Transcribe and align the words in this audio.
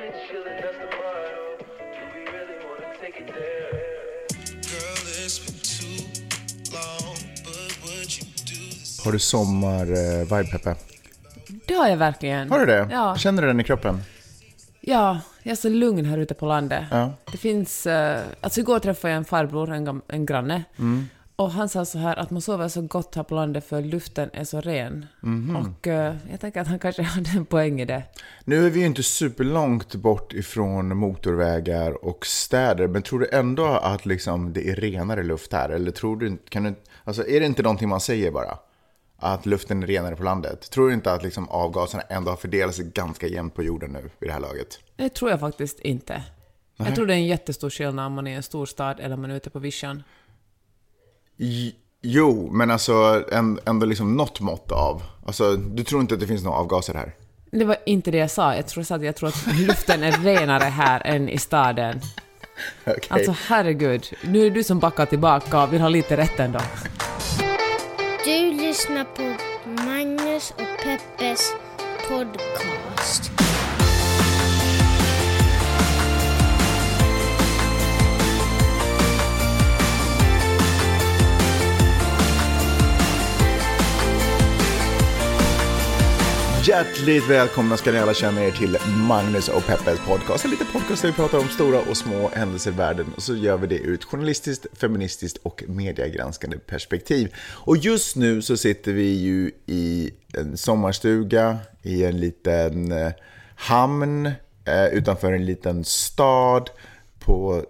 been 0.00 0.12
chillin', 0.28 0.56
that's 0.62 0.78
the 0.78 0.88
motto. 0.96 1.42
Do 1.96 2.02
we 2.14 2.20
really 2.36 2.58
wanna 2.66 2.90
take 3.02 3.16
it 3.22 3.26
there? 3.26 3.70
Girl, 4.70 5.00
it's 5.24 5.38
been 5.44 5.60
too 5.76 6.00
long, 6.72 7.16
but 7.44 7.72
would 7.84 8.10
you 8.18 8.24
do 8.46 8.60
this? 8.70 9.04
Har 9.04 9.12
du 9.12 9.18
sommar-vibe, 9.18 10.50
Peppe? 10.50 10.74
Det 11.66 11.74
har 11.74 11.88
jag 11.88 11.96
verkligen. 11.96 12.50
Har 12.50 12.58
du 12.58 12.66
det? 12.66 12.88
Ja. 12.90 13.16
Känner 13.16 13.42
du 13.42 13.48
den 13.48 13.60
i 13.60 13.64
kroppen? 13.64 14.02
Ja, 14.80 15.20
jag 15.42 15.52
är 15.52 15.56
så 15.56 15.68
lugn 15.68 16.04
här 16.04 16.18
ute 16.18 16.34
på 16.34 16.46
landet. 16.46 16.84
Ja. 16.90 17.12
Det 17.32 17.38
finns... 17.38 17.86
eh, 17.86 18.20
alltså 18.40 18.60
igår 18.60 18.78
träffade 18.78 19.12
jag 19.12 19.18
en 19.18 19.24
farbror, 19.24 19.72
en, 19.72 20.02
en 20.08 20.26
granne. 20.26 20.64
Mm. 20.78 21.08
Och 21.40 21.50
han 21.50 21.68
sa 21.68 21.84
så 21.84 21.98
här 21.98 22.16
att 22.16 22.30
man 22.30 22.42
sover 22.42 22.68
så 22.68 22.82
gott 22.82 23.14
här 23.14 23.22
på 23.22 23.34
landet 23.34 23.64
för 23.64 23.82
luften 23.82 24.30
är 24.32 24.44
så 24.44 24.60
ren. 24.60 25.06
Mhm. 25.20 25.56
Och 25.56 25.86
eh, 25.86 26.16
jag 26.30 26.40
tänker 26.40 26.60
att 26.60 26.66
han 26.66 26.78
kanske 26.78 27.02
hade 27.02 27.30
en 27.30 27.46
poäng 27.46 27.80
i 27.80 27.84
det. 27.84 28.02
Nu 28.44 28.66
är 28.66 28.70
vi 28.70 28.80
ju 28.80 28.86
inte 28.86 29.02
superlångt 29.02 29.94
bort 29.94 30.32
ifrån 30.32 30.96
motorvägar 30.96 32.04
och 32.04 32.26
städer, 32.26 32.86
men 32.86 33.02
tror 33.02 33.20
du 33.20 33.28
ändå 33.32 33.64
att 33.66 34.06
liksom 34.06 34.52
det 34.52 34.68
är 34.68 34.76
renare 34.76 35.22
luft 35.22 35.52
här? 35.52 35.68
Eller 35.68 35.90
tror 35.90 36.16
du 36.16 36.38
kan 36.48 36.62
du, 36.62 36.74
alltså 37.04 37.26
är 37.26 37.40
det 37.40 37.46
inte 37.46 37.62
någonting 37.62 37.88
man 37.88 38.00
säger 38.00 38.30
bara? 38.30 38.58
Att 39.16 39.46
luften 39.46 39.82
är 39.82 39.86
renare 39.86 40.16
på 40.16 40.22
landet? 40.22 40.70
Tror 40.70 40.88
du 40.88 40.94
inte 40.94 41.12
att 41.12 41.22
liksom 41.22 41.48
avgaserna 41.48 42.02
ändå 42.08 42.30
har 42.30 42.36
fördelat 42.36 42.74
sig 42.74 42.84
ganska 42.84 43.26
jämnt 43.26 43.54
på 43.54 43.62
jorden 43.62 43.90
nu 43.92 44.10
vid 44.18 44.30
det 44.30 44.32
här 44.32 44.40
laget? 44.40 44.78
Det 44.96 45.08
tror 45.08 45.30
jag 45.30 45.40
faktiskt 45.40 45.80
inte. 45.80 46.22
Jag 46.76 46.94
tror 46.94 47.06
det 47.06 47.14
är 47.14 47.18
en 47.18 47.26
jättestor 47.26 47.70
skillnad 47.70 48.06
om 48.06 48.12
man 48.12 48.26
är 48.26 48.30
i 48.30 48.34
en 48.34 48.42
stor 48.42 48.66
stad 48.66 49.00
eller 49.00 49.14
om 49.14 49.20
man 49.20 49.30
är 49.30 49.36
ute 49.36 49.50
på 49.50 49.58
vischan. 49.58 50.02
Jo, 52.02 52.48
men 52.52 52.70
alltså 52.70 53.24
en- 53.32 53.58
ändå 53.66 53.86
liksom 53.86 54.16
något 54.16 54.40
mått 54.40 54.72
av. 54.72 55.02
Alltså, 55.26 55.56
du 55.56 55.84
tror 55.84 56.00
inte 56.00 56.14
att 56.14 56.20
det 56.20 56.26
finns 56.26 56.44
några 56.44 56.58
avgaser 56.58 56.94
här? 56.94 57.14
Det 57.52 57.64
var 57.64 57.76
inte 57.86 58.10
det 58.10 58.18
jag 58.18 58.30
sa. 58.30 58.54
Jag 58.56 58.66
tror, 58.66 58.92
att 58.92 59.02
jag 59.02 59.16
tror 59.16 59.28
att 59.28 59.46
luften 59.60 60.02
är 60.02 60.12
renare 60.12 60.64
här 60.64 61.02
än 61.06 61.28
i 61.28 61.38
staden. 61.38 62.00
Okej. 62.86 63.00
Alltså 63.08 63.34
herregud, 63.48 64.06
nu 64.24 64.40
är 64.40 64.44
det 64.44 64.50
du 64.50 64.64
som 64.64 64.78
backar 64.78 65.06
tillbaka 65.06 65.62
och 65.62 65.72
vill 65.72 65.80
ha 65.80 65.88
lite 65.88 66.16
rätt 66.16 66.40
ändå. 66.40 66.58
Du 68.24 68.52
lyssnar 68.52 69.04
på 69.04 69.22
Magnus 69.84 70.50
och 70.50 70.84
Peppes 70.84 71.52
podcast. 72.08 72.79
Hjärtligt 86.70 87.30
välkomna 87.30 87.76
ska 87.76 87.92
ni 87.92 87.98
alla 87.98 88.14
känna 88.14 88.44
er 88.44 88.50
till 88.50 88.78
Magnus 89.08 89.48
och 89.48 89.66
Peppes 89.66 90.00
podcast. 90.06 90.44
En 90.44 90.50
liten 90.50 90.66
podcast 90.72 91.02
där 91.02 91.08
vi 91.08 91.14
pratar 91.14 91.38
om 91.38 91.48
stora 91.48 91.80
och 91.80 91.96
små 91.96 92.28
händelser 92.28 92.70
i 92.70 92.74
världen 92.74 93.06
och 93.16 93.22
så 93.22 93.36
gör 93.36 93.56
vi 93.56 93.66
det 93.66 93.78
ur 93.78 93.94
ett 93.94 94.04
journalistiskt, 94.04 94.66
feministiskt 94.78 95.38
och 95.42 95.64
mediegranskande 95.68 96.58
perspektiv. 96.58 97.34
Och 97.40 97.76
just 97.76 98.16
nu 98.16 98.42
så 98.42 98.56
sitter 98.56 98.92
vi 98.92 99.12
ju 99.12 99.50
i 99.66 100.10
en 100.34 100.56
sommarstuga 100.56 101.58
i 101.82 102.04
en 102.04 102.20
liten 102.20 102.92
eh, 102.92 103.12
hamn 103.54 104.26
eh, 104.64 104.86
utanför 104.92 105.32
en 105.32 105.46
liten 105.46 105.84
stad 105.84 106.70
på 107.18 107.64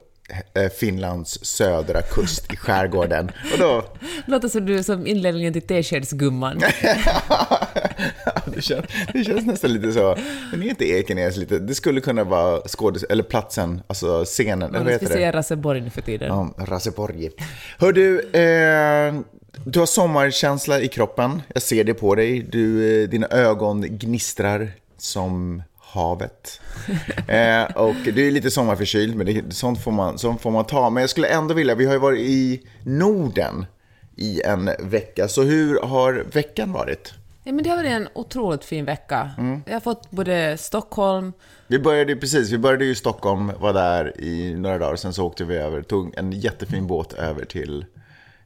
eh, 0.55 0.69
Finlands 0.69 1.45
södra 1.45 2.03
kust 2.03 2.53
i 2.53 2.57
skärgården. 2.57 3.31
Och 3.53 3.59
då 3.59 3.85
Låter 4.27 4.49
som 4.49 4.67
du 4.67 4.83
som 4.83 5.07
inledningen 5.07 5.53
till 5.53 5.67
Teskedsgumman. 5.67 6.63
det, 8.55 8.63
känns, 8.63 8.87
det 9.13 9.25
känns 9.25 9.47
nästan 9.47 9.73
lite 9.73 9.93
så. 9.93 10.17
Men 10.51 10.63
är 10.63 10.71
inte 10.71 10.85
Ekenäs 10.85 11.37
lite... 11.37 11.59
Det 11.59 11.75
skulle 11.75 12.01
kunna 12.01 12.25
vara 12.25 12.61
skådis... 12.69 13.03
Eller 13.03 13.23
platsen, 13.23 13.83
alltså 13.87 14.25
scenen. 14.25 14.75
Eller 14.75 14.85
vad 14.85 14.93
heter 14.93 15.07
säger 15.07 15.33
det? 15.33 15.39
Raseborg 15.39 15.81
nu 15.81 15.91
för 15.91 16.03
tiden. 16.03 16.29
Ja, 16.29 16.65
Raseborg. 16.65 17.31
Hör 17.79 17.93
du, 17.93 18.21
eh, 18.21 19.21
du 19.65 19.79
har 19.79 19.87
sommarkänsla 19.87 20.81
i 20.81 20.89
kroppen. 20.89 21.43
Jag 21.55 21.63
ser 21.63 21.85
det 21.85 21.95
på 21.95 22.15
dig. 22.15 22.43
Du, 22.43 22.93
eh, 23.03 23.09
dina 23.09 23.27
ögon 23.27 23.83
gnistrar 23.83 24.69
som 24.99 25.63
havet. 25.79 26.61
Eh, 27.29 27.65
och 27.77 27.97
du 28.15 28.27
är 28.27 28.31
lite 28.31 28.51
sommarförkyld, 28.51 29.17
men 29.17 29.27
det, 29.27 29.55
sånt, 29.55 29.85
får 29.85 29.93
man, 29.93 30.19
sånt 30.19 30.41
får 30.41 30.51
man 30.51 30.65
ta. 30.65 30.91
Men 30.91 31.01
jag 31.01 31.11
skulle 31.11 31.29
ändå 31.29 31.55
vilja, 31.55 31.75
vi 31.75 31.87
har 31.87 31.93
ju 31.93 31.99
varit 31.99 32.21
i 32.21 32.61
Norden 32.83 33.67
i 34.17 34.43
en 34.43 34.71
vecka. 34.79 35.29
Så 35.29 35.43
hur 35.43 35.81
har 35.81 36.13
veckan 36.33 36.73
varit? 36.73 37.15
Ja, 37.45 37.53
men 37.53 37.65
det 37.65 37.71
har 37.71 37.77
varit 37.77 37.91
en 37.91 38.09
otroligt 38.13 38.65
fin 38.65 38.85
vecka. 38.85 39.31
Mm. 39.39 39.63
Jag 39.67 39.73
har 39.73 39.81
fått 39.81 40.11
både 40.11 40.57
Stockholm, 40.59 41.33
Vi 41.67 41.79
började 41.79 42.13
ju 42.13 42.21
precis, 42.21 42.51
vi 42.51 42.59
började 42.59 42.85
ju 42.85 42.91
i 42.91 42.95
Stockholm, 42.95 43.53
var 43.59 43.73
där 43.73 44.21
i 44.21 44.55
några 44.55 44.79
dagar, 44.79 44.97
sen 44.97 45.13
så 45.13 45.27
åkte 45.27 45.45
vi 45.45 45.57
över, 45.57 45.83
tog 45.83 46.15
en 46.19 46.33
jättefin 46.33 46.87
båt 46.87 47.13
över 47.13 47.45
till, 47.45 47.85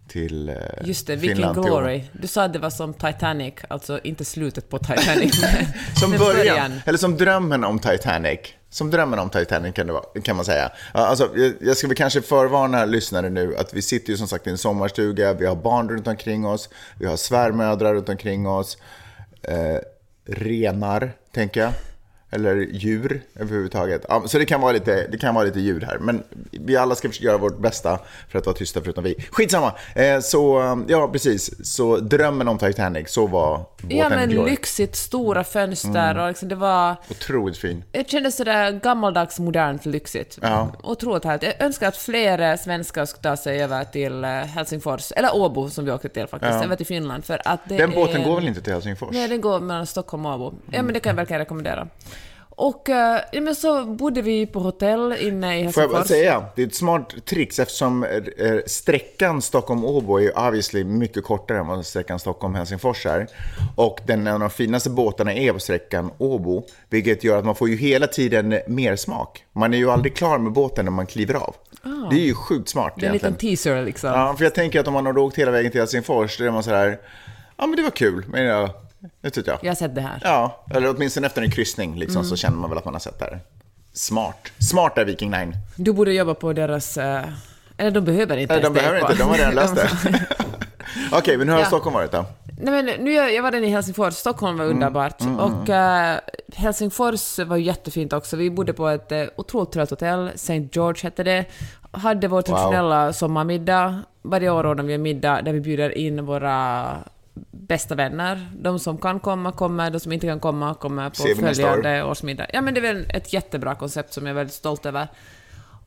till 0.08 0.48
eh, 0.48 0.56
just 0.84 1.06
det, 1.06 1.16
Viking 1.16 1.52
Glory. 1.52 2.04
Du 2.12 2.26
sa 2.26 2.44
att 2.44 2.52
det 2.52 2.58
var 2.58 2.70
som 2.70 2.94
Titanic, 2.94 3.54
alltså 3.68 4.00
inte 4.04 4.24
slutet 4.24 4.68
på 4.68 4.78
Titanic, 4.78 5.44
Som 6.00 6.10
men 6.10 6.18
början, 6.18 6.80
eller 6.84 6.98
som 6.98 7.16
drömmen 7.16 7.64
om 7.64 7.78
Titanic. 7.78 8.40
Som 8.74 8.90
drömmen 8.90 9.18
om 9.18 9.30
Titanic 9.30 9.74
kan, 9.74 9.86
det 9.86 9.92
vara, 9.92 10.04
kan 10.22 10.36
man 10.36 10.44
säga. 10.44 10.72
Alltså, 10.92 11.30
jag, 11.36 11.54
jag 11.60 11.76
ska 11.76 11.86
väl 11.86 11.96
kanske 11.96 12.22
förvarna 12.22 12.84
lyssnare 12.84 13.30
nu 13.30 13.56
att 13.56 13.74
vi 13.74 13.82
sitter 13.82 14.10
ju 14.10 14.16
som 14.16 14.28
sagt 14.28 14.46
i 14.46 14.50
en 14.50 14.58
sommarstuga, 14.58 15.32
vi 15.32 15.46
har 15.46 15.56
barn 15.56 15.88
runt 15.88 16.06
omkring 16.06 16.46
oss, 16.46 16.68
vi 16.98 17.06
har 17.06 17.16
svärmödrar 17.16 17.94
runt 17.94 18.08
omkring 18.08 18.48
oss, 18.48 18.78
eh, 19.42 19.78
renar, 20.26 21.12
tänker 21.32 21.60
jag. 21.60 21.72
Eller 22.34 22.56
djur 22.56 23.22
överhuvudtaget. 23.36 24.04
Ja, 24.08 24.22
så 24.26 24.38
det 24.38 24.44
kan, 24.46 24.60
vara 24.60 24.72
lite, 24.72 25.06
det 25.12 25.18
kan 25.18 25.34
vara 25.34 25.44
lite 25.44 25.60
ljud 25.60 25.84
här. 25.84 25.98
Men 25.98 26.22
vi 26.50 26.76
alla 26.76 26.94
ska 26.94 27.08
försöka 27.08 27.26
göra 27.26 27.38
vårt 27.38 27.58
bästa 27.58 27.98
för 28.28 28.38
att 28.38 28.46
vara 28.46 28.56
tysta 28.56 28.80
förutom 28.80 29.04
vi. 29.04 29.14
Skitsamma! 29.30 29.72
Eh, 29.94 30.20
så, 30.20 30.60
ja 30.88 31.08
precis. 31.12 31.66
Så 31.76 31.96
drömmen 31.96 32.48
om 32.48 32.58
Titanic, 32.58 33.10
så 33.10 33.26
var 33.26 33.58
båten 33.82 33.96
Ja, 33.96 34.08
men 34.08 34.28
Glory. 34.30 34.50
lyxigt, 34.50 34.96
stora 34.96 35.44
fönster 35.44 36.10
Mm. 36.10 36.22
och 36.22 36.28
liksom 36.28 36.48
det 36.48 36.54
var... 36.54 36.96
Otroligt 37.10 37.58
fin. 37.58 37.84
Jag 37.92 38.08
kände 38.08 38.32
sådär 38.32 38.70
gammaldags, 38.72 39.38
modernt, 39.38 39.86
lyxigt. 39.86 40.38
Ja. 40.42 40.72
Otroligt 40.82 41.24
härligt. 41.24 41.42
Jag 41.42 41.62
önskar 41.62 41.88
att 41.88 41.96
fler 41.96 42.38
eh, 42.52 42.56
svenskar 42.56 43.04
skulle 43.06 43.22
ta 43.22 43.36
sig 43.36 43.62
över 43.62 43.84
till 43.84 44.24
eh, 44.24 44.30
Helsingfors, 44.30 45.12
eller 45.16 45.36
Åbo 45.36 45.70
som 45.70 45.84
vi 45.84 45.90
åkte 45.90 46.08
till 46.08 46.26
faktiskt, 46.26 46.52
Ja. 46.54 46.64
över 46.64 46.76
till 46.76 46.86
Finland. 46.86 47.24
För 47.24 47.40
att 47.44 47.60
det 47.68 47.76
Den 47.76 47.90
är 47.90 47.94
båten 47.94 48.16
en- 48.16 48.22
går 48.28 48.34
väl 48.36 48.48
inte 48.48 48.60
till 48.62 48.72
Helsingfors? 48.72 49.08
Nej, 49.12 49.28
den 49.28 49.40
går 49.40 49.60
mellan 49.60 49.86
Stockholm 49.86 50.26
och 50.26 50.34
Åbo. 50.34 50.54
Ja, 50.70 50.82
men 50.82 50.94
det 50.94 51.00
kan 51.00 51.10
jag 51.10 51.16
verkligen 51.16 51.38
rekommendera. 51.40 51.88
Och 52.56 52.90
eh, 52.90 53.20
men 53.32 53.54
så 53.54 53.84
bodde 53.84 54.22
vi 54.22 54.46
på 54.46 54.58
hotell 54.60 55.16
inne 55.20 55.60
i 55.60 55.72
Får 55.72 55.82
jag 55.82 55.90
bara 55.90 55.98
Helsingfors. 55.98 56.06
säga, 56.08 56.44
det 56.56 56.62
är 56.62 56.66
ett 56.66 56.74
smart 56.74 57.14
trix 57.24 57.58
eftersom 57.58 58.04
eh, 58.04 58.56
sträckan 58.66 59.42
Stockholm-Åbo 59.42 60.16
är 60.16 60.22
ju 60.22 60.30
obviously 60.30 60.84
mycket 60.84 61.24
kortare 61.24 61.58
än 61.58 61.66
vad 61.66 61.86
sträckan 61.86 62.18
Stockholm-Helsingfors 62.18 63.06
är. 63.06 63.26
Och 63.76 64.00
den, 64.06 64.26
en 64.26 64.34
av 64.34 64.40
de 64.40 64.50
finaste 64.50 64.90
båtarna 64.90 65.34
är 65.34 65.52
på 65.52 65.58
sträckan 65.58 66.10
Åbo, 66.18 66.62
vilket 66.90 67.24
gör 67.24 67.38
att 67.38 67.44
man 67.44 67.54
får 67.54 67.68
ju 67.68 67.76
hela 67.76 68.06
tiden 68.06 68.58
mer 68.66 68.96
smak. 68.96 69.44
Man 69.52 69.74
är 69.74 69.78
ju 69.78 69.90
aldrig 69.90 70.16
klar 70.16 70.38
med 70.38 70.52
båten 70.52 70.84
när 70.84 70.92
man 70.92 71.06
kliver 71.06 71.34
av. 71.34 71.54
Det 72.10 72.16
är 72.16 72.24
ju 72.24 72.34
sjukt 72.34 72.68
smart 72.68 72.92
Ah. 72.96 73.00
Det 73.00 73.06
är 73.06 73.08
en 73.08 73.12
liten 73.12 73.34
teaser 73.34 73.84
liksom. 73.84 74.10
Ja, 74.10 74.34
för 74.38 74.44
jag 74.44 74.54
tänker 74.54 74.80
att 74.80 74.86
om 74.88 74.94
man 74.94 75.06
har 75.06 75.18
åkt 75.18 75.38
hela 75.38 75.50
vägen 75.50 75.70
till 75.72 75.80
Helsingfors, 75.80 76.38
då 76.38 76.44
är 76.44 76.50
man 76.50 76.62
så 76.62 76.70
här, 76.70 76.98
ja 77.56 77.66
men 77.66 77.76
det 77.76 77.82
var 77.82 77.90
kul, 77.90 78.24
men 78.28 78.44
jag, 78.44 78.70
tyckte 79.32 79.50
jag. 79.50 79.58
Jag 79.62 79.70
har 79.70 79.74
sett 79.76 79.94
det 79.94 80.00
här. 80.00 80.18
Ja, 80.24 80.64
eller 80.70 80.94
åtminstone 80.96 81.26
efter 81.26 81.42
en 81.42 81.50
kryssning 81.50 81.98
liksom, 81.98 82.16
Mm. 82.20 82.28
så 82.30 82.36
känner 82.36 82.56
man 82.56 82.70
väl 82.70 82.78
att 82.78 82.84
man 82.84 82.94
har 82.94 83.00
sett 83.00 83.18
det 83.18 83.24
här. 83.24 83.40
Smart. 83.92 84.36
Smart 84.58 84.98
är 84.98 85.04
Viking 85.04 85.30
Line. 85.30 85.56
Du 85.76 85.92
borde 85.92 86.12
jobba 86.12 86.34
på 86.34 86.52
deras... 86.52 86.96
eh, 86.96 87.24
eller 87.76 87.90
de 87.90 88.04
behöver 88.04 88.36
inte 88.36 88.54
Nej, 88.54 88.62
de 88.62 88.72
behöver 88.72 89.00
inte, 89.00 89.14
de 89.14 89.22
har 89.22 89.34
redan 89.36 89.54
löst 89.54 89.74
det. 89.74 89.88
Okej, 91.12 91.36
men 91.36 91.48
hur 91.48 91.54
har 91.54 91.60
Ja. 91.62 91.66
Stockholm 91.66 91.94
varit 91.94 92.12
då? 92.12 92.24
Nej, 92.60 92.82
men 92.82 93.04
nu, 93.04 93.12
jag, 93.12 93.42
var 93.42 93.50
den 93.50 93.64
i 93.64 93.68
Helsingfors, 93.68 94.14
Stockholm 94.14 94.58
var 94.58 94.64
underbart. 94.64 95.20
mm, 95.20 95.38
och 95.40 95.68
eh, 95.68 96.18
Helsingfors 96.54 97.38
var 97.38 97.56
jättefint 97.56 98.12
också. 98.12 98.36
Vi 98.36 98.50
bodde 98.50 98.72
på 98.72 98.88
ett 98.88 99.12
uh, 99.12 99.24
otroligt 99.36 99.72
trevligt 99.72 99.90
hotell, 99.90 100.28
St. 100.34 100.68
George 100.72 101.00
hette 101.02 101.22
det. 101.22 101.44
Hade 101.90 102.28
vår 102.28 102.42
traditionella 102.42 103.12
sommarmiddag. 103.12 104.02
Varje 104.22 104.50
år 104.50 104.66
ordnar 104.66 104.84
vi 104.84 104.94
en 104.94 105.02
middag 105.02 105.42
där 105.42 105.52
vi 105.52 105.60
bjuder 105.60 105.98
in 105.98 106.26
våra 106.26 106.86
bästa 107.50 107.94
vänner. 107.94 108.50
De 108.56 108.78
som 108.78 108.98
kan 108.98 109.20
komma 109.20 109.52
kommer, 109.52 109.90
de 109.90 110.00
som 110.00 110.12
inte 110.12 110.26
kan 110.26 110.40
komma 110.40 110.74
kommer 110.74 111.10
på 111.10 111.16
Ser 111.16 111.34
följande 111.34 112.04
årsmiddag. 112.04 112.46
Ja, 112.52 112.60
men 112.60 112.74
det 112.74 112.80
är 112.80 112.94
väl 112.94 113.06
ett 113.10 113.32
jättebra 113.32 113.74
koncept 113.74 114.12
som 114.12 114.26
jag 114.26 114.30
är 114.30 114.34
väldigt 114.34 114.54
stolt 114.54 114.86
över. 114.86 115.08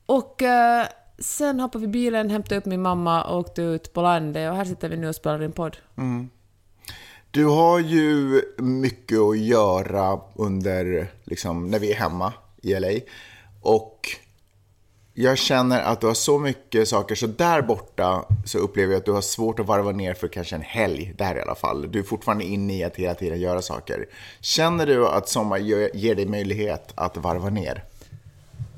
Och 0.06 0.42
eh, 0.42 0.88
sen 1.20 1.60
hoppade 1.60 1.82
vi 1.82 1.88
bilen, 1.88 2.30
hämtade 2.30 2.58
upp 2.58 2.66
min 2.66 2.82
mamma 2.82 3.24
och 3.24 3.40
åkte 3.40 3.62
ut 3.62 3.94
på 3.94 4.02
landet 4.02 4.52
och 4.52 4.58
här 4.58 4.66
sitter 4.66 4.90
vi 4.90 4.98
nu 4.98 5.10
och 5.10 5.16
spelar 5.16 5.44
in 5.44 5.52
podd. 5.52 5.78
Du 7.32 7.46
har 7.46 7.80
ju 7.80 8.42
mycket 8.58 9.20
att 9.20 9.38
göra 9.38 10.20
under, 10.36 11.08
liksom, 11.24 11.72
när 11.72 11.80
vi 11.80 11.92
är 11.92 11.96
hemma 11.96 12.34
i 12.62 12.80
LA. 12.80 12.90
Och 13.62 14.10
jag 15.20 15.38
känner 15.38 15.82
att 15.82 16.02
du 16.02 16.08
har 16.08 16.14
så 16.14 16.40
mycket 16.40 16.88
saker, 16.88 17.16
så 17.16 17.28
där 17.28 17.62
borta 17.62 18.26
så 18.46 18.58
upplever 18.58 18.94
jag 18.94 19.00
att 19.00 19.06
du 19.06 19.12
har 19.12 19.22
svårt 19.22 19.60
att 19.60 19.66
varva 19.66 19.92
ner 19.92 20.14
för 20.14 20.28
kanske 20.28 20.56
en 20.56 20.62
helg, 20.62 21.14
där 21.18 21.36
i 21.36 21.42
alla 21.42 21.56
fall. 21.56 21.92
Du 21.92 22.00
är 22.00 22.04
fortfarande 22.04 22.44
inne 22.44 22.78
i 22.78 22.84
att 22.84 22.96
hela 22.96 23.14
tiden 23.14 23.40
göra 23.40 23.62
saker. 23.62 24.06
Känner 24.40 24.86
du 24.86 25.08
att 25.08 25.30
sommar 25.30 25.58
ger 25.58 26.16
dig 26.16 26.26
möjlighet 26.26 26.92
att 26.96 27.18
varva 27.18 27.50
ner? 27.50 27.84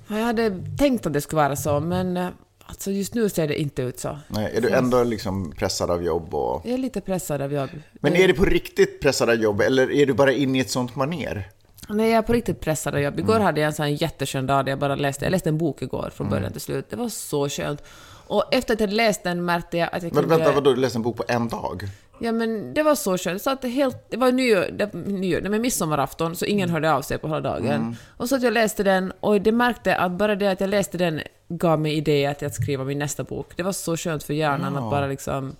Ja, 0.07 0.17
Jag 0.17 0.25
hade 0.25 0.61
tänkt 0.77 1.05
att 1.05 1.13
det 1.13 1.21
skulle 1.21 1.41
vara 1.41 1.55
så, 1.55 1.79
men 1.79 2.17
eh, 2.17 2.29
alltså 2.65 2.91
just 2.91 3.13
nu 3.13 3.29
ser 3.29 3.47
det 3.47 3.61
inte 3.61 3.81
ut 3.81 3.99
så. 3.99 4.19
Nej, 4.27 4.53
är 4.55 4.61
du 4.61 4.69
ändå 4.69 5.03
liksom 5.03 5.51
pressad 5.51 5.91
av 5.91 6.03
jobb? 6.03 6.35
Och... 6.35 6.61
Jag 6.65 6.73
är 6.73 6.77
lite 6.77 7.01
pressad 7.01 7.41
av 7.41 7.53
jobb. 7.53 7.69
Men 7.93 8.15
är 8.15 8.27
du 8.27 8.33
på 8.33 8.45
riktigt 8.45 9.01
pressad 9.01 9.29
av 9.29 9.35
jobb 9.35 9.61
eller 9.61 9.91
är 9.91 10.05
du 10.05 10.13
bara 10.13 10.31
inne 10.31 10.57
i 10.57 10.61
ett 10.61 10.69
sånt 10.69 10.95
maner? 10.95 11.49
Nej, 11.89 12.09
jag 12.09 12.17
är 12.17 12.21
på 12.21 12.33
riktigt 12.33 12.59
pressad 12.59 12.95
av 12.95 13.01
jobb. 13.01 13.19
Igår 13.19 13.33
Mm. 13.35 13.45
hade 13.45 13.59
jag 13.61 13.67
en 13.67 13.73
sån 13.73 13.95
jätteskön 13.95 14.47
dag 14.47 14.65
där 14.65 14.71
jag 14.71 14.79
bara 14.79 14.95
läste. 14.95 15.25
Jag 15.25 15.31
läste 15.31 15.49
en 15.49 15.57
bok 15.57 15.81
igår 15.81 16.09
från 16.15 16.29
början 16.29 16.43
Mm. 16.43 16.51
till 16.51 16.61
slut. 16.61 16.89
Det 16.89 16.95
var 16.95 17.09
så 17.09 17.49
skönt. 17.49 17.83
Och 18.27 18.53
efter 18.53 18.73
att 18.73 18.79
jag 18.79 18.93
läst 18.93 19.23
den 19.23 19.45
märkte 19.45 19.77
jag 19.77 19.89
att 19.91 20.03
jag 20.03 20.13
Men 20.13 20.23
kunde... 20.23 20.37
vänta, 20.37 20.51
vadå, 20.51 20.73
du 20.73 20.81
läste 20.81 20.97
en 20.97 21.01
bok 21.03 21.17
på 21.17 21.23
en 21.27 21.47
dag? 21.47 21.83
Ja, 22.21 22.31
men 22.31 22.73
det 22.73 22.83
var 22.83 22.95
så 22.95 23.17
skönt. 23.17 23.41
Så 23.41 23.49
att 23.49 23.61
det, 23.61 23.67
helt, 23.69 24.05
det 24.09 24.17
var 24.17 24.31
nyår, 24.31 24.65
det, 24.71 24.93
nyår, 24.93 25.41
nej, 25.41 25.49
men 25.51 25.61
midsommarafton, 25.61 26.35
så 26.35 26.45
ingen 26.45 26.69
hörde 26.69 26.93
av 26.93 27.01
sig 27.01 27.17
på 27.17 27.27
hela 27.27 27.41
dagen. 27.41 27.67
Mm. 27.67 27.95
Och 28.17 28.29
så 28.29 28.35
att 28.35 28.43
jag 28.43 28.53
läste 28.53 28.83
den, 28.83 29.13
och 29.19 29.41
det 29.41 29.51
märkte 29.51 29.95
att 29.95 30.11
bara 30.11 30.35
det 30.35 30.47
att 30.47 30.59
jag 30.61 30.69
läste 30.69 30.97
den 30.97 31.21
gav 31.49 31.79
mig 31.79 31.93
idé 31.93 32.25
att 32.25 32.41
jag 32.41 32.53
ska 32.53 32.63
skriva 32.63 32.83
min 32.83 32.99
nästa 32.99 33.23
bok. 33.23 33.47
Det 33.55 33.63
var 33.63 33.71
så 33.71 33.97
skönt 33.97 34.23
för 34.23 34.33
hjärnan 34.33 34.77
att 34.77 34.91
bara 34.91 35.07
liksom... 35.07 35.55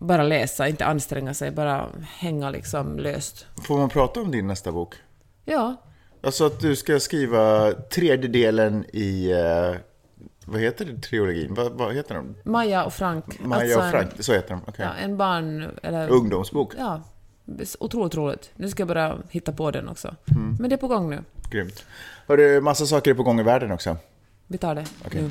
Bara 0.00 0.22
läsa, 0.22 0.68
inte 0.68 0.84
anstränga 0.86 1.34
sig, 1.34 1.50
bara 1.50 1.86
hänga 2.18 2.50
liksom 2.50 2.98
löst. 2.98 3.46
Får 3.66 3.78
man 3.78 3.88
prata 3.88 4.20
om 4.20 4.30
din 4.30 4.46
nästa 4.46 4.72
bok? 4.72 4.94
Ja, 5.48 5.76
Alltså 6.22 6.46
att 6.46 6.60
du 6.60 6.76
ska 6.76 7.00
skriva 7.00 7.72
tredje 7.72 8.28
delen 8.28 8.84
i, 8.92 9.30
eh, 9.32 9.74
vad 10.46 10.60
heter 10.60 10.84
det, 10.84 11.00
trilogin? 11.00 11.54
Vad, 11.54 11.72
vad 11.72 11.94
heter 11.94 12.14
den? 12.14 12.34
Maja 12.44 12.84
och 12.84 12.92
Frank. 12.92 13.40
Maja 13.40 13.62
Alltså 13.62 13.78
och 13.78 13.84
en- 13.84 13.90
Frank, 13.90 14.10
så 14.20 14.32
heter 14.32 14.48
den? 14.48 14.60
Okej. 14.66 14.86
Ja, 14.88 15.04
en 15.04 15.16
barn... 15.16 15.78
Eller, 15.82 16.08
Ungdomsbok, 16.08 16.72
Ja, 16.78 17.02
otroligt 17.78 18.14
roligt. 18.14 18.50
Nu 18.56 18.68
ska 18.68 18.80
jag 18.80 18.88
bara 18.88 19.18
hitta 19.30 19.52
på 19.52 19.70
den 19.70 19.88
också. 19.88 20.14
Mm. 20.30 20.56
Men 20.60 20.70
det 20.70 20.74
är 20.76 20.78
på 20.78 20.88
gång 20.88 21.10
nu. 21.10 21.24
grymt. 21.50 21.84
Har 22.26 22.36
du 22.36 22.60
massa 22.60 22.86
saker 22.86 23.10
är 23.10 23.14
på 23.14 23.22
gång 23.22 23.40
i 23.40 23.42
världen 23.42 23.72
också? 23.72 23.96
Vi 24.46 24.58
tar 24.58 24.74
det 24.74 24.84
nu. 25.12 25.30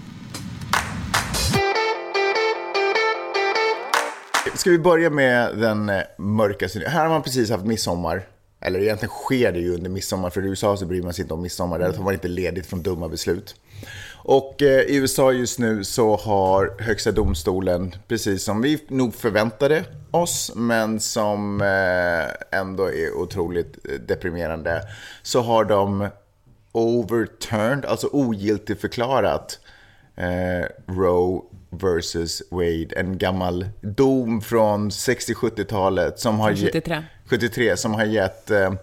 Ska 4.55 4.69
vi 4.69 4.79
börja 4.79 5.09
med 5.09 5.57
den 5.57 5.89
eh, 5.89 6.01
mörkaste 6.17 6.79
Här 6.89 7.01
har 7.01 7.09
man 7.09 7.21
precis 7.23 7.49
haft 7.51 7.65
midsommar. 7.65 8.23
Eller 8.65 8.79
egentligen 8.79 9.09
sker 9.13 9.51
det 9.51 9.59
ju 9.59 9.73
under 9.75 9.89
midsommar, 9.89 10.29
för 10.29 10.45
i 10.45 10.47
USA 10.49 10.77
så 10.77 10.85
bryr 10.85 11.01
man 11.03 11.13
sig 11.13 11.21
inte 11.21 11.33
om 11.33 11.41
midsommar. 11.41 11.79
Där 11.79 11.91
tar 11.91 12.03
man 12.03 12.13
inte 12.13 12.27
ledigt 12.27 12.65
från 12.65 12.83
dumma 12.83 13.07
beslut. 13.09 13.55
Och 14.13 14.61
eh, 14.61 14.81
i 14.81 14.95
USA 14.95 15.31
just 15.31 15.59
nu 15.59 15.83
så 15.83 16.15
har 16.15 16.81
Högsta 16.81 17.11
domstolen, 17.11 17.95
precis 18.07 18.43
som 18.43 18.61
vi 18.61 18.83
nog 18.87 19.15
förväntade 19.15 19.83
oss, 20.11 20.51
men 20.55 20.99
som 20.99 21.61
eh, 21.61 22.59
ändå 22.59 22.83
är 22.91 23.13
otroligt 23.17 23.77
eh, 23.89 23.93
deprimerande, 24.07 24.81
så 25.23 25.41
har 25.41 25.65
de 25.65 26.07
overturned, 26.71 27.85
alltså 27.85 28.07
ogiltigförklarat 28.11 29.59
eh, 30.15 30.93
Roe 30.93 31.41
versus 31.69 32.43
Wade, 32.51 32.87
en 32.95 33.17
gammal 33.17 33.65
dom 33.81 34.41
från 34.41 34.89
60-70-talet 34.89 36.19
som 36.19 36.39
har 36.39 36.51
ge- 36.51 36.65
73. 36.65 37.03
73 37.29 37.77
som 37.77 37.93
har 37.93 38.05
gett 38.05 38.51
eh, 38.51 38.73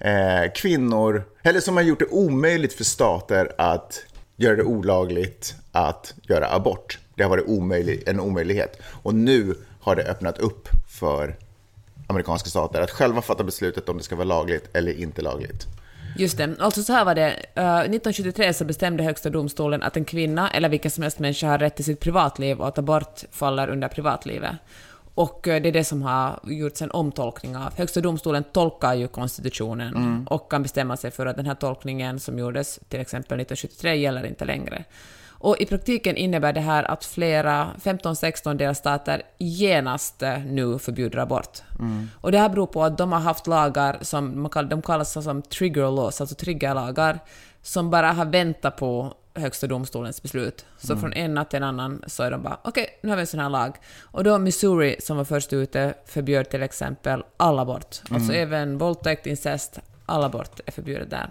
eh, 0.00 0.52
kvinnor, 0.54 1.24
eller 1.42 1.60
som 1.60 1.76
har 1.76 1.82
gjort 1.82 1.98
det 1.98 2.08
omöjligt 2.10 2.72
för 2.72 2.84
stater 2.84 3.52
att 3.58 4.04
göra 4.36 4.56
det 4.56 4.62
olagligt 4.62 5.54
att 5.72 6.14
göra 6.22 6.54
abort. 6.54 6.98
Det 7.14 7.22
har 7.22 7.30
varit 7.30 7.46
omöjlig, 7.46 8.02
en 8.06 8.20
omöjlighet. 8.20 8.80
Och 9.02 9.14
nu 9.14 9.54
har 9.80 9.96
det 9.96 10.02
öppnat 10.02 10.38
upp 10.38 10.68
för 10.88 11.36
amerikanska 12.06 12.48
stater 12.48 12.80
att 12.80 12.90
själva 12.90 13.22
fatta 13.22 13.44
beslutet 13.44 13.88
om 13.88 13.96
det 13.96 14.02
ska 14.02 14.16
vara 14.16 14.24
lagligt 14.24 14.76
eller 14.76 15.00
inte 15.00 15.22
lagligt. 15.22 15.66
Just 16.16 16.38
det. 16.38 16.54
Alltså 16.58 16.82
så 16.82 16.92
här 16.92 17.04
var 17.04 17.14
det. 17.14 17.36
Eh, 17.54 17.64
uh, 17.64 17.80
1923 17.80 18.54
så 18.54 18.64
bestämde 18.64 19.02
Högsta 19.04 19.30
domstolen 19.30 19.82
att 19.82 19.96
en 19.96 20.04
kvinna, 20.04 20.50
eller 20.50 20.68
vilken 20.68 20.90
som 20.90 21.02
helst 21.02 21.18
människa, 21.18 21.48
har 21.48 21.58
rätt 21.58 21.76
till 21.76 21.84
sitt 21.84 22.00
privatliv 22.00 22.60
och 22.60 22.68
att 22.68 22.78
abort 22.78 23.24
faller 23.30 23.70
under 23.70 23.88
privatlivet. 23.88 24.52
Och 25.14 25.48
eh, 25.48 25.62
det 25.62 25.68
är 25.68 25.72
det 25.72 25.84
som 25.84 26.02
har 26.02 26.40
gjorts 26.44 26.82
en 26.82 26.90
omtolkning 26.90 27.56
av. 27.56 27.78
Högsta 27.78 28.00
domstolen 28.00 28.44
tolkar 28.52 28.94
ju 28.94 29.08
konstitutionen 29.08 30.26
och 30.30 30.50
kan 30.50 30.62
bestämma 30.62 30.96
sig 30.96 31.10
för 31.10 31.26
att 31.26 31.36
den 31.36 31.46
här 31.46 31.54
tolkningen 31.54 32.20
som 32.20 32.38
gjordes 32.38 32.80
till 32.88 33.00
exempel 33.00 33.40
1973 33.40 33.96
gäller 33.96 34.26
inte 34.26 34.44
längre. 34.44 34.84
Och 35.42 35.56
i 35.60 35.66
praktiken 35.66 36.16
innebär 36.16 36.52
det 36.52 36.60
här 36.60 36.84
att 36.84 37.04
flera 37.04 37.68
15-16 37.82 38.54
delstater 38.54 39.22
genast 39.38 40.22
eh, 40.22 40.38
nu 40.38 40.78
förbjuder 40.78 41.18
abort. 41.18 41.62
Och 42.20 42.32
det 42.32 42.38
här 42.38 42.48
beror 42.48 42.66
på 42.66 42.84
att 42.84 42.98
de 42.98 43.12
har 43.12 43.20
haft 43.20 43.46
lagar 43.46 43.98
som 44.00 44.42
man 44.42 44.50
kallar, 44.50 44.68
de 44.68 44.82
kallas 44.82 45.24
som 45.24 45.42
trigger 45.42 45.90
laws, 45.90 46.20
alltså 46.20 46.36
triggerlagar, 46.36 47.18
som 47.62 47.90
bara 47.90 48.12
har 48.12 48.24
väntat 48.24 48.76
på 48.76 49.14
Högsta 49.34 49.66
domstolens 49.66 50.22
beslut. 50.22 50.66
Så 50.78 50.96
från 50.96 51.12
en 51.12 51.34
natt 51.34 51.50
till 51.50 51.56
en 51.56 51.62
annan 51.62 52.04
så 52.06 52.22
är 52.22 52.30
de 52.30 52.42
bara 52.42 52.58
okej, 52.64 52.98
nu 53.02 53.08
har 53.08 53.16
vi 53.16 53.20
en 53.20 53.26
sån 53.26 53.40
här 53.40 53.50
lag. 53.50 53.76
Och 54.00 54.24
då 54.24 54.38
Missouri, 54.38 54.96
som 55.00 55.16
var 55.16 55.24
först 55.24 55.52
ute, 55.52 55.94
förbjöd 56.06 56.50
till 56.50 56.62
exempel 56.62 57.24
all 57.36 57.58
abort. 57.58 58.00
Alltså 58.10 58.32
även 58.32 58.78
våldtäkt, 58.78 59.26
incest, 59.26 59.78
all 60.06 60.24
abort 60.24 60.60
är 60.66 60.72
förbjudet 60.72 61.10
där. 61.10 61.30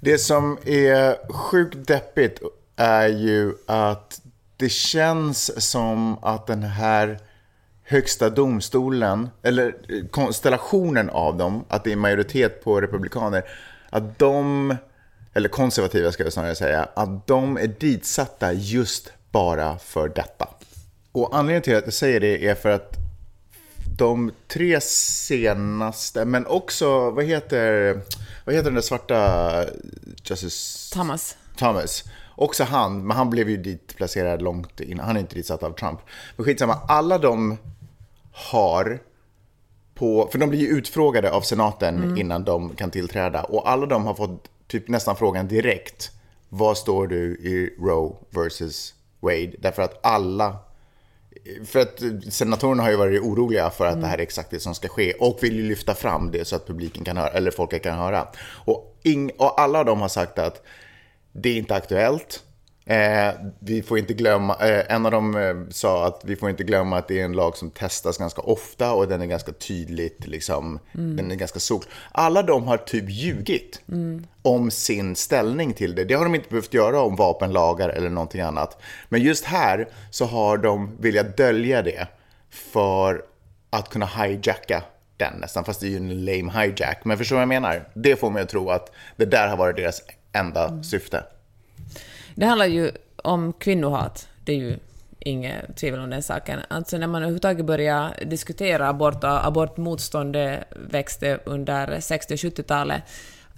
Det 0.00 0.18
som 0.18 0.58
är 0.64 1.32
sjukt 1.32 1.86
deppigt 1.86 2.40
är 2.76 3.08
ju 3.08 3.52
att 3.66 4.20
det 4.56 4.68
känns 4.68 5.70
som 5.70 6.24
att 6.24 6.46
den 6.46 6.62
här 6.62 7.18
högsta 7.84 8.30
domstolen, 8.30 9.28
eller 9.42 9.74
konstellationen 10.10 11.10
av 11.10 11.36
dem, 11.36 11.64
att 11.68 11.84
det 11.84 11.92
är 11.92 11.96
majoritet 11.96 12.64
på 12.64 12.80
republikaner, 12.80 13.44
att 13.90 14.18
de, 14.18 14.76
eller 15.36 15.48
konservativa 15.48 16.12
ska 16.12 16.22
jag 16.22 16.32
snarare 16.32 16.54
säga, 16.54 16.88
att 16.94 17.26
de 17.26 17.56
är 17.56 17.66
ditsatta 17.66 18.52
just 18.52 19.12
bara 19.30 19.78
för 19.78 20.08
detta. 20.08 20.48
Och 21.12 21.36
anledningen 21.36 21.62
till 21.62 21.76
att 21.76 21.84
jag 21.84 21.94
säger 21.94 22.20
det 22.20 22.48
är 22.48 22.54
för 22.54 22.70
att 22.70 22.96
de 23.98 24.32
tre 24.48 24.80
senaste, 24.80 26.24
men 26.24 26.46
också, 26.46 27.10
vad 27.10 27.24
heter, 27.24 27.92
vad 28.44 28.54
heter 28.54 28.64
den 28.64 28.74
där 28.74 28.82
svarta 28.82 29.64
Justice 30.24 30.94
Thomas. 30.94 31.36
Thomas. 31.56 32.04
Också 32.36 32.64
han, 32.64 33.06
men 33.06 33.16
han 33.16 33.30
blev 33.30 33.50
ju 33.50 33.56
dit 33.56 33.96
placerad 33.96 34.42
långt 34.42 34.80
innan. 34.80 35.06
Han 35.06 35.16
är 35.16 35.20
inte 35.20 35.34
ditsatt 35.34 35.62
av 35.62 35.72
Trump. 35.72 36.00
Men 36.36 36.44
skitsamma, 36.44 36.74
alla 36.88 37.18
de 37.18 37.58
har 38.32 38.98
på, 39.94 40.28
för 40.32 40.38
de 40.38 40.50
blir 40.50 40.60
ju 40.60 40.66
utfrågade 40.66 41.30
av 41.30 41.40
senaten 41.40 42.18
innan 42.18 42.44
de 42.44 42.70
kan 42.76 42.90
tillträda. 42.90 43.42
Och 43.42 43.70
alla 43.70 43.86
de 43.86 44.06
har 44.06 44.14
fått 44.14 44.50
typ 44.66 44.88
nästan 44.88 45.16
frågan 45.16 45.48
direkt. 45.48 46.10
Vad 46.48 46.78
står 46.78 47.06
du 47.06 47.22
i 47.26 47.74
Roe 47.78 48.16
versus 48.30 48.94
Wade? 49.20 49.52
Därför 49.58 49.82
att 49.82 50.06
alla 50.06 50.56
för 51.64 51.80
att 51.80 52.02
senatorerna 52.32 52.82
har 52.82 52.90
ju 52.90 52.96
varit 52.96 53.22
oroliga 53.22 53.70
för 53.70 53.86
att 53.86 54.00
det 54.00 54.06
här 54.06 54.18
är 54.18 54.22
exakt 54.22 54.50
det 54.50 54.60
som 54.60 54.74
ska 54.74 54.88
ske 54.88 55.12
och 55.12 55.38
vill 55.42 55.56
ju 55.56 55.68
lyfta 55.68 55.94
fram 55.94 56.30
det 56.30 56.44
så 56.44 56.56
att 56.56 56.66
publiken 56.66 57.04
kan 57.04 57.16
höra, 57.16 57.28
eller 57.28 57.50
folket 57.50 57.82
kan 57.82 57.98
höra. 57.98 58.28
Och, 58.48 58.98
ing, 59.02 59.30
och 59.38 59.60
alla 59.60 59.84
de 59.84 60.00
har 60.00 60.08
sagt 60.08 60.38
att 60.38 60.62
det 61.32 61.48
är 61.48 61.56
inte 61.56 61.74
aktuellt. 61.74 62.42
Eh, 62.88 63.34
vi 63.58 63.82
får 63.82 63.98
inte 63.98 64.14
glömma, 64.14 64.54
eh, 64.54 64.94
en 64.94 65.06
av 65.06 65.12
dem 65.12 65.36
eh, 65.36 65.70
sa 65.70 66.06
att 66.06 66.20
vi 66.24 66.36
får 66.36 66.50
inte 66.50 66.64
glömma 66.64 66.98
att 66.98 67.08
det 67.08 67.20
är 67.20 67.24
en 67.24 67.32
lag 67.32 67.56
som 67.56 67.70
testas 67.70 68.18
ganska 68.18 68.42
ofta 68.42 68.92
och 68.92 69.08
den 69.08 69.22
är 69.22 69.26
ganska 69.26 69.52
tydligt, 69.52 70.26
liksom, 70.26 70.78
den 70.92 71.30
är 71.30 71.34
ganska 71.34 71.58
sol. 71.58 71.82
Alla 72.12 72.42
de 72.42 72.64
har 72.64 72.76
typ 72.76 73.04
ljugit 73.08 73.80
om 74.42 74.70
sin 74.70 75.16
ställning 75.16 75.72
till 75.72 75.94
det. 75.94 76.04
Det 76.04 76.14
har 76.14 76.24
de 76.24 76.34
inte 76.34 76.48
behövt 76.48 76.74
göra 76.74 77.00
om 77.00 77.16
vapenlagar 77.16 77.88
eller 77.88 78.10
någonting 78.10 78.40
annat. 78.40 78.82
Men 79.08 79.22
just 79.22 79.44
här 79.44 79.88
så 80.10 80.24
har 80.24 80.58
de 80.58 80.96
velat 81.00 81.36
dölja 81.36 81.82
det 81.82 82.08
för 82.50 83.22
att 83.70 83.88
kunna 83.88 84.06
hijacka 84.06 84.82
den 85.16 85.34
nästan, 85.40 85.64
fast 85.64 85.80
det 85.80 85.86
är 85.86 85.90
ju 85.90 85.96
en 85.96 86.24
lame 86.24 86.52
hijack. 86.52 87.04
Men 87.04 87.18
förstår 87.18 87.36
vad 87.36 87.42
jag 87.42 87.48
menar? 87.48 87.88
Det 87.94 88.16
får 88.16 88.30
mig 88.30 88.42
att 88.42 88.48
tro 88.48 88.70
att 88.70 88.92
det 89.16 89.24
där 89.24 89.48
har 89.48 89.56
varit 89.56 89.76
deras 89.76 90.02
enda 90.32 90.82
syfte. 90.82 91.24
Det 92.36 92.46
handlar 92.46 92.66
ju 92.66 92.92
om 93.16 93.52
kvinnohat. 93.52 94.28
Det 94.44 94.52
är 94.52 94.56
ju 94.56 94.76
inget 95.18 95.76
tvivel 95.76 96.00
om 96.00 96.10
den 96.10 96.22
saken. 96.22 96.60
Alltså 96.68 96.98
när 96.98 97.06
man 97.06 97.22
överhuvudtaget 97.22 97.66
började 97.66 98.24
diskutera 98.24 98.88
abort 98.88 99.24
och 99.24 99.46
abortmotståndet 99.46 100.64
växte 100.90 101.38
under 101.44 102.00
60 102.00 102.34
och 102.34 102.38
70-talet 102.38 103.02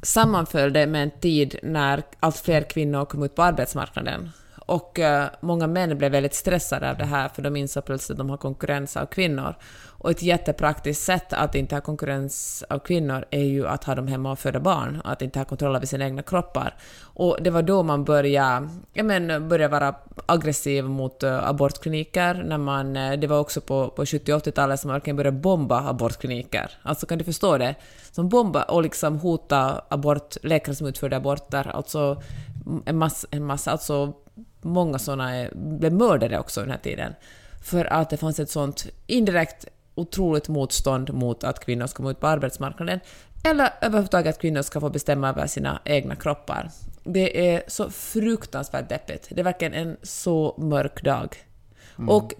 sammanföll 0.02 0.72
det 0.72 0.86
med 0.86 1.02
en 1.02 1.10
tid 1.10 1.58
när 1.62 2.02
allt 2.20 2.36
fler 2.36 2.62
kvinnor 2.62 3.04
kom 3.04 3.22
ut 3.22 3.34
på 3.34 3.42
arbetsmarknaden. 3.42 4.30
Och 4.66 4.98
eh, 4.98 5.28
många 5.40 5.66
män 5.66 5.98
blev 5.98 6.12
väldigt 6.12 6.34
stressade 6.34 6.90
av 6.90 6.96
det 6.96 7.04
här 7.04 7.28
för 7.28 7.42
de 7.42 7.56
insåg 7.56 7.84
plötsligt 7.84 8.10
att 8.10 8.18
de 8.18 8.30
har 8.30 8.36
konkurrens 8.36 8.96
av 8.96 9.06
kvinnor. 9.06 9.54
Och 10.00 10.10
ett 10.10 10.22
jättepraktiskt 10.22 11.04
sätt 11.04 11.32
att 11.32 11.54
inte 11.54 11.74
ha 11.74 11.80
konkurrens 11.80 12.64
av 12.68 12.78
kvinnor 12.78 13.24
är 13.30 13.44
ju 13.44 13.66
att 13.66 13.84
ha 13.84 13.94
dem 13.94 14.06
hemma 14.06 14.32
och 14.32 14.38
föda 14.38 14.60
barn, 14.60 15.00
att 15.04 15.22
inte 15.22 15.38
ha 15.38 15.44
kontroll 15.44 15.76
över 15.76 15.86
sina 15.86 16.04
egna 16.04 16.22
kroppar. 16.22 16.74
Och 17.02 17.38
det 17.40 17.50
var 17.50 17.62
då 17.62 17.82
man 17.82 18.04
började, 18.04 18.68
men, 18.94 19.48
började 19.48 19.72
vara 19.72 19.94
aggressiv 20.26 20.84
mot 20.84 21.22
eh, 21.22 21.48
abortkliniker, 21.48 22.34
när 22.34 22.58
man, 22.58 22.96
eh, 22.96 23.18
det 23.18 23.26
var 23.26 23.38
också 23.38 23.60
på, 23.60 23.88
på 23.88 24.06
70 24.06 24.32
80-talet 24.32 24.80
som 24.80 24.88
man 24.88 24.94
verkligen 24.94 25.16
började 25.16 25.38
bomba 25.38 25.88
abortkliniker. 25.88 26.70
Alltså 26.82 27.06
kan 27.06 27.18
du 27.18 27.24
förstå 27.24 27.58
det? 27.58 27.74
Som 28.12 28.28
bomba 28.28 28.62
och 28.62 28.82
liksom 28.82 29.18
hota 29.18 29.82
abort, 29.88 30.36
läkare 30.42 30.74
som 30.74 30.86
utförde 30.86 31.16
aborter, 31.16 31.70
alltså 31.74 32.22
en 32.84 32.98
massa, 32.98 33.28
en 33.30 33.44
massa 33.44 33.70
alltså 33.70 34.12
många 34.62 34.98
sådana 34.98 35.40
eh, 35.40 35.48
blev 35.54 35.92
mördade 35.92 36.38
också 36.38 36.60
den 36.60 36.70
här 36.70 36.78
tiden. 36.78 37.12
För 37.62 37.92
att 37.92 38.10
det 38.10 38.16
fanns 38.16 38.40
ett 38.40 38.50
sånt 38.50 38.86
indirekt 39.06 39.66
otroligt 39.98 40.48
motstånd 40.48 41.14
mot 41.14 41.44
att 41.44 41.60
kvinnor 41.60 41.86
ska 41.86 42.02
gå 42.02 42.10
ut 42.10 42.20
på 42.20 42.26
arbetsmarknaden, 42.26 43.00
eller 43.44 43.70
överhuvudtaget 43.80 44.34
att 44.34 44.40
kvinnor 44.40 44.62
ska 44.62 44.80
få 44.80 44.90
bestämma 44.90 45.28
över 45.28 45.46
sina 45.46 45.80
egna 45.84 46.16
kroppar. 46.16 46.70
Det 47.04 47.50
är 47.54 47.62
så 47.66 47.90
fruktansvärt 47.90 48.88
deppigt. 48.88 49.28
Det 49.30 49.40
är 49.40 49.44
verkligen 49.44 49.74
en 49.74 49.96
så 50.02 50.54
mörk 50.58 51.04
dag. 51.04 51.36
Och 52.06 52.34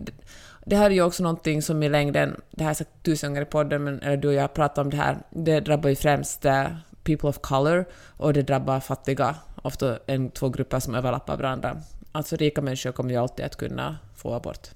det 0.67 0.77
här 0.77 0.91
är 0.91 0.95
ju 0.95 1.03
också 1.03 1.23
någonting 1.23 1.63
som 1.63 1.83
i 1.83 1.89
längden, 1.89 2.41
det 2.51 2.65
här 2.65 2.67
har 2.67 2.71
jag 2.71 2.77
sagt 2.77 3.03
tusen 3.03 3.31
gånger 3.31 3.43
i 3.43 3.45
podden, 3.45 3.85
men, 3.85 4.03
eller 4.03 4.17
du 4.17 4.29
och 4.29 4.35
jag 4.35 4.41
har 4.41 4.49
pratat 4.49 4.79
om 4.79 4.91
det 4.91 4.97
här, 4.97 5.19
det 5.31 5.61
drabbar 5.61 5.89
ju 5.89 5.97
främst 5.97 6.45
eh, 6.45 6.67
people 7.05 7.29
of 7.29 7.39
color 7.39 7.85
och 8.17 8.33
det 8.33 8.43
drabbar 8.43 8.81
fattiga, 8.81 9.35
ofta 9.63 9.99
en, 10.07 10.31
två 10.31 10.49
grupper 10.49 10.81
som 10.81 10.95
överlappar 10.95 11.37
varandra. 11.37 11.77
Alltså 12.13 12.37
rika 12.37 12.63
människor 12.63 12.93
kommer 12.93 13.11
ju 13.11 13.17
alltid 13.17 13.45
att 13.45 13.57
kunna 13.57 13.97
få 14.17 14.35
abort. 14.35 14.69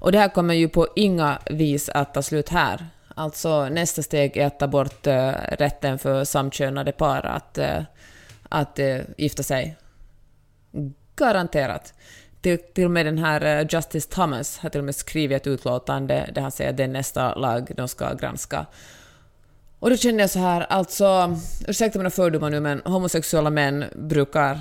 Och 0.00 0.12
det 0.12 0.18
här 0.18 0.28
kommer 0.28 0.54
ju 0.54 0.68
på 0.68 0.88
inga 0.96 1.38
vis 1.50 1.88
att 1.88 2.14
ta 2.14 2.22
slut 2.22 2.48
här. 2.48 2.86
Alltså 3.14 3.68
nästa 3.68 4.02
steg 4.02 4.36
är 4.36 4.46
att 4.46 4.58
ta 4.58 4.66
bort 4.66 5.06
uh, 5.06 5.32
rätten 5.58 5.98
för 5.98 6.24
samkönade 6.24 6.92
par 6.92 7.26
att, 7.26 7.58
uh, 7.58 7.82
att 8.48 8.78
uh, 8.78 9.00
gifta 9.16 9.42
sig. 9.42 9.76
Garanterat. 11.16 11.94
Till, 12.40 12.58
till 12.74 12.84
och 12.84 12.90
med 12.90 13.06
den 13.06 13.18
här 13.18 13.68
Justice 13.70 14.08
Thomas 14.10 14.58
har 14.58 14.70
till 14.70 14.80
och 14.80 14.84
med 14.84 14.94
skrivit 14.94 15.36
ett 15.36 15.46
utlåtande 15.46 16.30
där 16.34 16.42
han 16.42 16.50
säger 16.50 16.70
att 16.70 16.76
det 16.76 16.84
är 16.84 16.88
nästa 16.88 17.34
lag 17.34 17.72
de 17.76 17.88
ska 17.88 18.14
granska. 18.14 18.66
Och 19.78 19.90
då 19.90 19.96
kände 19.96 20.22
jag 20.22 20.30
så 20.30 20.38
här, 20.38 20.60
alltså, 20.60 21.36
ursäkta 21.68 21.98
mina 21.98 22.10
fördomar 22.10 22.50
nu, 22.50 22.60
men 22.60 22.82
homosexuella 22.84 23.50
män 23.50 23.84
brukar 23.94 24.60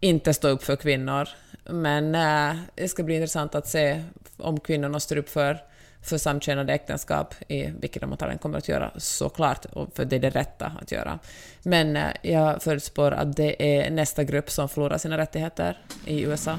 inte 0.00 0.34
stå 0.34 0.48
upp 0.48 0.62
för 0.62 0.76
kvinnor. 0.76 1.28
Men 1.68 2.14
äh, 2.14 2.56
det 2.74 2.88
ska 2.88 3.02
bli 3.02 3.14
intressant 3.14 3.54
att 3.54 3.68
se 3.68 4.02
om 4.36 4.60
kvinnorna 4.60 5.00
står 5.00 5.16
upp 5.16 5.28
för, 5.28 5.58
för 6.02 6.18
samkönade 6.18 6.72
äktenskap, 6.72 7.34
i, 7.48 7.66
vilket 7.80 8.02
de 8.02 8.12
antagligen 8.12 8.38
kommer 8.38 8.58
att 8.58 8.68
göra 8.68 8.90
såklart, 8.96 9.66
för 9.94 10.04
det 10.04 10.16
är 10.16 10.20
det 10.20 10.30
rätta 10.30 10.72
att 10.80 10.92
göra. 10.92 11.18
Men 11.62 11.96
äh, 11.96 12.04
jag 12.22 12.62
förutspår 12.62 13.12
att 13.12 13.36
det 13.36 13.78
är 13.78 13.90
nästa 13.90 14.24
grupp 14.24 14.50
som 14.50 14.68
förlorar 14.68 14.98
sina 14.98 15.18
rättigheter 15.18 15.78
i 16.06 16.22
USA. 16.22 16.58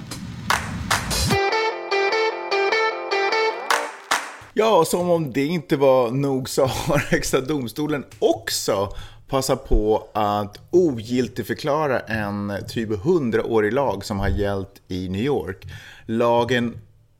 Ja, 4.59 4.85
som 4.85 5.09
om 5.09 5.33
det 5.33 5.45
inte 5.45 5.75
var 5.75 6.11
nog 6.11 6.49
så 6.49 6.65
har 6.65 6.97
Högsta 6.97 7.41
domstolen 7.41 8.05
också 8.19 8.95
Passa 9.27 9.55
på 9.55 10.07
att 10.13 10.60
ogiltigförklara 10.72 12.00
en 12.00 12.53
typ 12.67 12.89
100-årig 12.89 13.74
lag 13.74 14.05
som 14.05 14.19
har 14.19 14.27
gällt 14.29 14.81
i 14.88 15.10
New 15.10 15.22
York. 15.22 15.65
Lagen 16.05 16.77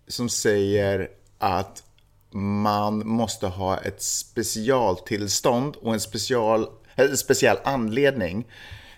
som 0.08 0.30
säger 0.30 1.08
att 1.38 1.84
man 2.32 3.08
måste 3.08 3.48
ha 3.48 3.78
ett 3.78 4.02
specialtillstånd 4.02 5.76
och 5.76 5.94
en 5.94 6.00
special, 6.00 6.68
en 6.96 7.18
speciell 7.18 7.58
anledning 7.64 8.48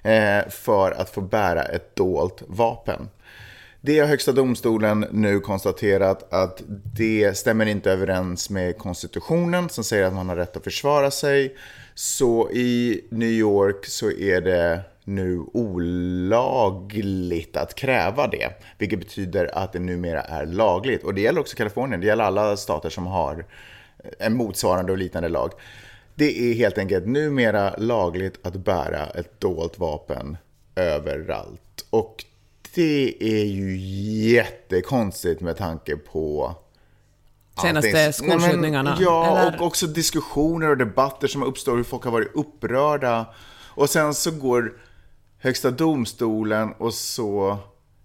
eh, 0.04 0.50
för 0.50 0.92
att 0.92 1.10
få 1.10 1.22
bära 1.22 1.64
ett 1.64 1.96
dolt 1.96 2.44
vapen. 2.48 3.10
Det 3.82 4.00
har 4.00 4.08
Högsta 4.08 4.32
domstolen 4.32 5.06
nu 5.12 5.40
konstaterat 5.40 6.34
att 6.34 6.62
det 6.96 7.38
stämmer 7.38 7.66
inte 7.66 7.92
överens 7.92 8.50
med 8.50 8.78
konstitutionen 8.78 9.70
som 9.70 9.84
säger 9.84 10.04
att 10.04 10.14
man 10.14 10.30
har 10.30 10.36
rätt 10.36 10.58
att 10.58 10.64
försvara 10.64 11.12
sig. 11.12 11.56
Så 12.00 12.50
i 12.52 13.02
New 13.10 13.30
York 13.30 13.86
så 13.86 14.12
är 14.12 14.42
det 14.42 14.82
nu 15.04 15.46
olagligt 15.54 17.58
att 17.58 17.76
kräva 17.76 18.28
det, 18.28 18.50
vilket 18.78 19.00
betyder 19.00 19.58
att 19.58 19.74
det 19.74 19.80
numera 19.80 20.22
är 20.22 20.46
lagligt. 20.46 21.04
Och 21.04 21.14
det 21.14 21.22
gäller 21.22 21.42
också 21.42 21.58
Kalifornien, 21.58 22.02
det 22.02 22.08
gäller 22.08 22.24
alla 22.24 22.58
stater 22.58 22.90
som 22.90 23.08
har 23.08 23.46
eh, 24.04 24.10
en 24.20 24.36
motsvarande 24.36 24.92
och 24.92 24.98
liknande 24.98 25.30
lag. 25.30 25.52
Det 26.16 26.52
är 26.52 26.54
helt 26.54 26.78
enkelt 26.78 27.08
numera 27.08 27.76
lagligt 27.78 28.40
att 28.42 28.56
bära 28.56 29.06
ett 29.06 29.40
dolt 29.40 29.80
vapen 29.80 30.38
överallt. 30.76 31.86
Och 31.90 32.26
det 32.76 33.16
är 33.20 33.46
ju 33.46 33.78
jättekonstigt 34.32 35.42
med 35.42 35.58
tanke 35.58 35.96
på 35.96 36.56
Senaste 37.62 38.14
skolskjutningarna, 38.14 38.98
Ja, 39.00 39.38
eller? 39.40 39.60
och 39.62 39.68
också 39.68 39.88
diskussioner 39.88 40.70
och 40.70 40.78
debatter 40.78 41.28
som 41.28 41.44
uppstår, 41.44 41.78
hur 41.78 41.84
folk 41.84 42.04
har 42.04 42.12
varit 42.12 42.36
upprörda. 42.36 43.26
Och 43.68 43.90
sen 43.90 44.14
så 44.14 44.32
går 44.32 44.74
Högsta 45.42 45.72
domstolen 45.72 46.74
och 46.78 46.94
så 46.94 47.58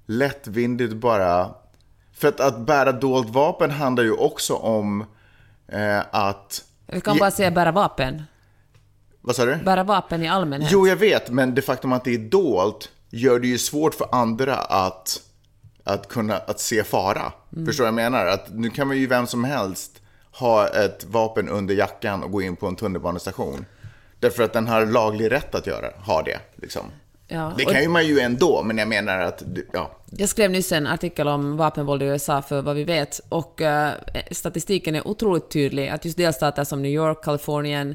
lättvindigt 0.06 0.94
bara... 0.94 1.54
För 2.12 2.28
att, 2.28 2.40
att 2.40 2.58
bära 2.58 2.92
dolt 2.92 3.30
vapen 3.30 3.70
handlar 3.70 4.04
ju 4.04 4.12
också 4.12 4.54
om 4.54 5.04
eh, 5.68 6.00
att... 6.10 6.64
Vi 6.86 7.00
kan 7.00 7.18
bara 7.18 7.30
säga 7.30 7.50
bära 7.50 7.72
vapen. 7.72 8.22
Vad 9.20 9.36
sa 9.36 9.44
du? 9.44 9.56
Bära 9.56 9.84
vapen 9.84 10.22
i 10.22 10.28
allmänhet. 10.28 10.70
Jo, 10.72 10.86
jag 10.86 10.96
vet, 10.96 11.30
men 11.30 11.54
det 11.54 11.62
faktum 11.62 11.92
att 11.92 12.04
det 12.04 12.14
är 12.14 12.18
dolt 12.18 12.90
gör 13.10 13.38
det 13.38 13.46
ju 13.46 13.58
svårt 13.58 13.94
för 13.94 14.08
andra 14.12 14.56
att, 14.56 15.20
att 15.84 16.08
kunna 16.08 16.36
att 16.36 16.60
se 16.60 16.84
fara. 16.84 17.32
Mm. 17.52 17.66
Förstår 17.66 17.86
jag 17.86 17.94
menar? 17.94 18.26
Att 18.26 18.48
nu 18.50 18.70
kan 18.70 18.88
man 18.88 18.96
ju 18.96 19.06
vem 19.06 19.26
som 19.26 19.44
helst 19.44 20.00
ha 20.30 20.68
ett 20.68 21.04
vapen 21.04 21.48
under 21.48 21.74
jackan 21.74 22.22
och 22.22 22.30
gå 22.30 22.42
in 22.42 22.56
på 22.56 22.66
en 22.66 22.76
tunnelbanestation. 22.76 23.66
Därför 24.20 24.42
att 24.42 24.52
den 24.52 24.66
har 24.66 24.86
laglig 24.86 25.32
rätt 25.32 25.54
att 25.54 25.66
göra, 25.66 25.86
ha 26.06 26.22
det. 26.22 26.38
Liksom. 26.56 26.82
Ja, 27.28 27.52
Det 27.56 27.64
kan 27.64 27.82
ju 27.82 27.88
man 27.88 28.06
ju 28.06 28.20
ändå, 28.20 28.62
men 28.62 28.78
jag 28.78 28.88
menar 28.88 29.18
att, 29.18 29.42
ja, 29.72 29.90
Jag 30.10 30.28
skrev 30.28 30.50
nyss 30.50 30.72
en 30.72 30.86
artikel 30.86 31.28
om 31.28 31.56
vapenvåld 31.56 32.02
i 32.02 32.06
USA 32.06 32.42
för 32.42 32.62
vad 32.62 32.76
vi 32.76 32.84
vet 32.84 33.20
och 33.28 33.60
eh, 33.62 33.92
statistiken 34.30 34.94
är 34.94 35.08
otroligt 35.08 35.50
tydlig 35.50 35.88
att 35.88 36.04
just 36.04 36.16
delstater 36.16 36.64
som 36.64 36.82
New 36.82 36.92
York, 36.92 37.24
Kalifornien, 37.24 37.94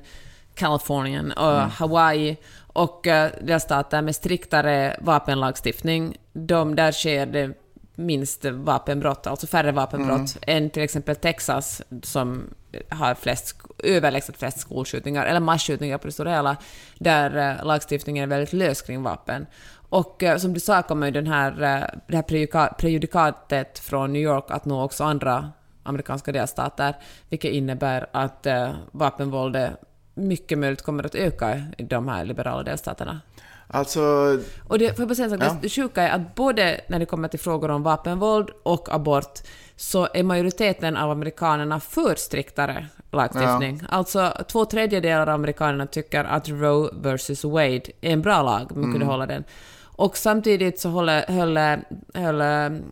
Kalifornien 0.55 1.31
och 1.31 1.57
Mm. 1.57 1.69
Hawaii 1.69 2.37
och 2.73 3.07
uh, 3.07 3.25
delstater 3.41 4.01
med 4.01 4.15
striktare 4.15 4.97
vapenlagstiftning, 5.01 6.17
de, 6.33 6.75
där 6.75 6.91
sker 6.91 7.25
det 7.25 7.51
minst 7.99 8.45
vapenbrott, 8.45 9.27
alltså 9.27 9.47
färre 9.47 9.71
vapenbrott, 9.71 10.37
än 10.41 10.69
till 10.69 10.83
exempel 10.83 11.15
Texas 11.15 11.81
som 12.03 12.43
har 12.89 13.15
flest, 13.15 13.55
överlägset 13.83 14.37
flest 14.37 14.59
skolskjutningar, 14.59 15.25
eller 15.25 15.39
masskjutningar 15.39 15.97
på 15.97 16.07
det 16.07 16.11
stora 16.13 16.31
hela, 16.31 16.57
där 16.97 17.59
eh, 17.59 17.65
lagstiftningen 17.65 18.23
är 18.23 18.27
väldigt 18.27 18.53
lös 18.53 18.81
kring 18.81 19.03
vapen. 19.03 19.45
Och 19.89 20.23
eh, 20.23 20.37
som 20.37 20.53
du 20.53 20.59
sa 20.59 20.81
kommer 20.81 21.07
ju 21.07 21.11
den 21.11 21.27
här, 21.27 21.51
eh, 21.51 21.99
det 22.07 22.15
här 22.15 22.23
prejudika- 22.23 22.73
prejudikatet 22.77 23.79
från 23.79 24.13
New 24.13 24.21
York 24.21 24.45
att 24.47 24.65
nå 24.65 24.83
också 24.83 25.03
andra 25.03 25.51
amerikanska 25.83 26.31
delstater, 26.31 26.95
vilket 27.29 27.51
innebär 27.51 28.05
att 28.11 28.47
vapenvåldet 28.91 29.71
mycket 30.13 30.57
möjligt 30.57 30.81
kommer 30.81 31.03
att 31.03 31.15
öka 31.15 31.63
i 31.77 31.83
de 31.83 32.07
här 32.07 32.25
liberala 32.25 32.63
delstaterna. 32.63 33.21
Alltså, 33.73 34.01
Och 34.67 34.79
det, 34.79 34.87
får 34.93 34.99
jag 35.01 35.07
bara 35.07 35.15
säga 35.15 35.25
en 35.25 35.39
sak, 35.39 35.41
Ja. 35.49 35.55
det 35.61 35.69
sjuka 35.69 36.01
är 36.03 36.15
att 36.15 36.35
både 36.35 36.81
när 36.87 36.99
det 36.99 37.05
kommer 37.05 37.27
till 37.27 37.39
frågor 37.39 37.71
om 37.71 37.83
vapenvåld 37.83 38.49
och 38.63 38.93
abort 38.93 39.39
så 39.75 40.07
är 40.13 40.23
majoriteten 40.23 40.97
av 40.97 41.11
amerikanerna 41.11 41.79
för 41.79 42.15
striktare 42.15 42.87
lagstiftning. 43.11 43.81
Alltså 43.89 44.33
två 44.47 44.65
tredjedelar 44.65 45.21
av 45.21 45.29
amerikanerna 45.29 45.87
tycker 45.87 46.23
att 46.23 46.49
Roe 46.49 46.89
vs 47.01 47.43
Wade 47.43 47.81
är 48.01 48.11
en 48.13 48.21
bra 48.21 48.41
lag, 48.41 48.67
man 48.71 48.77
Mm. 48.83 48.91
kunde 48.91 49.05
hålla 49.05 49.25
den. 49.25 49.43
Och 49.99 50.17
samtidigt 50.17 50.79
så 50.79 50.89
håller, 50.89 51.25
höll, 51.27 51.57
höll, 52.13 52.41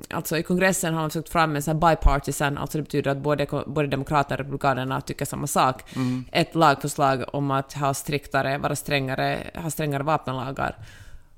alltså 0.09 0.37
i 0.37 0.43
kongressen 0.43 0.93
har 0.93 1.01
de 1.01 1.09
försökt 1.09 1.29
fram 1.29 1.55
en 1.55 1.61
sån 1.61 1.81
här 1.81 1.89
bipartisan, 1.89 2.57
alltså 2.57 2.77
det 2.77 2.81
betyder 2.81 3.11
att 3.11 3.17
både, 3.17 3.47
både 3.67 3.87
demokrater 3.87 4.35
och 4.35 4.39
republikanerna 4.39 5.01
tycker 5.01 5.25
samma 5.25 5.47
sak, 5.47 5.83
ett 6.31 6.55
lagförslag 6.55 7.23
om 7.35 7.51
att 7.51 7.73
ha 7.73 7.93
striktare, 7.93 8.57
vara 8.57 8.75
strängare, 8.75 9.39
ha 9.55 9.69
strängare 9.71 10.03
vapenlagar. 10.03 10.75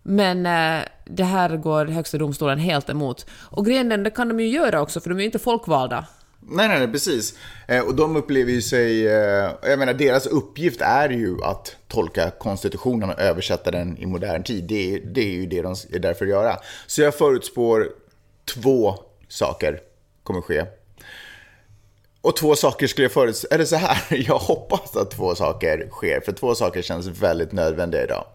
Men 0.04 0.46
eh, 0.46 0.84
det 1.06 1.24
här 1.24 1.58
går 1.58 1.86
Högsta 1.86 2.18
domstolen 2.18 2.60
helt 2.60 2.90
emot. 2.90 3.26
Och 3.42 3.66
grejen 3.66 3.92
är, 3.92 3.98
det 3.98 4.10
kan 4.10 4.30
de 4.30 4.40
ju 4.40 4.48
göra 4.48 4.82
också, 4.82 5.00
för 5.00 5.10
de 5.10 5.16
är 5.16 5.20
ju 5.20 5.26
inte 5.26 5.40
folkvalda. 5.40 6.06
Nej, 6.52 6.68
nej, 6.68 6.80
nej, 6.80 6.88
precis. 6.92 7.34
Eh, 7.68 7.82
och 7.88 7.96
de 7.96 8.16
upplever 8.16 8.52
ju 8.52 8.62
sig... 8.62 9.08
Eh, 9.08 9.52
jag 9.64 9.80
menar, 9.80 9.94
deras 9.94 10.28
uppgift 10.28 10.82
är 10.82 11.10
ju 11.10 11.44
att 11.44 11.76
tolka 11.88 12.32
konstitutionen 12.40 13.10
och 13.10 13.20
översätta 13.20 13.72
den 13.72 13.98
i 13.98 14.06
modern 14.06 14.44
tid. 14.44 14.64
Det, 14.64 14.94
är- 14.96 15.00
det 15.00 15.22
är 15.22 15.32
ju 15.32 15.46
det 15.46 15.62
de 15.62 15.76
är 15.94 16.00
där 16.00 16.14
för 16.14 16.26
att 16.26 16.30
göra. 16.32 16.58
Så 16.88 17.02
jag 17.02 17.16
förutspår 17.16 17.90
två 18.56 18.96
saker 19.28 19.80
kommer 20.24 20.42
ske. 20.42 20.66
Och 22.22 22.36
två 22.36 22.56
saker 22.56 22.88
skulle 22.88 23.06
jag 23.06 23.12
förutse, 23.12 23.48
eller 23.52 23.66
så 23.66 23.76
här, 23.76 23.98
jag 24.28 24.38
hoppas 24.40 24.96
att 24.96 25.12
två 25.12 25.36
saker 25.36 25.88
sker, 25.92 26.20
för 26.22 26.32
två 26.32 26.56
saker 26.56 26.82
känns 26.82 27.08
väldigt 27.08 27.52
nödvändiga 27.52 28.04
idag 28.04 28.26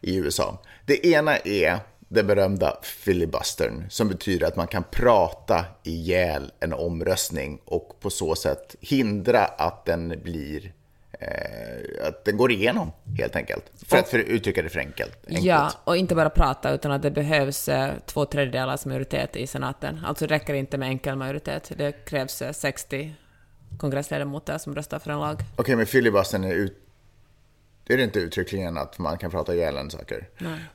i 0.00 0.16
USA. 0.16 0.62
Det 0.86 1.06
ena 1.06 1.36
är 1.38 1.78
den 2.08 2.26
berömda 2.26 2.78
filibustern, 2.82 3.84
som 3.90 4.08
betyder 4.08 4.46
att 4.46 4.56
man 4.56 4.66
kan 4.66 4.84
prata 4.90 5.64
ihjäl 5.82 6.52
en 6.60 6.72
omröstning 6.72 7.60
och 7.64 8.00
på 8.00 8.10
så 8.10 8.34
sätt 8.34 8.76
hindra 8.80 9.44
att 9.44 9.84
den 9.84 10.20
blir 10.22 10.72
eh, 11.20 12.06
att 12.08 12.24
den 12.24 12.36
går 12.36 12.52
igenom 12.52 12.92
helt 13.18 13.36
enkelt. 13.36 13.64
För 13.86 13.98
att 13.98 14.08
för 14.08 14.18
uttrycka 14.18 14.62
det 14.62 14.68
för 14.68 14.80
enkelt. 14.80 15.18
enkelt. 15.26 15.46
Ja, 15.46 15.72
och 15.84 15.96
inte 15.96 16.14
bara 16.14 16.30
prata, 16.30 16.70
utan 16.70 16.92
att 16.92 17.02
det 17.02 17.10
behövs 17.10 17.68
eh, 17.68 17.92
två 18.06 18.24
tredjedelars 18.24 18.84
majoritet 18.84 19.36
i 19.36 19.46
senaten. 19.46 20.00
Alltså 20.04 20.26
det 20.26 20.34
räcker 20.34 20.54
inte 20.54 20.78
med 20.78 20.88
enkel 20.88 21.16
majoritet. 21.16 21.72
Det 21.76 21.92
krävs 21.92 22.42
eh, 22.42 22.52
60 22.52 23.14
kongressledamöter 23.78 24.58
som 24.58 24.74
röstar 24.74 24.98
för 24.98 25.10
en 25.10 25.20
lag. 25.20 25.40
Okej, 25.56 25.76
men 25.76 25.86
filibustern 25.86 26.44
är 26.44 26.54
ut... 26.54 26.80
Är 27.86 27.96
det 27.96 28.02
inte 28.02 28.18
uttryckligen 28.18 28.78
att 28.78 28.98
man 28.98 29.18
kan 29.18 29.30
prata 29.30 29.54
ihjäl 29.54 29.76
en 29.76 29.90
saker? 29.90 30.28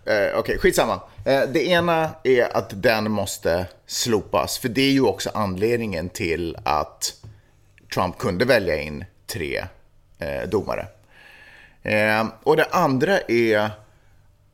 Eh, 0.05 0.39
Okej, 0.39 0.57
skitsamma. 0.57 1.01
Eh, 1.25 1.41
det 1.53 1.67
ena 1.67 2.09
är 2.23 2.57
att 2.57 2.83
den 2.83 3.11
måste 3.11 3.65
slopas. 3.85 4.57
För 4.57 4.69
det 4.69 4.81
är 4.81 4.91
ju 4.91 5.01
också 5.01 5.29
anledningen 5.33 6.09
till 6.09 6.57
att 6.63 7.13
Trump 7.93 8.17
kunde 8.17 8.45
välja 8.45 8.81
in 8.81 9.05
tre 9.27 9.65
eh, 10.19 10.49
domare. 10.49 10.87
Eh, 11.83 12.27
och 12.43 12.57
det 12.57 12.65
andra 12.71 13.19
är 13.19 13.71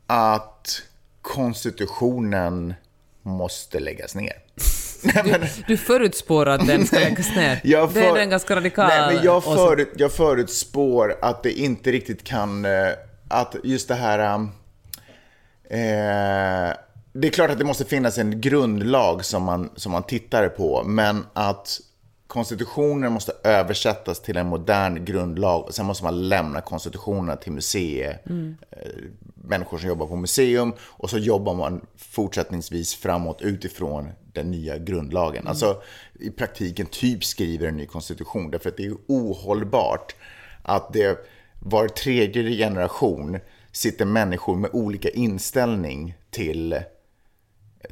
att 0.08 0.82
konstitutionen 1.22 2.74
måste 3.22 3.80
läggas 3.80 4.16
ner. 4.16 4.45
Nej, 5.06 5.24
men- 5.26 5.48
Du 5.68 5.78
förutspår 5.78 6.46
att 6.46 6.68
den 6.68 6.86
ska 6.88 7.00
läggas 7.00 7.36
ner. 7.36 7.62
Jag 7.64 7.94
det 7.94 8.00
är 8.06 8.10
för- 8.14 8.20
en 8.20 8.30
ganska 8.30 8.56
radikal 8.56 8.88
Nej, 8.88 9.16
men 9.16 9.24
jag, 9.26 9.44
förut, 9.44 9.94
jag 9.98 10.12
förutspår 10.14 11.16
att 11.22 11.44
det 11.44 11.52
inte 11.52 11.92
riktigt 11.92 12.24
kan... 12.24 12.66
eh, 12.66 12.72
Att 13.28 13.56
just 13.64 13.88
det 13.88 13.96
här... 13.96 14.36
um, 14.36 14.52
Eh, 15.70 16.74
det 17.14 17.28
är 17.28 17.32
klart 17.32 17.50
att 17.52 17.60
det 17.60 17.66
måste 17.66 17.86
finnas 17.86 18.18
en 18.18 18.42
grundlag 18.42 19.26
som 19.26 19.44
man, 19.44 19.70
som 19.76 19.92
man 19.92 20.04
tittar 20.04 20.50
på, 20.50 20.84
men 20.86 21.26
att 21.34 21.80
konstitutionen 22.28 23.14
måste 23.14 23.34
översättas 23.44 24.22
till 24.22 24.38
en 24.38 24.48
modern 24.48 25.06
grundlag 25.06 25.66
och 25.66 25.76
sen 25.76 25.86
måste 25.86 26.04
man 26.04 26.30
lämna 26.30 26.62
konstitutionen 26.62 27.38
till 27.38 27.52
museer, 27.52 28.22
eh, 28.72 28.88
människor 29.36 29.78
som 29.78 29.90
jobbar 29.90 30.08
på 30.08 30.16
museum 30.16 30.74
och 30.80 31.10
så 31.10 31.18
jobbar 31.18 31.54
man 31.54 31.86
fortsättningsvis 31.98 32.96
framåt 32.96 33.42
utifrån 33.42 34.10
den 34.34 34.52
nya 34.52 34.78
grundlagen. 34.78 35.48
Alltså 35.48 35.82
i 36.20 36.30
praktiken 36.30 36.86
typ 36.86 37.24
skriver 37.24 37.68
en 37.68 37.78
ny 37.78 37.86
konstitution 37.86 38.52
därför 38.52 38.70
att 38.70 38.78
det 38.78 38.86
är 38.86 38.96
ohållbart 39.08 40.16
att 40.64 40.94
det 40.94 41.28
var 41.60 41.88
tredje 41.88 42.58
generation 42.58 43.40
sitter 43.72 44.06
människor 44.06 44.56
med 44.56 44.70
olika 44.74 45.10
inställning 45.10 46.16
till 46.30 46.80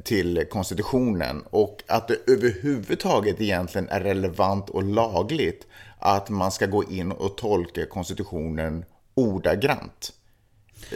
till 0.02 0.46
konstitutionen 0.50 1.42
och 1.50 1.82
att 1.86 2.08
det 2.08 2.16
överhuvudtaget 2.26 3.40
egentligen 3.40 3.88
är 3.88 4.00
relevant 4.00 4.70
och 4.70 4.82
lagligt 4.82 5.66
att 5.98 6.28
man 6.28 6.52
ska 6.52 6.66
gå 6.66 6.84
in 6.84 7.12
och 7.12 7.36
tolka 7.36 7.86
konstitutionen 7.86 8.84
ordagrant. 9.14 10.12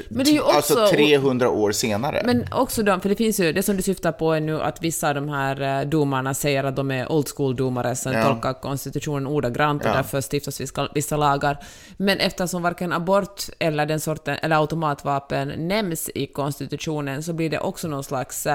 Men 0.09 0.25
det 0.25 0.31
är 0.31 0.33
ju 0.33 0.41
också... 0.41 0.57
Alltså 0.57 0.87
300 0.97 1.51
år 1.51 1.73
senare. 1.73 2.23
Men 2.25 2.45
också 2.53 2.83
de, 2.83 3.01
för 3.01 3.09
det 3.09 3.17
finns 3.17 3.41
ju, 3.41 3.53
det 3.53 3.63
som 3.63 3.77
du 3.77 3.83
syftar 3.83 4.13
på 4.13 4.33
är 4.33 4.41
nu 4.41 4.61
att 4.63 4.83
vissa 4.83 5.09
av 5.09 5.15
de 5.15 5.29
här 5.29 5.81
eh, 5.81 5.89
domarna 5.89 6.35
säger 6.35 6.65
att 6.65 6.77
de 6.77 6.91
är 6.91 7.13
old 7.13 7.29
school-domare 7.37 7.97
som 7.97 8.13
Ja. 8.13 8.23
tolkar 8.25 8.53
konstitutionen 8.53 9.27
ordagrant 9.27 9.83
och 9.83 9.89
Ja. 9.91 9.95
därför 9.95 10.21
stiftas 10.21 10.61
vissa, 10.61 10.89
vissa 10.95 11.17
lagar. 11.17 11.59
Men 11.97 12.19
eftersom 12.19 12.63
varken 12.63 12.93
abort 12.93 13.43
eller 13.59 13.87
den 13.87 14.01
sorten, 14.01 14.37
eller 14.43 14.57
automatvapen 14.57 15.49
nämns 15.69 16.11
i 16.15 16.27
konstitutionen 16.27 17.23
så 17.23 17.33
blir 17.33 17.51
det 17.51 17.59
också 17.59 17.89
någon 17.89 18.05
slags... 18.05 18.47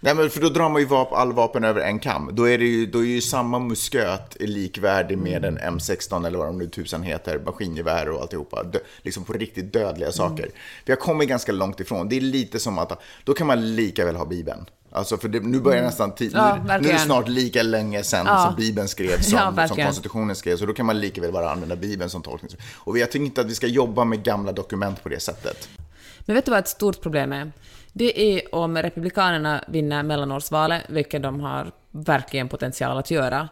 Nej, 0.00 0.14
men 0.14 0.30
för 0.30 0.40
då 0.40 0.48
drar 0.48 0.68
man 0.68 0.80
ju 0.82 0.86
vap- 0.88 1.14
all 1.14 1.32
vapen 1.32 1.64
över 1.64 1.80
en 1.80 1.98
kam. 1.98 2.30
Då 2.32 2.48
är, 2.48 2.58
det 2.58 2.64
ju, 2.64 2.86
då 2.86 2.98
är 2.98 3.06
ju 3.06 3.20
samma 3.20 3.58
musköt 3.58 4.36
likvärdig 4.40 5.18
med 5.18 5.44
en 5.44 5.58
M16 5.58 6.26
eller 6.26 6.38
vad 6.38 6.46
de 6.46 6.58
nu 6.58 6.68
tusan 6.68 7.02
heter, 7.02 7.38
maskingevär 7.46 8.08
och 8.10 8.20
alltihopa. 8.22 8.62
Dö, 8.62 8.78
liksom 9.02 9.24
på 9.24 9.32
riktigt 9.32 9.72
dödliga 9.72 10.12
saker. 10.12 10.50
Vi 10.84 10.92
har 10.92 10.96
kommit 11.00 11.28
ganska 11.28 11.52
långt 11.52 11.80
ifrån. 11.80 12.08
Det 12.08 12.16
är 12.16 12.20
lite 12.20 12.58
som 12.58 12.78
att 12.78 13.02
då 13.24 13.34
kan 13.34 13.46
man 13.46 13.76
lika 13.76 14.04
väl 14.04 14.16
ha 14.16 14.24
Bibeln. 14.24 14.66
Alltså 14.92 15.16
för 15.16 15.28
det, 15.28 15.40
nu 15.40 15.60
börjar 15.60 15.82
nästan 15.82 16.14
tid, 16.14 16.32
Ja, 16.34 16.56
nu, 16.56 16.78
nu 16.80 16.88
är 16.88 16.92
det 16.92 16.98
snart 16.98 17.28
lika 17.28 17.62
länge 17.62 18.02
sedan 18.02 18.26
Ja. 18.28 18.44
som 18.46 18.56
Bibeln 18.56 18.88
skrevs 18.88 19.28
Ja, 19.32 19.38
som, 19.38 19.46
som 19.46 19.54
verkligen. 19.54 19.86
konstitutionen 19.88 20.36
skrevs. 20.36 20.60
Så 20.60 20.66
då 20.66 20.72
kan 20.74 20.86
man 20.86 21.00
lika 21.00 21.20
väl 21.20 21.32
bara 21.32 21.50
använda 21.50 21.76
Bibeln 21.76 22.10
som 22.10 22.22
tolkning. 22.22 22.50
Och 22.74 22.98
jag 22.98 23.10
tycker 23.12 23.24
inte 23.26 23.40
att 23.40 23.46
vi 23.46 23.54
ska 23.54 23.66
jobba 23.66 24.04
med 24.04 24.22
gamla 24.22 24.52
dokument 24.52 25.02
på 25.02 25.08
det 25.08 25.20
sättet. 25.20 25.68
Men 26.20 26.34
vet 26.36 26.44
du 26.44 26.50
vad 26.50 26.58
ett 26.60 26.68
stort 26.68 27.00
problem 27.02 27.32
är? 27.32 27.52
Det 27.98 28.20
är 28.20 28.54
om 28.54 28.76
Republikanerna 28.76 29.64
vinner 29.68 30.02
mellanårsvalet, 30.02 30.82
vilket 30.88 31.22
de 31.22 31.40
har 31.40 31.72
verkligen 31.90 32.48
potential 32.48 32.98
att 32.98 33.10
göra. 33.10 33.48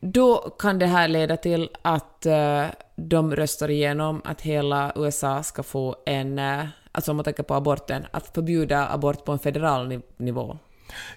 Då 0.00 0.36
kan 0.58 0.78
det 0.78 0.86
här 0.86 1.08
leda 1.08 1.36
till 1.36 1.70
att 1.82 2.26
uh, 2.26 2.66
de 2.96 3.36
röstar 3.36 3.70
igenom 3.70 4.22
att 4.24 4.40
hela 4.40 4.92
USA 4.96 5.42
ska 5.42 5.62
få 5.62 5.96
en, 6.06 6.38
uh, 6.38 6.64
alltså 6.92 7.10
om 7.10 7.16
man 7.16 7.24
tänker 7.24 7.42
på 7.42 7.54
aborten, 7.54 8.06
att 8.10 8.34
förbjuda 8.34 8.88
abort 8.88 9.24
på 9.24 9.32
en 9.32 9.38
federal 9.38 9.88
niv 9.88 10.02
nivå. 10.16 10.58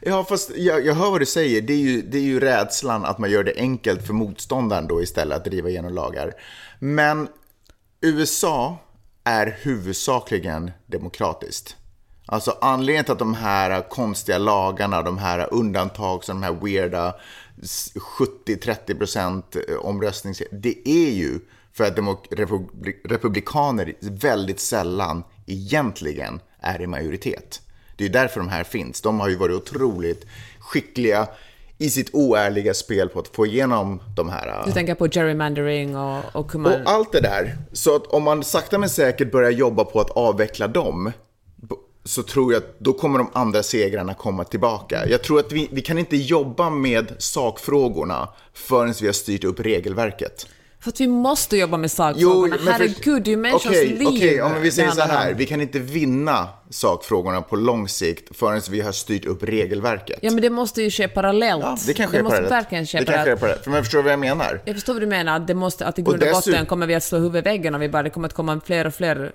Ja, 0.02 0.24
fast 0.24 0.52
jag, 0.58 0.86
jag 0.86 0.94
hör 0.94 1.12
vad 1.12 1.22
du 1.22 1.26
säger. 1.26 1.62
Det 1.62 1.74
är, 1.74 1.78
ju, 1.78 2.02
det 2.02 2.18
är 2.18 2.22
ju 2.22 2.40
rädslan 2.40 3.06
att 3.06 3.18
man 3.18 3.32
gör 3.32 3.44
det 3.44 3.54
enkelt 3.58 4.08
för 4.08 4.14
motståndaren 4.14 4.88
då 4.88 5.02
istället 5.02 5.38
att 5.38 5.46
driva 5.46 5.70
igenom 5.70 5.94
lagar. 5.94 6.34
Men 6.80 7.28
USA 8.02 8.78
är 9.24 9.58
huvudsakligen 9.62 10.72
demokratiskt. 10.86 11.76
Alltså 12.30 12.58
anledningen 12.62 13.04
till 13.04 13.12
att 13.12 13.20
de 13.20 13.34
här 13.34 13.90
konstiga 13.90 14.38
lagarna, 14.38 15.02
de 15.02 15.18
här 15.18 15.54
undantag, 15.54 16.22
de 16.28 16.44
här 16.44 16.52
weirda 16.52 17.16
70-30% 18.20 19.78
omröstnings... 19.78 20.42
Det 20.52 20.90
är 20.90 21.12
ju 21.12 21.40
för 21.74 21.84
att 21.84 21.98
republikaner 23.04 23.94
väldigt 24.02 24.60
sällan 24.60 25.24
egentligen 25.46 26.40
är 26.60 26.82
i 26.82 26.88
majoritet. 26.88 27.62
Det 27.96 28.06
är 28.06 28.10
därför 28.10 28.40
de 28.40 28.50
här 28.50 28.64
finns. 28.64 29.02
De 29.02 29.20
har 29.20 29.30
ju 29.30 29.36
varit 29.36 29.56
otroligt 29.56 30.26
skickliga 30.60 31.28
i 31.78 31.90
sitt 31.90 32.10
oärliga 32.14 32.74
spel 32.74 33.10
på 33.10 33.20
att 33.20 33.28
få 33.28 33.46
igenom 33.46 34.02
de 34.16 34.30
här... 34.30 34.66
Du 34.66 34.72
tänker 34.72 34.96
på 34.96 35.08
gerrymandering 35.08 35.98
och, 35.98 36.36
och 36.36 36.54
hur 36.54 36.60
man... 36.60 36.74
Och 36.74 36.80
allt 36.86 37.12
det 37.12 37.22
där. 37.22 37.58
Så 37.74 37.96
att 37.96 38.08
om 38.08 38.24
man 38.24 38.44
sakta 38.44 38.78
men 38.78 38.90
säkert 38.90 39.32
börjar 39.32 39.52
jobba 39.52 39.84
på 39.84 40.00
att 40.00 40.10
avveckla 40.10 40.68
dem 40.68 41.12
så 42.08 42.24
tror 42.24 42.54
jag 42.54 42.64
att 42.64 42.80
då 42.80 42.94
kommer 42.94 43.20
de 43.20 43.30
andra 43.34 43.64
segrarna 43.64 44.14
komma 44.14 44.44
tillbaka. 44.44 45.08
Jag 45.10 45.24
tror 45.24 45.40
att 45.40 45.52
vi, 45.52 45.68
vi 45.72 45.82
kan 45.82 45.98
inte 45.98 46.18
jobba 46.18 46.70
med 46.70 47.14
sakfrågorna 47.18 48.30
förrän 48.54 48.94
vi 49.02 49.06
har 49.06 49.14
styrt 49.14 49.44
upp 49.44 49.60
regelverket. 49.60 50.48
För 50.80 50.90
att 50.90 51.02
vi 51.02 51.08
måste 51.08 51.58
jobba 51.58 51.78
med 51.78 51.92
sakfrågorna. 51.92 52.56
men 52.56 52.66
för- 52.66 52.72
Herregud, 52.72 53.24
det 53.24 53.30
är 53.30 53.32
ju 53.32 53.38
människors 53.38 53.66
Okej, 53.66 53.88
liv 53.88 54.08
Okej, 54.08 54.42
om 54.42 54.62
vi 54.62 54.72
säger 54.72 54.92
så 54.92 55.02
här. 55.02 55.34
Vi 55.34 55.46
kan 55.46 55.62
inte 55.62 55.80
vinna 55.80 56.48
sakfrågorna 56.70 57.42
på 57.42 57.56
lång 57.56 57.88
sikt 57.90 58.38
förrän 58.38 58.62
vi 58.70 58.82
har 58.82 58.92
styrt 58.92 59.26
upp 59.26 59.44
regelverket. 59.44 60.20
Ja, 60.22 60.32
men 60.32 60.42
det 60.42 60.50
måste 60.50 60.82
ju 60.82 60.90
ske 60.92 61.08
parallellt. 61.08 61.64
Ja, 61.64 61.78
det 61.88 61.94
kan 61.94 62.08
ske 62.08 62.18
det 62.18 62.24
måste 62.24 62.36
parallellt. 62.38 62.52
verkligen 62.66 62.86
ske 62.86 63.00
det 63.00 63.06
kan 63.06 63.14
ske 63.14 63.18
parallellt. 63.20 63.40
parallellt. 63.40 63.64
För 63.64 63.72
man 63.72 63.84
förstår 63.84 64.02
vad 64.04 64.12
jag 64.12 64.20
menar. 64.20 64.62
Jag 64.66 64.76
förstår 64.76 64.94
vad 64.94 65.02
du 65.02 65.08
menar, 65.08 65.40
det 65.40 65.54
måste, 65.54 65.86
att 65.86 66.00
i 66.00 66.02
grund 66.02 66.24
och 66.24 66.30
botten 66.32 66.66
kommer 66.66 66.88
vi 66.88 66.96
att 66.96 67.04
slå 67.04 67.18
huvudet 67.20 67.46
i 67.46 67.50
väggen 67.50 67.76
om 67.76 67.82
vi 67.82 67.90
bara, 67.90 68.04
det 68.04 68.10
kommer 68.10 68.28
att 68.28 68.34
komma 68.34 68.62
fler 68.66 68.88
och 68.88 68.94
fler 68.94 69.32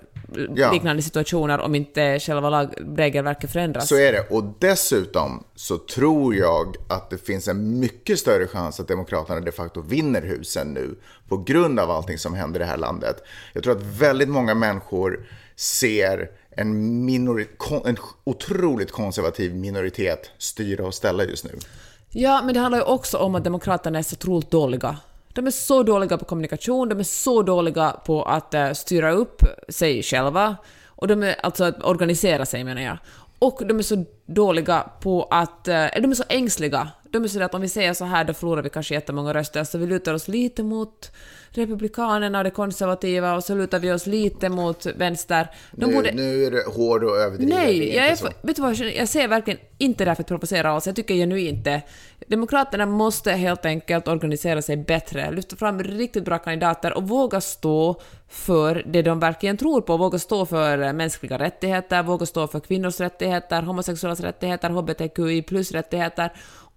Ja. 0.55 0.71
liknande 0.71 1.01
situationer 1.01 1.59
om 1.59 1.75
inte 1.75 2.19
själva 2.19 2.49
lag, 2.49 2.73
regelverket 2.97 3.51
förändras. 3.51 3.87
Så 3.87 3.95
är 3.95 4.11
det. 4.11 4.27
Och 4.29 4.43
dessutom 4.59 5.43
så 5.55 5.77
tror 5.77 6.35
jag 6.35 6.75
att 6.89 7.09
det 7.09 7.17
finns 7.17 7.47
en 7.47 7.79
mycket 7.79 8.19
större 8.19 8.47
chans 8.47 8.79
att 8.79 8.87
Demokraterna 8.87 9.39
de 9.39 9.51
facto 9.51 9.81
vinner 9.81 10.21
husen 10.21 10.67
nu 10.67 10.95
på 11.27 11.37
grund 11.37 11.79
av 11.79 11.91
allting 11.91 12.17
som 12.17 12.33
händer 12.33 12.59
i 12.59 12.63
det 12.63 12.69
här 12.69 12.77
landet. 12.77 13.23
Jag 13.53 13.63
tror 13.63 13.77
att 13.77 13.83
väldigt 13.83 14.29
många 14.29 14.53
människor 14.55 15.25
ser 15.55 16.29
en, 16.57 16.75
minori- 17.09 17.47
kon- 17.57 17.85
en 17.85 17.97
otroligt 18.23 18.91
konservativ 18.91 19.55
minoritet 19.55 20.31
styra 20.37 20.85
och 20.85 20.93
ställa 20.93 21.23
just 21.23 21.43
nu. 21.45 21.51
Ja, 22.09 22.41
men 22.45 22.53
det 22.53 22.59
handlar 22.59 22.77
ju 22.79 22.83
också 22.85 23.17
om 23.17 23.35
att 23.35 23.43
demokraterna 23.43 23.99
är 23.99 24.03
så 24.03 24.13
otroligt 24.13 24.51
dåliga. 24.51 24.97
De 25.33 25.47
är 25.47 25.51
så 25.51 25.83
dåliga 25.83 26.17
på 26.17 26.25
kommunikation, 26.25 26.89
de 26.89 26.99
är 26.99 27.03
så 27.03 27.41
dåliga 27.41 27.91
på 28.05 28.23
att 28.23 28.53
eh, 28.53 28.71
styra 28.71 29.11
upp 29.11 29.43
sig 29.69 30.03
själva, 30.03 30.55
och 30.85 31.07
de 31.07 31.23
är 31.23 31.35
alltså 31.43 31.63
att 31.63 31.83
organisera 31.83 32.45
sig 32.45 32.63
menar 32.63 32.81
jag. 32.81 32.97
Och 33.39 33.61
de 33.67 33.79
är 33.79 33.83
så 33.83 34.05
dåliga 34.25 34.89
på 35.01 35.27
att, 35.31 35.67
eh, 35.67 35.85
de 36.01 36.11
är 36.11 36.15
så 36.15 36.23
ängsliga. 36.29 36.89
De 37.13 37.23
är 37.23 37.27
sådär 37.27 37.45
att 37.45 37.55
om 37.55 37.61
vi 37.61 37.69
säger 37.69 37.93
så 37.93 38.05
här 38.05 38.23
då 38.23 38.33
förlorar 38.33 38.61
vi 38.61 38.69
kanske 38.69 38.93
jättemånga 38.93 39.33
röster, 39.33 39.63
så 39.63 39.77
vi 39.77 39.87
lutar 39.87 40.13
oss 40.13 40.27
lite 40.27 40.63
mot 40.63 41.11
Republikanerna 41.55 42.37
och 42.37 42.43
det 42.43 42.51
konservativa 42.51 43.35
och 43.35 43.43
så 43.43 43.55
lutar 43.55 43.79
vi 43.79 43.91
oss 43.91 44.07
lite 44.07 44.49
mot 44.49 44.85
vänster. 44.85 45.47
De 45.71 45.85
nu, 45.85 45.95
borde... 45.95 46.11
nu 46.11 46.43
är 46.45 46.51
det 46.51 46.63
hård 46.67 47.03
och 47.03 47.17
överdriven. 47.17 47.55
Nej, 47.55 47.95
jag, 47.95 48.07
är, 48.07 48.15
så. 48.15 48.29
vet 48.41 48.55
du 48.55 48.61
vad, 48.61 48.75
jag 48.75 49.09
säger 49.09 49.27
verkligen 49.27 49.59
inte 49.77 50.05
det 50.05 50.09
här 50.09 50.15
för 50.15 50.23
att 50.23 50.27
provocera 50.27 50.71
alls. 50.71 50.87
Jag 50.87 50.95
tycker 50.95 51.13
genuint 51.13 51.63
det. 51.63 51.81
Demokraterna 52.27 52.85
måste 52.85 53.31
helt 53.31 53.65
enkelt 53.65 54.07
organisera 54.07 54.61
sig 54.61 54.77
bättre, 54.77 55.31
lyfta 55.31 55.55
fram 55.55 55.83
riktigt 55.83 56.25
bra 56.25 56.37
kandidater 56.37 56.93
och 56.93 57.07
våga 57.07 57.41
stå 57.41 58.01
för 58.29 58.83
det 58.85 59.01
de 59.01 59.19
verkligen 59.19 59.57
tror 59.57 59.81
på, 59.81 59.97
våga 59.97 60.19
stå 60.19 60.45
för 60.45 60.93
mänskliga 60.93 61.39
rättigheter, 61.39 62.03
våga 62.03 62.25
stå 62.25 62.47
för 62.47 62.59
kvinnors 62.59 62.99
rättigheter, 62.99 63.61
homosexuellas 63.61 64.19
rättigheter, 64.19 64.69
hbtqi 64.69 65.41
plus 65.41 65.71
rättigheter 65.71 66.33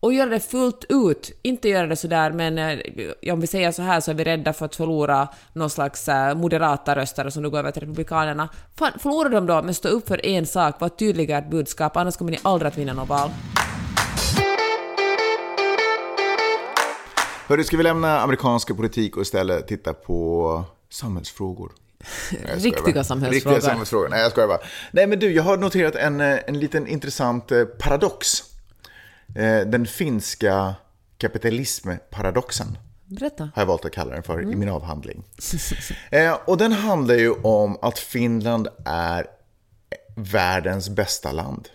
och 0.07 0.13
göra 0.13 0.31
det 0.31 0.41
fullt 0.41 0.85
ut. 0.89 1.39
Inte 1.43 1.69
göra 1.69 1.87
det 1.87 1.97
sådär, 1.97 2.31
men 2.31 2.59
eh, 2.59 3.33
om 3.33 3.41
vi 3.41 3.47
säger 3.47 3.73
så 3.73 3.83
här 3.83 4.01
så 4.01 4.11
är 4.11 4.15
vi 4.15 4.25
rädda 4.25 4.53
för 4.53 4.67
att 4.67 4.77
förlora 4.77 5.29
någon 5.53 5.71
slags 5.71 6.09
eh, 6.09 6.35
moderata 6.35 6.97
röster 6.97 7.31
som 7.31 7.43
då 7.43 7.51
går 7.51 7.59
över 7.59 7.71
till 7.71 7.83
Republikanerna. 7.83 8.49
Fan, 8.79 8.93
förlora 8.99 9.29
dem 9.29 9.47
då, 9.47 9.63
men 9.63 9.75
stå 9.75 9.89
upp 9.89 10.09
för 10.09 10.27
en 10.27 10.47
sak, 10.47 10.81
var 10.81 10.89
tydliga 10.89 11.39
ert 11.39 11.51
budskap, 11.51 11.97
annars 11.97 12.17
kommer 12.17 12.31
ni 12.31 12.39
aldrig 12.43 12.69
att 12.69 12.79
vinna 12.79 12.93
något 12.93 13.09
val. 13.09 13.31
Hörru, 17.47 17.65
ska 17.65 17.77
vi 17.77 17.83
lämna 17.83 18.21
amerikanska 18.21 18.75
politik 18.75 19.17
och 19.17 19.23
istället 19.23 19.69
titta 19.69 19.95
på 19.95 20.65
samhällsfrågor? 20.91 21.73
Nej, 22.31 22.59
Riktiga 22.59 23.05
samhällsfrågor. 23.05 23.55
Riktiga 23.55 23.61
samhällsfrågor. 23.71 24.09
Nej, 24.09 24.23
jag 24.23 24.31
skojar 24.31 24.49
bara. 24.49 24.61
Nej, 24.91 25.07
men 25.07 25.19
du, 25.19 25.33
jag 25.33 25.43
har 25.43 25.57
noterat 25.57 25.95
en, 25.95 26.21
eh, 26.21 26.39
en 26.47 26.59
liten 26.59 26.87
intressant 26.87 27.53
paradox. 27.79 28.43
Eh, 29.37 29.61
Den 29.67 29.87
finska 29.87 30.75
kapitalismparadoxen 31.19 32.79
Berätta. 33.05 33.45
har 33.55 33.63
jag 33.63 33.67
valt 33.67 33.85
att 33.85 33.93
kalla 33.93 34.15
den 34.15 34.23
för 34.23 34.43
i 34.43 34.57
min 34.57 34.69
avhandling. 34.69 35.25
Eh, 36.11 36.39
och 36.45 36.57
den 36.59 36.73
handlar 36.73 37.15
ju 37.15 37.31
om 37.33 37.79
att 37.83 37.99
Finland 37.99 38.69
är 38.85 39.27
världens 40.17 40.89
bästa 40.89 41.33
land. 41.33 41.69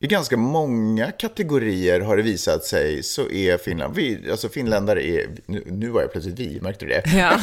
I 0.00 0.06
ganska 0.06 0.36
många 0.36 1.10
kategorier 1.10 2.00
har 2.00 2.16
det 2.16 2.22
visat 2.22 2.64
sig 2.64 3.02
så 3.02 3.30
är 3.30 3.58
Finland, 3.58 3.94
vi, 3.96 4.30
alltså 4.30 4.48
finländare 4.48 5.06
är, 5.06 5.30
nu, 5.46 5.64
nu 5.66 5.88
var 5.88 6.00
jag 6.00 6.12
plötsligt 6.12 6.38
vi, 6.38 6.60
märkte 6.60 6.84
du 6.84 6.88
det? 6.88 7.02
Ja. 7.16 7.38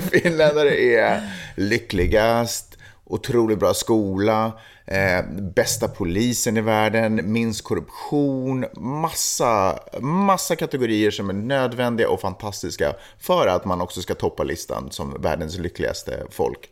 finländare 0.12 0.76
är 0.80 1.30
lyckligast, 1.56 2.73
otroligt 3.06 3.58
bra 3.58 3.74
skola, 3.74 4.52
eh, 4.86 5.24
bästa 5.54 5.88
polisen 5.88 6.56
i 6.56 6.60
världen, 6.60 7.32
minst 7.32 7.64
korruption, 7.64 8.64
massa, 8.76 9.78
massa 10.00 10.56
kategorier 10.56 11.10
som 11.10 11.30
är 11.30 11.34
nödvändiga 11.34 12.08
och 12.08 12.20
fantastiska 12.20 12.94
för 13.18 13.46
att 13.46 13.64
man 13.64 13.80
också 13.80 14.02
ska 14.02 14.14
toppa 14.14 14.42
listan 14.42 14.90
som 14.90 15.22
världens 15.22 15.58
lyckligaste 15.58 16.26
folk. 16.30 16.68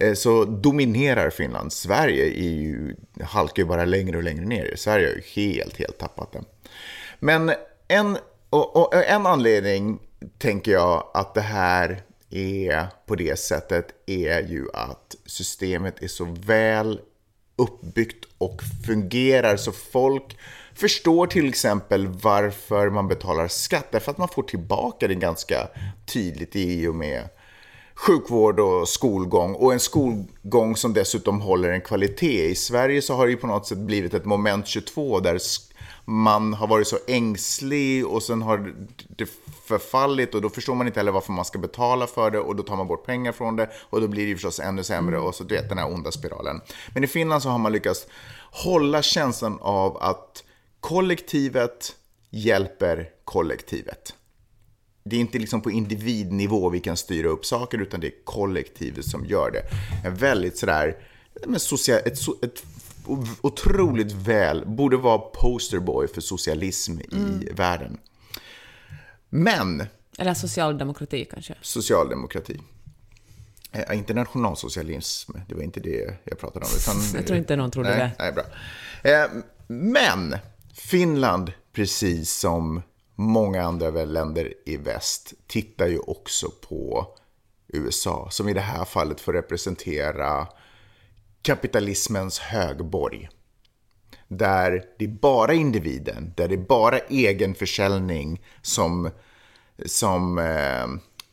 Eh, 0.00 0.14
Så 0.14 0.44
dominerar 0.44 1.30
Finland. 1.30 1.72
Sverige 1.72 2.24
är 2.24 2.52
ju, 2.52 2.96
halkar 3.22 3.62
ju 3.62 3.68
bara 3.68 3.84
längre 3.84 4.16
och 4.16 4.22
längre 4.22 4.44
ner. 4.44 4.74
Sverige 4.76 5.06
har 5.06 5.14
ju 5.14 5.22
helt, 5.52 5.76
helt 5.76 5.98
tappat 5.98 6.32
det. 6.32 6.42
Men 7.18 7.52
en, 7.88 8.18
och, 8.50 8.76
och 8.76 8.94
en 8.94 9.26
anledning 9.26 9.98
tänker 10.38 10.72
jag 10.72 11.10
att 11.14 11.34
det 11.34 11.40
här 11.40 12.02
är 12.34 12.86
på 13.06 13.14
det 13.14 13.38
sättet 13.38 13.86
är 14.06 14.48
ju 14.48 14.66
att 14.74 15.16
systemet 15.26 16.02
är 16.02 16.08
så 16.08 16.24
väl 16.46 17.00
uppbyggt 17.56 18.24
och 18.38 18.60
fungerar 18.86 19.56
så 19.56 19.72
folk 19.72 20.38
förstår 20.74 21.26
till 21.26 21.48
exempel 21.48 22.06
varför 22.06 22.90
man 22.90 23.08
betalar 23.08 23.48
skatt. 23.48 23.86
Därför 23.92 24.10
att 24.10 24.18
man 24.18 24.28
får 24.28 24.42
tillbaka 24.42 25.08
det 25.08 25.14
ganska 25.14 25.68
tydligt 26.06 26.56
i 26.56 26.86
och 26.86 26.94
med 26.94 27.28
sjukvård 27.94 28.60
och 28.60 28.88
skolgång 28.88 29.54
och 29.54 29.72
en 29.72 29.80
skolgång 29.80 30.76
som 30.76 30.92
dessutom 30.92 31.40
håller 31.40 31.70
en 31.70 31.80
kvalitet. 31.80 32.46
I 32.46 32.54
Sverige 32.54 33.02
så 33.02 33.14
har 33.14 33.26
det 33.26 33.30
ju 33.30 33.38
på 33.38 33.46
något 33.46 33.66
sätt 33.66 33.78
blivit 33.78 34.14
ett 34.14 34.24
moment 34.24 34.66
22 34.66 35.20
där 35.20 35.38
man 36.04 36.54
har 36.54 36.66
varit 36.66 36.88
så 36.88 36.98
ängslig 37.06 38.06
och 38.06 38.22
sen 38.22 38.42
har 38.42 38.74
det 39.16 39.28
förfallit 39.66 40.34
och 40.34 40.40
då 40.40 40.50
förstår 40.50 40.74
man 40.74 40.86
inte 40.86 41.00
heller 41.00 41.12
varför 41.12 41.32
man 41.32 41.44
ska 41.44 41.58
betala 41.58 42.06
för 42.06 42.30
det 42.30 42.38
och 42.38 42.56
då 42.56 42.62
tar 42.62 42.76
man 42.76 42.86
bort 42.86 43.06
pengar 43.06 43.32
från 43.32 43.56
det 43.56 43.70
och 43.90 44.00
då 44.00 44.08
blir 44.08 44.22
det 44.22 44.28
ju 44.28 44.34
förstås 44.34 44.60
ännu 44.60 44.84
sämre 44.84 45.18
och 45.18 45.34
så 45.34 45.44
du 45.44 45.54
vet 45.54 45.68
den 45.68 45.78
här 45.78 45.94
onda 45.94 46.12
spiralen. 46.12 46.60
Men 46.94 47.04
i 47.04 47.06
Finland 47.06 47.42
så 47.42 47.48
har 47.48 47.58
man 47.58 47.72
lyckats 47.72 48.06
hålla 48.50 49.02
känslan 49.02 49.58
av 49.60 49.96
att 49.96 50.44
kollektivet 50.80 51.96
hjälper 52.30 53.08
kollektivet 53.24 54.14
det 55.04 55.16
är 55.16 55.20
inte 55.20 55.38
liksom 55.38 55.60
på 55.60 55.70
individnivå 55.70 56.68
vi 56.68 56.80
kan 56.80 56.96
styra 56.96 57.28
upp 57.28 57.46
saker, 57.46 57.78
utan 57.78 58.00
det 58.00 58.06
är 58.06 58.24
kollektivet 58.24 59.04
som 59.04 59.26
gör 59.26 59.50
det. 59.50 59.62
En 60.08 60.14
väldigt 60.14 60.58
sådär, 60.58 60.96
ett, 62.04 62.18
ett 62.42 62.62
otroligt 63.40 64.12
väl, 64.12 64.66
borde 64.66 64.96
vara 64.96 65.18
posterboy 65.18 66.08
för 66.08 66.20
socialism 66.20 67.00
i 67.00 67.48
världen. 67.52 67.98
Men 69.28 69.86
Eller 70.18 70.34
socialdemokrati 70.34 71.24
kanske. 71.24 71.54
socialdemokrati. 71.60 72.60
Eh, 73.72 73.98
inte 73.98 74.14
nationalsocialism, 74.14 75.32
det 75.48 75.54
var 75.54 75.62
inte 75.62 75.80
det 75.80 76.18
jag 76.24 76.38
pratade 76.38 76.66
om. 76.66 76.70
Utan, 76.76 76.96
Jag 77.14 77.26
tror 77.26 77.38
inte 77.38 77.56
någon 77.56 77.70
trodde 77.70 77.88
nej, 77.88 77.98
det. 77.98 78.12
Nej, 78.18 78.32
bra. 78.32 78.44
Eh, 79.02 79.30
men 79.66 80.36
Finland, 80.74 81.52
precis 81.72 82.32
som 82.32 82.82
många 83.14 83.62
andra 83.62 83.90
länder 83.90 84.54
i 84.66 84.76
väst, 84.76 85.32
tittar 85.46 85.86
ju 85.86 85.98
också 85.98 86.50
på 86.68 87.08
USA, 87.68 88.28
som 88.30 88.48
i 88.48 88.54
det 88.54 88.60
här 88.60 88.84
fallet 88.84 89.20
får 89.20 89.32
representera 89.32 90.48
kapitalismens 91.44 92.38
högborg. 92.38 93.28
Där 94.28 94.84
det 94.98 95.04
är 95.04 95.08
bara 95.08 95.54
individen, 95.54 96.32
där 96.36 96.48
det 96.48 96.54
är 96.54 96.58
bara 96.58 96.98
egenförsäljning 96.98 98.42
som, 98.62 99.10
som, 99.86 100.38
eh, 100.38 100.86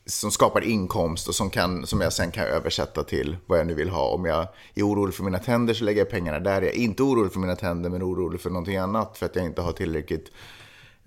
som 0.05 0.31
skapar 0.31 0.61
inkomst 0.61 1.27
och 1.27 1.35
som, 1.35 1.49
kan, 1.49 1.87
som 1.87 2.01
jag 2.01 2.13
sen 2.13 2.31
kan 2.31 2.45
översätta 2.45 3.03
till 3.03 3.37
vad 3.45 3.59
jag 3.59 3.67
nu 3.67 3.73
vill 3.73 3.89
ha. 3.89 4.07
Om 4.07 4.25
jag 4.25 4.47
är 4.75 4.83
orolig 4.83 5.15
för 5.15 5.23
mina 5.23 5.39
tänder 5.39 5.73
så 5.73 5.83
lägger 5.83 6.01
jag 6.01 6.09
pengarna 6.09 6.39
där. 6.39 6.61
Jag 6.61 6.71
är 6.71 6.79
inte 6.79 7.03
orolig 7.03 7.33
för 7.33 7.39
mina 7.39 7.55
tänder 7.55 7.89
men 7.89 8.03
orolig 8.03 8.41
för 8.41 8.49
någonting 8.49 8.77
annat 8.77 9.17
för 9.17 9.25
att 9.25 9.35
jag 9.35 9.45
inte 9.45 9.61
har 9.61 9.71
tillräckligt 9.71 10.31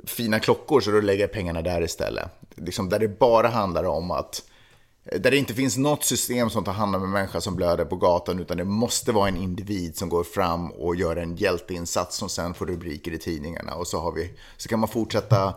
fina 0.07 0.41
klockor 0.41 0.81
så 0.81 0.91
då 0.91 1.01
lägger 1.01 1.21
jag 1.21 1.33
pengarna 1.33 1.63
där 1.63 1.83
istället. 1.83 2.29
Liksom 2.55 2.89
där 2.89 2.99
det 2.99 3.19
bara 3.19 3.49
handlar 3.49 3.85
om 3.85 4.11
att 4.11 4.43
där 5.05 5.31
det 5.31 5.37
inte 5.37 5.55
finns 5.55 5.77
något 5.77 6.05
system 6.05 6.51
som 6.51 6.65
tar 6.65 6.73
hand 6.73 6.97
om 6.97 7.05
en 7.05 7.11
människa 7.11 7.41
som 7.41 7.57
blöder 7.57 7.85
på 7.85 7.97
gatan 7.97 8.39
utan 8.39 8.57
det 8.57 8.65
måste 8.65 9.13
vara 9.13 9.29
en 9.29 9.37
individ 9.37 9.97
som 9.97 10.09
går 10.09 10.25
fram 10.25 10.71
och 10.71 10.97
gör 10.97 11.17
en 11.17 11.37
hjälteinsats 11.37 12.17
som 12.17 12.29
sen 12.29 12.55
får 12.55 12.67
rubriker 12.67 13.13
i 13.13 13.19
tidningarna. 13.19 13.75
Och 13.75 13.87
så, 13.87 14.01
har 14.01 14.13
vi, 14.13 14.31
så 14.57 14.69
kan 14.69 14.79
man 14.79 14.89
fortsätta 14.89 15.55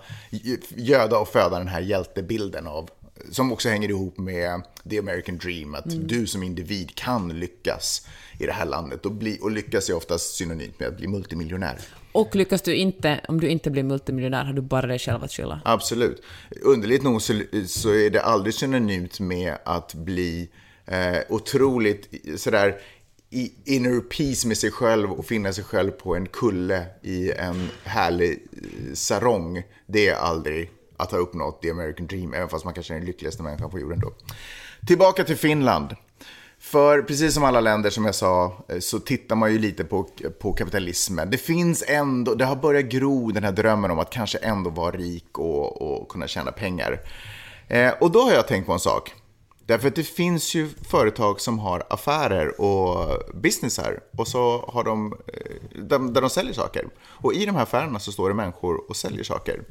göda 0.76 1.20
och 1.20 1.28
föda 1.28 1.58
den 1.58 1.68
här 1.68 1.82
hjältebilden 1.82 2.68
av 2.68 2.90
som 3.32 3.52
också 3.52 3.70
hänger 3.70 3.90
ihop 3.90 4.18
med 4.18 4.62
the 4.90 5.00
American 5.00 5.38
dream, 5.38 5.76
att 5.76 6.08
du 6.08 6.28
som 6.28 6.44
individ 6.44 6.96
kan 6.96 7.30
lyckas 7.30 8.08
i 8.40 8.46
det 8.46 8.52
här 8.52 8.66
landet 8.66 9.06
och, 9.06 9.12
bli, 9.12 9.40
och 9.42 9.52
lyckas 9.52 9.90
är 9.90 9.94
oftast 9.94 10.36
synonymt 10.36 10.80
med 10.80 10.88
att 10.88 10.98
bli 10.98 11.08
multimiljonär. 11.08 11.78
Och 12.12 12.36
lyckas 12.36 12.62
du 12.62 12.76
inte, 12.76 13.22
om 13.28 13.40
du 13.40 13.48
inte 13.48 13.72
blir 13.72 13.84
multimiljonär, 13.84 14.44
har 14.44 14.54
du 14.54 14.62
bara 14.62 14.88
dig 14.88 15.00
själv 15.00 15.24
att 15.24 15.32
skylla. 15.32 15.62
Absolut. 15.66 16.24
Underligt 16.62 17.04
nog 17.04 17.22
så, 17.22 17.42
så 17.68 17.94
är 17.94 18.10
det 18.10 18.22
aldrig 18.22 18.54
synonymt 18.54 19.20
med 19.20 19.58
att 19.66 19.94
bli 19.94 20.50
eh, 20.86 21.18
otroligt 21.30 22.10
sådär 22.40 22.80
i 23.30 23.54
inner 23.66 24.00
peace 24.00 24.48
med 24.48 24.58
sig 24.58 24.72
själv 24.72 25.12
och 25.12 25.26
finna 25.26 25.54
sig 25.54 25.64
själv 25.64 25.92
på 25.92 26.16
en 26.16 26.28
kulle 26.28 26.86
i 27.02 27.32
en 27.32 27.70
härlig 27.84 28.32
eh, 28.32 28.94
sarong. 28.94 29.64
Det 29.88 30.08
är 30.08 30.16
aldrig 30.16 30.72
att 30.98 31.12
ha 31.12 31.18
uppnått 31.18 31.62
the 31.62 31.72
American 31.72 32.08
dream, 32.08 32.34
även 32.34 32.50
fast 32.50 32.66
man 32.66 32.74
kanske 32.74 32.94
är 32.94 32.98
den 32.98 33.06
lyckligaste 33.06 33.44
människan 33.44 33.70
på 33.70 33.80
jorden 33.80 34.00
då. 34.00 34.14
Tillbaka 34.88 35.24
till 35.24 35.36
Finland. 35.38 35.96
För 36.60 37.02
precis 37.02 37.34
som 37.34 37.44
alla 37.44 37.60
länder 37.60 37.90
som 37.90 38.06
jag 38.06 38.16
sa 38.16 38.66
eh, 38.68 38.80
så 38.80 39.00
tittar 39.00 39.36
man 39.36 39.52
ju 39.52 39.60
lite 39.60 39.84
på, 39.84 40.08
på 40.40 40.54
kapitalismen. 40.54 41.30
Det 41.30 41.38
finns 41.38 41.84
ändå, 41.88 42.36
det 42.36 42.46
har 42.46 42.56
börjat 42.56 42.86
gro 42.86 43.32
den 43.32 43.44
här 43.44 43.52
drömmen 43.52 43.92
om 43.92 44.00
att 44.00 44.10
kanske 44.10 44.38
ändå 44.38 44.70
vara 44.70 44.92
rik 44.92 45.38
och, 45.38 45.82
och 45.82 46.10
kunna 46.10 46.28
tjäna 46.28 46.52
pengar. 46.52 47.00
Eh, 47.68 47.92
och 48.02 48.12
då 48.12 48.22
har 48.22 48.32
jag 48.32 48.48
tänkt 48.48 48.66
på 48.66 48.74
en 48.74 48.80
sak. 48.80 49.14
Därför 49.66 49.88
att 49.88 49.96
det 49.96 50.04
finns 50.04 50.56
ju 50.56 50.70
företag 50.90 51.42
som 51.42 51.60
har 51.60 51.84
affärer 51.90 52.62
och 52.62 53.24
businessar 53.34 54.00
och 54.18 54.28
så 54.28 54.70
har 54.74 54.84
de, 54.84 55.14
eh, 55.28 55.82
där, 55.82 56.00
där 56.00 56.22
de 56.22 56.30
säljer 56.30 56.54
saker. 56.54 56.88
Och 57.00 57.34
i 57.34 57.46
de 57.46 57.56
här 57.56 57.64
affärerna 57.64 58.00
så 58.00 58.12
står 58.12 58.30
det 58.30 58.36
människor 58.36 58.90
och 58.90 58.96
säljer 58.96 59.24
saker. 59.24 59.62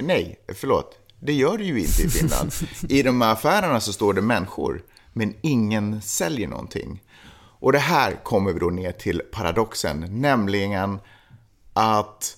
Nej, 0.00 0.40
förlåt. 0.54 0.98
Det 1.20 1.32
gör 1.32 1.58
det 1.58 1.64
ju 1.64 1.78
inte 1.78 2.02
i 2.02 2.08
Finland. 2.08 2.52
I 2.88 3.02
de 3.02 3.20
här 3.20 3.32
affärerna 3.32 3.80
så 3.80 3.92
står 3.92 4.14
det 4.14 4.22
människor, 4.22 4.82
men 5.12 5.34
ingen 5.40 6.02
säljer 6.02 6.48
någonting. 6.48 7.02
Och 7.62 7.72
det 7.72 7.78
här 7.78 8.24
kommer 8.24 8.52
vi 8.52 8.58
då 8.58 8.70
ner 8.70 8.92
till 8.92 9.22
paradoxen, 9.32 10.20
nämligen 10.20 10.98
att 11.72 12.36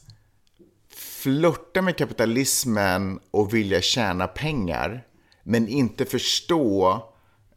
flörta 0.97 1.83
med 1.83 1.97
kapitalismen 1.97 3.21
och 3.31 3.55
vilja 3.55 3.81
tjäna 3.81 4.27
pengar, 4.27 5.05
men 5.43 5.69
inte 5.69 6.05
förstå 6.05 6.93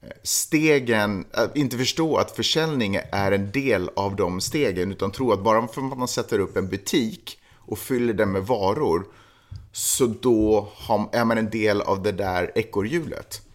eh, 0.02 0.10
stegen, 0.24 1.26
eh, 1.38 1.48
inte 1.56 1.78
förstå 1.78 2.18
att 2.18 2.32
försäljning 2.32 3.00
är 3.12 3.32
en 3.32 3.52
del 3.52 3.90
av 3.96 4.16
de 4.16 4.42
stegen, 4.42 4.92
utan 4.92 5.12
tro 5.12 5.32
att 5.32 5.44
bara 5.44 5.68
för 5.68 5.92
att 5.92 5.98
man 5.98 6.08
sätter 6.08 6.40
upp 6.40 6.58
en 6.58 6.70
butik 6.70 7.40
och 7.56 7.80
fyller 7.80 8.14
den 8.14 8.32
med 8.32 8.48
varor, 8.48 9.06
så 9.72 10.06
då 10.06 10.68
är 11.12 11.26
man 11.26 11.38
en 11.38 11.50
del 11.50 11.82
av 11.82 12.04
det 12.04 12.12
där 12.12 12.52
ekorrhjulet. 12.56 13.47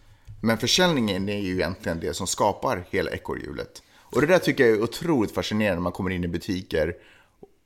Men 0.45 0.57
försäljningen 0.57 1.29
är 1.29 1.39
ju 1.39 1.53
egentligen 1.53 1.99
det 1.99 2.13
som 2.13 2.27
skapar 2.27 2.85
hela 2.89 3.11
ekorrhjulet. 3.11 3.81
Och 3.95 4.21
det 4.21 4.27
där 4.27 4.39
tycker 4.39 4.63
jag 4.65 4.77
är 4.77 4.81
otroligt 4.83 5.31
fascinerande 5.31 5.75
när 5.75 5.81
man 5.81 5.91
kommer 5.91 6.09
in 6.09 6.23
i 6.23 6.27
butiker 6.27 6.93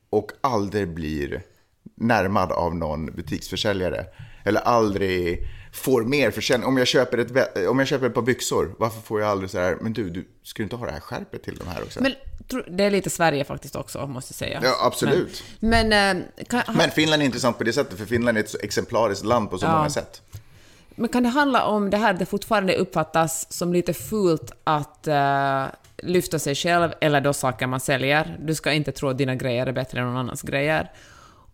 och 0.10 0.32
aldrig 0.42 0.94
blir 0.94 1.42
närmad 1.96 2.52
av 2.52 2.76
någon 2.76 3.06
butiksförsäljare. 3.06 4.06
Eller 4.46 4.62
aldrig 4.62 5.40
får 5.74 6.04
mer 6.04 6.32
försäljning. 6.32 6.68
Om 6.68 6.78
jag 6.78 6.88
köper 6.88 7.18
ett, 7.18 7.68
om 7.68 7.80
jag 7.80 7.88
köper 7.88 8.06
ett 8.06 8.14
par 8.14 8.22
byxor, 8.22 8.76
varför 8.80 9.02
får 9.02 9.22
jag 9.22 9.30
aldrig 9.30 9.50
så 9.50 9.60
här, 9.60 9.78
men 9.82 9.94
du, 9.94 10.10
du 10.10 10.28
ska 10.44 10.58
du 10.58 10.64
inte 10.64 10.76
ha 10.76 10.86
det 10.86 10.92
här 10.92 11.00
skärpet 11.00 11.44
till 11.44 11.56
de 11.56 11.68
här 11.68 11.84
också? 11.84 12.02
Men 12.04 12.14
det 12.78 12.84
är 12.84 12.92
lite 12.92 13.10
Sverige 13.10 13.44
faktiskt 13.44 13.76
också, 13.76 14.08
måste 14.08 14.32
jag 14.32 14.36
säga. 14.36 14.60
Ja, 14.64 14.78
absolut. 14.82 15.44
Men, 15.60 15.90
men, 15.90 16.18
eh, 16.38 16.46
kan, 16.46 16.62
Men 16.78 16.92
Finland 16.92 17.22
är 17.22 17.26
intressant 17.26 17.58
på 17.58 17.64
det 17.64 17.74
sättet, 17.74 17.98
för 17.98 18.06
Finland 18.06 18.38
är 18.38 18.42
ett 18.44 18.50
så 18.50 18.58
exemplariskt 18.64 19.26
land 19.26 19.50
på 19.50 19.58
så 19.58 19.66
Ja. 19.66 19.78
många 19.78 19.90
sätt. 19.90 20.22
Men 21.00 21.10
kan 21.10 21.24
det 21.24 21.30
handla 21.30 21.66
om 21.66 21.90
det 21.90 21.98
här 21.98 22.14
att 22.14 22.20
det 22.20 22.26
fortfarande 22.26 22.76
uppfattas 22.76 23.54
som 23.54 23.74
lite 23.74 23.94
fult 23.94 24.52
att 24.64 25.08
uh, 25.08 25.66
lyfta 25.98 26.40
sig 26.40 26.56
själv 26.56 26.94
eller 27.02 27.22
då 27.22 27.34
saker 27.34 27.68
man 27.68 27.80
säljer? 27.80 28.38
Du 28.40 28.56
ska 28.56 28.72
inte 28.72 28.92
tro 28.92 29.10
att 29.10 29.18
dina 29.18 29.36
grejer 29.36 29.68
är 29.68 29.72
bättre 29.72 30.00
än 30.00 30.06
någon 30.06 30.18
annans 30.18 30.42
grejer. 30.42 30.92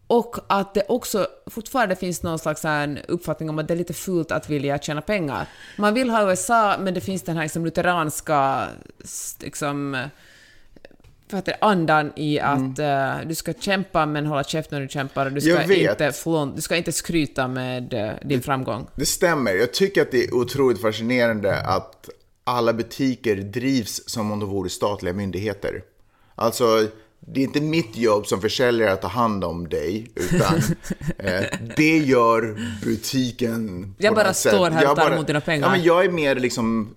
Och 0.08 0.36
att 0.48 0.74
det 0.74 0.84
också 0.88 1.28
fortfarande 1.46 1.96
finns 1.96 2.24
någon 2.24 2.40
slags 2.40 2.64
här 2.64 3.02
uppfattning 3.08 3.50
om 3.50 3.60
att 3.60 3.68
det 3.68 3.74
är 3.74 3.78
lite 3.78 3.94
fult 3.94 4.32
att 4.32 4.50
vilja 4.50 4.78
tjäna 4.78 5.02
pengar. 5.02 5.48
Man 5.78 5.94
vill 5.94 6.10
ha 6.10 6.30
USA, 6.30 6.76
men 6.80 6.94
det 6.94 7.02
finns 7.02 7.22
den 7.22 7.36
här 7.36 7.44
liksom 7.44 7.66
lutheranska 7.66 8.68
liksom, 9.42 10.08
vad 11.34 11.38
heter 11.40 11.52
det, 11.52 11.66
andan 11.66 12.12
i 12.16 12.40
att 12.40 12.80
eh, 12.80 13.28
du 13.28 13.36
ska 13.36 13.54
kämpa 13.54 14.06
men 14.06 14.26
hålla 14.26 14.44
käft 14.44 14.72
när 14.72 14.82
du 14.82 14.88
kämpar 14.88 15.26
och 15.26 15.32
du 15.32 15.42
ska, 15.42 15.54
Mm. 15.64 15.72
Inte, 15.72 16.12
flån, 16.12 16.56
du 16.56 16.62
ska 16.62 16.76
inte 16.76 16.92
skryta 16.92 17.48
med 17.48 17.94
eh, 17.94 18.12
din 18.28 18.42
framgång. 18.42 18.88
Det 18.96 19.06
stämmer. 19.06 19.52
Jag 19.54 19.74
tycker 19.74 20.02
att 20.02 20.12
det 20.12 20.24
är 20.26 20.34
otroligt 20.34 20.82
fascinerande 20.82 21.62
att 21.62 22.10
alla 22.44 22.74
butiker 22.74 23.36
drivs 23.36 24.02
som 24.10 24.32
om 24.32 24.40
de 24.40 24.50
vore 24.50 24.70
statliga 24.70 25.14
myndigheter. 25.14 25.82
Alltså, 26.36 26.88
det 27.20 27.40
är 27.40 27.44
inte 27.44 27.62
mitt 27.62 27.98
jobb 27.98 28.28
som 28.28 28.42
försäljare 28.42 28.92
att 28.92 29.02
ta 29.02 29.08
hand 29.08 29.44
om 29.44 29.70
dig, 29.70 30.08
utan 30.16 30.56
eh, 31.18 31.44
det 31.78 31.98
gör 31.98 32.56
butiken. 32.86 33.96
Jag 33.98 34.16
bara 34.16 34.34
står 34.34 34.70
här 34.72 34.90
och 34.92 34.96
tar 34.98 35.06
bara- 35.06 35.14
emot 35.16 35.28
dina 35.28 35.42
pengar. 35.42 35.68
Ja, 35.68 35.72
men 35.72 35.84
jag 35.84 36.06
är 36.06 36.10
mer 36.10 36.36
liksom 36.36 36.96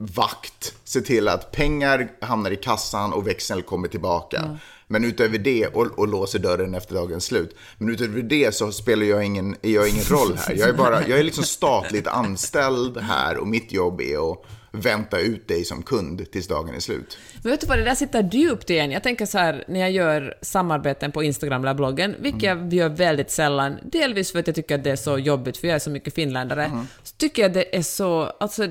vakt, 0.00 0.74
se 0.84 1.00
till 1.00 1.28
att 1.28 1.52
pengar 1.52 2.10
hamnar 2.20 2.50
i 2.50 2.56
kassan 2.56 3.12
och 3.12 3.26
växeln 3.26 3.62
kommer 3.62 3.88
tillbaka. 3.88 4.58
Men 4.86 5.04
utöver 5.04 5.38
det, 5.38 5.66
och, 5.66 5.86
och 5.98 6.08
låser 6.08 6.38
dörren 6.38 6.74
efter 6.74 6.94
dagens 6.94 7.24
slut. 7.24 7.56
Men 7.78 7.88
utöver 7.88 8.22
det 8.22 8.54
så 8.54 8.72
spelar 8.72 9.06
jag 9.06 9.24
ingen, 9.24 9.56
jag 9.60 9.88
ingen 9.88 10.04
roll 10.04 10.36
här. 10.36 10.54
Jag 10.54 10.68
är, 10.68 10.72
bara, 10.72 11.08
jag 11.08 11.18
är 11.18 11.24
liksom 11.24 11.44
statligt 11.44 12.06
anställd 12.06 12.98
här 12.98 13.36
och 13.36 13.46
mitt 13.46 13.72
jobb 13.72 14.00
är 14.00 14.32
att 14.32 14.44
vänta 14.72 15.18
ut 15.20 15.48
dig 15.48 15.64
som 15.64 15.82
kund 15.82 16.30
tills 16.32 16.48
dagen 16.48 16.74
är 16.74 16.80
slut. 16.80 17.18
Men 17.42 17.50
vet 17.52 17.60
du 17.60 17.66
vad, 17.66 17.78
det 17.78 17.84
där 17.84 17.94
sitter 17.94 18.28
djupt 18.32 18.70
igen. 18.70 18.90
Jag 18.90 19.02
tänker 19.02 19.26
så 19.26 19.38
här, 19.38 19.64
när 19.68 19.80
jag 19.80 19.90
gör 19.90 20.34
samarbeten 20.42 21.12
på 21.12 21.22
Instagram 21.22 21.62
eller 21.62 21.74
bloggen, 21.74 22.14
vilket 22.18 22.42
jag 22.42 22.72
gör 22.74 22.88
väldigt 22.88 23.30
sällan, 23.30 23.78
delvis 23.82 24.32
för 24.32 24.38
att 24.38 24.46
jag 24.46 24.56
tycker 24.56 24.74
att 24.74 24.84
det 24.84 24.90
är 24.90 24.96
så 24.96 25.18
jobbigt, 25.18 25.56
för 25.56 25.68
jag 25.68 25.74
är 25.74 25.78
så 25.78 25.90
mycket 25.90 26.14
finländare, 26.14 26.70
så 27.02 27.16
tycker 27.16 27.42
jag 27.42 27.52
det 27.52 27.76
är 27.76 27.82
så, 27.82 28.22
alltså 28.22 28.66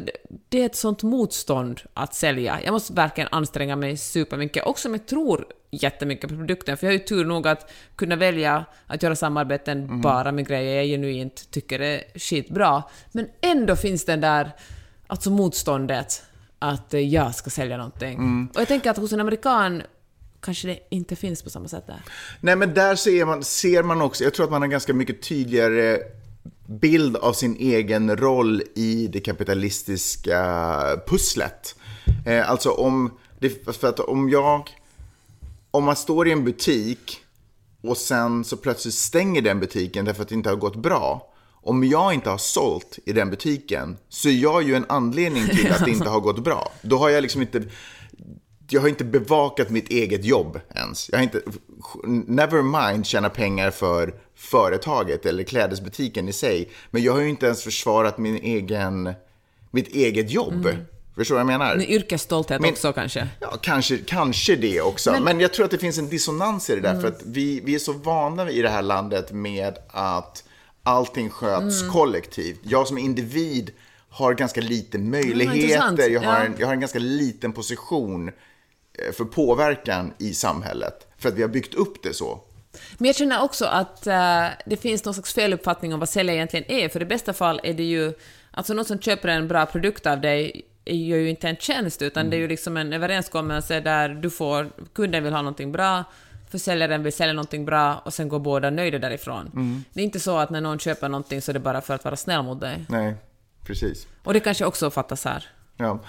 det- 0.50 0.62
är 0.62 0.66
ett 0.66 0.76
sånt 0.76 1.04
motstånd 1.04 1.82
att 1.94 2.16
sälja. 2.16 2.60
Jag 2.66 2.72
måste 2.72 2.94
verkligen 2.94 3.28
anstränga 3.32 3.76
mig 3.76 3.98
supermycket, 3.98 4.66
också 4.66 4.88
om 4.88 4.94
jag 4.94 5.06
tror 5.08 5.46
jättemycket 5.72 6.30
på 6.30 6.36
produkten, 6.36 6.78
för 6.78 6.88
jag 6.88 6.92
har 6.94 7.00
ju 7.00 7.06
tur 7.06 7.26
nog 7.26 7.48
att 7.48 7.72
kunna 7.96 8.16
välja 8.16 8.66
att 8.88 9.04
göra 9.04 9.16
samarbeten 9.16 10.02
bara 10.02 10.32
med 10.32 10.48
grejer 10.48 10.76
jag 10.78 10.86
genuint 10.88 11.52
tycker 11.52 11.80
är 11.80 12.04
skitbra. 12.16 12.84
Men 13.12 13.28
ändå 13.42 13.76
finns 13.76 14.06
den 14.06 14.22
där, 14.22 14.52
alltså 15.10 15.30
motståndet 15.30 16.24
att 16.60 16.94
eh, 16.94 17.00
jag 17.00 17.36
ska 17.36 17.50
sälja 17.50 17.78
någonting. 17.78 18.50
Och 18.54 18.62
jag 18.62 18.68
tänker 18.68 18.92
att 18.92 18.98
hos 18.98 19.14
en 19.14 19.20
amerikan 19.20 19.84
kanske 20.42 20.68
det 20.68 20.80
inte 20.90 21.16
finns 21.16 21.44
på 21.44 21.50
samma 21.50 21.68
sätt 21.68 21.88
där. 21.88 22.02
Nej, 22.40 22.56
men 22.56 22.74
där 22.74 22.96
ser 22.96 23.26
man, 23.26 23.44
ser 23.44 23.84
man 23.84 24.02
också, 24.02 24.24
jag 24.24 24.34
tror 24.34 24.46
att 24.46 24.52
man 24.52 24.62
har 24.62 24.70
ganska 24.70 24.94
mycket 24.94 25.22
tydligare 25.22 26.00
bild 26.66 27.18
av 27.18 27.34
sin 27.34 27.56
egen 27.56 28.18
roll 28.18 28.64
i 28.76 29.08
det 29.08 29.20
kapitalistiska 29.20 30.42
pusslet. 31.08 31.76
Eh, 32.26 32.50
alltså 32.50 32.72
om, 32.72 33.12
det, 33.40 33.78
för 33.78 33.88
att 33.88 34.00
om 34.00 34.30
jag, 34.30 34.70
om 35.72 35.84
man 35.84 35.96
står 35.96 36.28
i 36.28 36.32
en 36.32 36.46
butik 36.46 37.18
och 37.82 37.98
sen 37.98 38.44
så 38.44 38.58
plötsligt 38.58 38.94
stänger 38.94 39.42
den 39.42 39.60
butiken 39.60 40.06
därför 40.06 40.22
att 40.22 40.30
det 40.30 40.36
inte 40.36 40.50
har 40.50 40.56
gått 40.56 40.76
bra. 40.76 41.29
Om 41.62 41.84
jag 41.84 42.14
inte 42.14 42.30
har 42.30 42.38
sålt 42.38 43.00
i 43.06 43.14
den 43.14 43.30
butiken 43.30 43.98
så 44.10 44.30
är 44.30 44.34
jag 44.34 44.64
ju 44.64 44.76
en 44.76 44.86
anledning 44.90 45.48
till 45.48 45.72
att 45.72 45.86
det 45.86 45.92
inte 45.92 46.10
har 46.10 46.20
gått 46.20 46.44
bra. 46.44 46.72
Då 46.82 46.98
har 46.98 47.10
jag 47.10 47.22
liksom 47.22 47.42
inte, 47.42 47.64
jag 48.70 48.82
har 48.82 48.88
inte 48.88 49.04
bevakat 49.04 49.70
mitt 49.70 49.90
eget 49.90 50.26
jobb 50.26 50.60
ens. 50.76 51.10
Jag 51.10 51.18
har 51.18 51.24
inte, 51.24 51.42
never 52.28 52.90
mind 52.92 53.06
tjäna 53.06 53.30
pengar 53.30 53.72
för 53.72 54.14
företaget 54.36 55.26
eller 55.26 55.44
klädesbutiken 55.44 56.30
i 56.30 56.34
sig. 56.34 56.70
Men 56.92 57.04
jag 57.04 57.14
har 57.14 57.22
ju 57.22 57.30
inte 57.30 57.46
ens 57.46 57.64
försvarat 57.64 58.18
min 58.18 58.36
egen, 58.36 59.14
mitt 59.72 59.88
eget 59.88 60.32
jobb. 60.32 60.68
Förstår 61.16 61.36
du 61.36 61.44
vad 61.44 61.54
jag 61.54 61.60
menar? 61.60 61.76
En 61.76 61.82
yrkesstolthet 61.82 62.62
Men- 62.62 62.70
också 62.72 62.94
kanske. 62.94 63.28
Ja, 63.40 63.58
kanske, 63.62 63.98
kanske 63.98 64.56
det 64.56 64.82
också. 64.82 65.16
Men, 65.22 65.40
jag 65.40 65.54
tror 65.54 65.66
att 65.66 65.72
det 65.72 65.78
finns 65.78 65.98
en 65.98 66.10
dissonans 66.10 66.70
i 66.70 66.76
det 66.76 66.82
där. 66.82 67.02
För 67.02 67.08
att 67.08 67.22
vi, 67.26 67.62
vi 67.66 67.76
är 67.76 67.80
så 67.80 67.94
vana 67.94 68.50
i 68.52 68.62
det 68.62 68.70
här 68.70 68.82
landet 68.82 69.32
med 69.32 69.78
att 69.88 70.44
allting 70.84 71.30
sköts 71.30 71.90
kollektivt. 71.92 72.60
Jag 72.64 72.88
som 72.88 72.98
individ 72.98 73.72
har 74.10 74.34
ganska 74.34 74.62
lite 74.62 74.98
möjligheter. 74.98 75.56
intressant. 75.56 76.00
jag, 76.00 76.22
har 76.22 76.46
en, 76.46 76.56
jag 76.60 76.68
har 76.68 76.74
en 76.74 76.80
ganska 76.80 77.00
liten 77.00 77.54
position 77.54 78.28
eh, 78.28 79.14
för 79.14 79.26
påverkan 79.26 80.14
i 80.18 80.34
samhället. 80.34 81.08
För 81.18 81.30
att 81.30 81.36
vi 81.36 81.42
har 81.42 81.50
byggt 81.50 81.74
upp 81.74 82.04
det 82.04 82.14
så. 82.14 82.40
Men 82.98 83.08
jag 83.08 83.16
känner 83.16 83.42
också 83.44 83.66
att 83.66 84.08
eh, 84.08 84.46
det 84.66 84.78
finns 84.78 85.06
någon 85.06 85.14
slags 85.14 85.34
feluppfattning 85.34 85.94
om 85.94 86.00
vad 86.00 86.10
sälja 86.10 86.34
egentligen 86.34 86.72
är. 86.72 86.90
För 86.90 87.02
i 87.02 87.06
bästa 87.06 87.34
fall 87.34 87.62
är 87.64 87.74
det 87.74 87.84
ju... 87.84 88.14
Alltså 88.52 88.74
någon 88.74 88.86
som 88.86 89.00
köper 89.00 89.28
en 89.28 89.48
bra 89.48 89.66
produkt 89.66 90.06
av 90.06 90.22
dig 90.22 90.66
gör 90.86 91.18
ju 91.18 91.30
inte 91.30 91.50
en 91.50 91.56
tjänst, 91.56 92.02
utan 92.02 92.30
det 92.30 92.36
är 92.36 92.40
ju 92.40 92.48
liksom 92.48 92.78
en 92.78 92.94
överenskommelse 92.94 93.80
där 93.80 94.10
du 94.10 94.30
får... 94.30 94.72
Kunden 94.94 95.24
vill 95.24 95.34
ha 95.34 95.42
någonting 95.42 95.72
bra, 95.72 96.04
försäljaren 96.50 97.04
vill 97.04 97.14
sälja 97.14 97.34
någonting 97.34 97.66
bra 97.66 98.02
och 98.06 98.14
sen 98.14 98.30
går 98.30 98.40
båda 98.40 98.70
nöjda 98.70 99.00
därifrån. 99.00 99.52
Det 99.94 100.00
är 100.00 100.04
inte 100.04 100.20
så 100.20 100.38
att 100.38 100.50
när 100.50 100.62
någon 100.62 100.80
köper 100.80 101.10
någonting 101.10 101.42
så 101.42 101.52
är 101.52 101.54
det 101.54 101.60
bara 101.60 101.82
för 101.82 101.94
att 101.94 102.06
vara 102.06 102.16
snäll 102.16 102.44
mot 102.44 102.60
dig. 102.60 102.86
Nej, 102.90 103.16
precis. 103.64 104.08
Och 104.24 104.34
det 104.34 104.40
kanske 104.40 104.66
också 104.66 104.92
fattas 104.92 105.26
här. 105.26 105.48
Ja. 105.78 106.00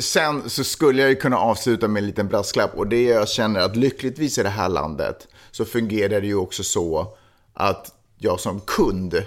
Sen 0.00 0.50
så 0.50 0.64
skulle 0.64 1.02
jag 1.02 1.10
ju 1.10 1.16
kunna 1.16 1.38
avsluta 1.38 1.88
med 1.88 2.00
en 2.00 2.06
liten 2.06 2.28
brasklapp 2.28 2.74
och 2.74 2.86
det 2.86 3.02
jag 3.02 3.28
känner 3.28 3.60
att 3.60 3.76
lyckligtvis 3.76 4.38
i 4.38 4.42
det 4.42 4.48
här 4.48 4.68
landet 4.68 5.28
så 5.50 5.64
fungerar 5.64 6.20
det 6.20 6.26
ju 6.26 6.34
också 6.34 6.62
så 6.62 7.16
att 7.52 7.94
jag 8.18 8.40
som 8.40 8.60
kund 8.60 9.22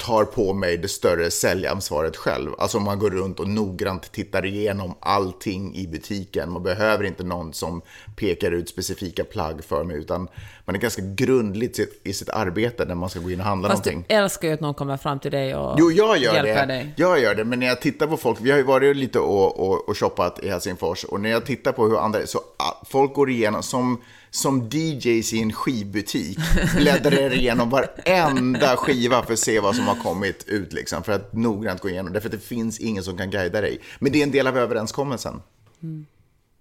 tar 0.00 0.24
på 0.24 0.52
mig 0.52 0.76
det 0.76 0.88
större 0.88 1.30
säljansvaret 1.30 2.16
själv. 2.16 2.50
Alltså 2.58 2.78
om 2.78 2.84
man 2.84 2.98
går 2.98 3.10
runt 3.10 3.40
och 3.40 3.48
noggrant 3.48 4.12
tittar 4.12 4.46
igenom 4.46 4.94
allting 5.00 5.74
i 5.76 5.86
butiken. 5.86 6.52
Man 6.52 6.62
behöver 6.62 7.04
inte 7.04 7.24
någon 7.24 7.52
som 7.52 7.82
pekar 8.16 8.50
ut 8.52 8.68
specifika 8.68 9.24
plagg 9.24 9.64
för 9.64 9.84
mig 9.84 9.96
utan 9.96 10.28
man 10.64 10.74
är 10.76 10.80
ganska 10.80 11.02
grundligt 11.02 11.78
i 12.04 12.12
sitt 12.12 12.28
arbete 12.28 12.84
när 12.84 12.94
man 12.94 13.10
ska 13.10 13.20
gå 13.20 13.30
in 13.30 13.40
och 13.40 13.46
handla 13.46 13.68
Fast 13.68 13.84
någonting. 13.84 14.04
du 14.08 14.14
älskar 14.14 14.48
ju 14.48 14.54
att 14.54 14.60
någon 14.60 14.74
kommer 14.74 14.96
fram 14.96 15.18
till 15.20 15.30
dig 15.30 15.54
och 15.54 15.76
Jo, 15.78 15.90
jag 15.90 16.18
gör 16.18 16.34
hjälper 16.34 16.66
det. 16.66 16.72
dig. 16.72 16.94
Jag 16.96 17.20
gör 17.20 17.34
det, 17.34 17.44
men 17.44 17.60
när 17.60 17.66
jag 17.66 17.80
tittar 17.80 18.06
på 18.06 18.16
folk, 18.16 18.38
vi 18.40 18.50
har 18.50 18.58
ju 18.58 18.64
varit 18.64 18.96
lite 18.96 19.18
och, 19.18 19.60
och, 19.70 19.88
och 19.88 19.98
shoppat 19.98 20.44
i 20.44 20.48
Helsingfors, 20.48 21.04
och 21.04 21.20
när 21.20 21.30
jag 21.30 21.46
tittar 21.46 21.72
på 21.72 21.86
hur 21.86 21.98
andra, 22.04 22.26
så 22.26 22.40
folk 22.86 23.14
går 23.14 23.30
igenom, 23.30 23.62
som, 23.62 24.00
som 24.30 24.68
DJs 24.68 25.32
i 25.32 25.42
en 25.42 25.52
skivbutik, 25.52 26.38
bläddrar 26.76 27.32
igenom 27.32 27.70
varenda 27.70 28.76
skiva 28.76 29.22
för 29.22 29.32
att 29.32 29.38
se 29.38 29.60
vad 29.60 29.76
som 29.76 29.86
har 29.86 29.94
kommit 29.94 30.44
ut, 30.46 30.72
liksom, 30.72 31.02
för 31.02 31.12
att 31.12 31.32
noggrant 31.32 31.80
gå 31.80 31.88
igenom, 31.88 32.12
därför 32.12 32.28
att 32.28 32.32
det 32.32 32.38
finns 32.38 32.78
ingen 32.80 33.04
som 33.04 33.16
kan 33.16 33.30
guida 33.30 33.60
dig. 33.60 33.80
Men 33.98 34.12
det 34.12 34.18
är 34.18 34.22
en 34.22 34.30
del 34.30 34.46
av 34.46 34.58
överenskommelsen. 34.58 35.42
Mm. 35.82 36.06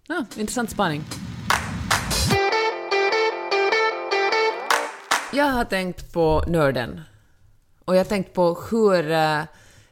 Ja, 0.07 0.25
intressant 0.35 0.69
spaning. 0.69 1.03
Jag 5.33 5.45
har 5.45 5.65
tänkt 5.65 6.13
på 6.13 6.43
nörden. 6.47 7.01
Och 7.85 7.95
jag 7.95 7.99
har 7.99 8.05
tänkt 8.05 8.33
på 8.33 8.61
hur 8.71 9.11
eh, 9.11 9.41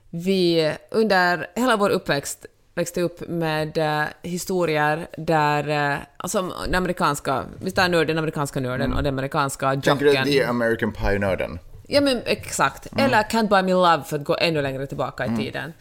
vi 0.10 0.74
under 0.92 1.48
hela 1.56 1.78
vår 1.78 1.90
uppväxt 1.90 2.46
växte 2.78 3.02
upp 3.02 3.28
med 3.28 3.78
eh, 3.78 4.08
historier 4.22 5.08
där, 5.18 5.92
eh, 5.94 5.98
alltså 6.18 6.52
den 6.66 6.76
amerikanska, 6.76 7.44
vi 7.62 7.72
tar 7.72 7.90
nörden, 7.90 8.08
den 8.08 8.18
amerikanska 8.18 8.60
nörden 8.60 8.94
och 8.94 9.04
den 9.04 9.14
amerikanska 9.14 9.68
Mm. 9.68 9.82
Tänker 9.82 10.06
du 10.06 10.12
jocken. 10.12 10.26
The 10.26 10.44
American 10.44 10.94
Pie-nörden? 10.94 11.60
Ja 11.88 12.02
men 12.02 12.22
exakt. 12.26 12.92
Mm. 12.92 13.06
Eller 13.06 13.24
Can't 13.24 13.48
Buy 13.48 13.62
Me 13.62 13.72
Love 13.72 14.04
för 14.04 14.16
att 14.16 14.24
gå 14.24 14.38
ännu 14.40 14.62
längre 14.62 14.88
tillbaka 14.88 15.26
i 15.26 15.36
tiden. 15.38 15.74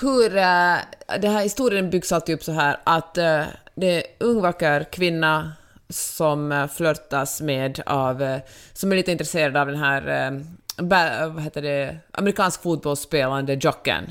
Hur 0.00 0.26
uh, 0.26 0.76
den 1.20 1.32
här 1.32 1.42
historien 1.42 1.90
byggs 1.90 2.12
alltid 2.12 2.34
upp 2.34 2.42
så 2.42 2.52
här 2.52 2.76
att 2.84 3.18
uh, 3.18 3.42
det 3.74 3.86
är 3.86 3.96
en 3.96 4.02
ung 4.18 4.40
vacker 4.40 4.84
kvinna 4.92 5.52
som 5.88 6.52
uh, 6.52 6.66
flörtas 6.66 7.40
med 7.40 7.80
av, 7.86 8.22
uh, 8.22 8.36
som 8.72 8.92
är 8.92 8.96
lite 8.96 9.12
intresserad 9.12 9.56
av 9.56 9.66
den 9.66 9.76
här 9.76 10.32
uh, 10.32 10.40
vad 10.88 11.42
heter 11.42 11.62
det, 11.62 11.96
amerikansk 12.12 12.62
fotbollsspelande 12.62 13.54
jocken. 13.54 14.04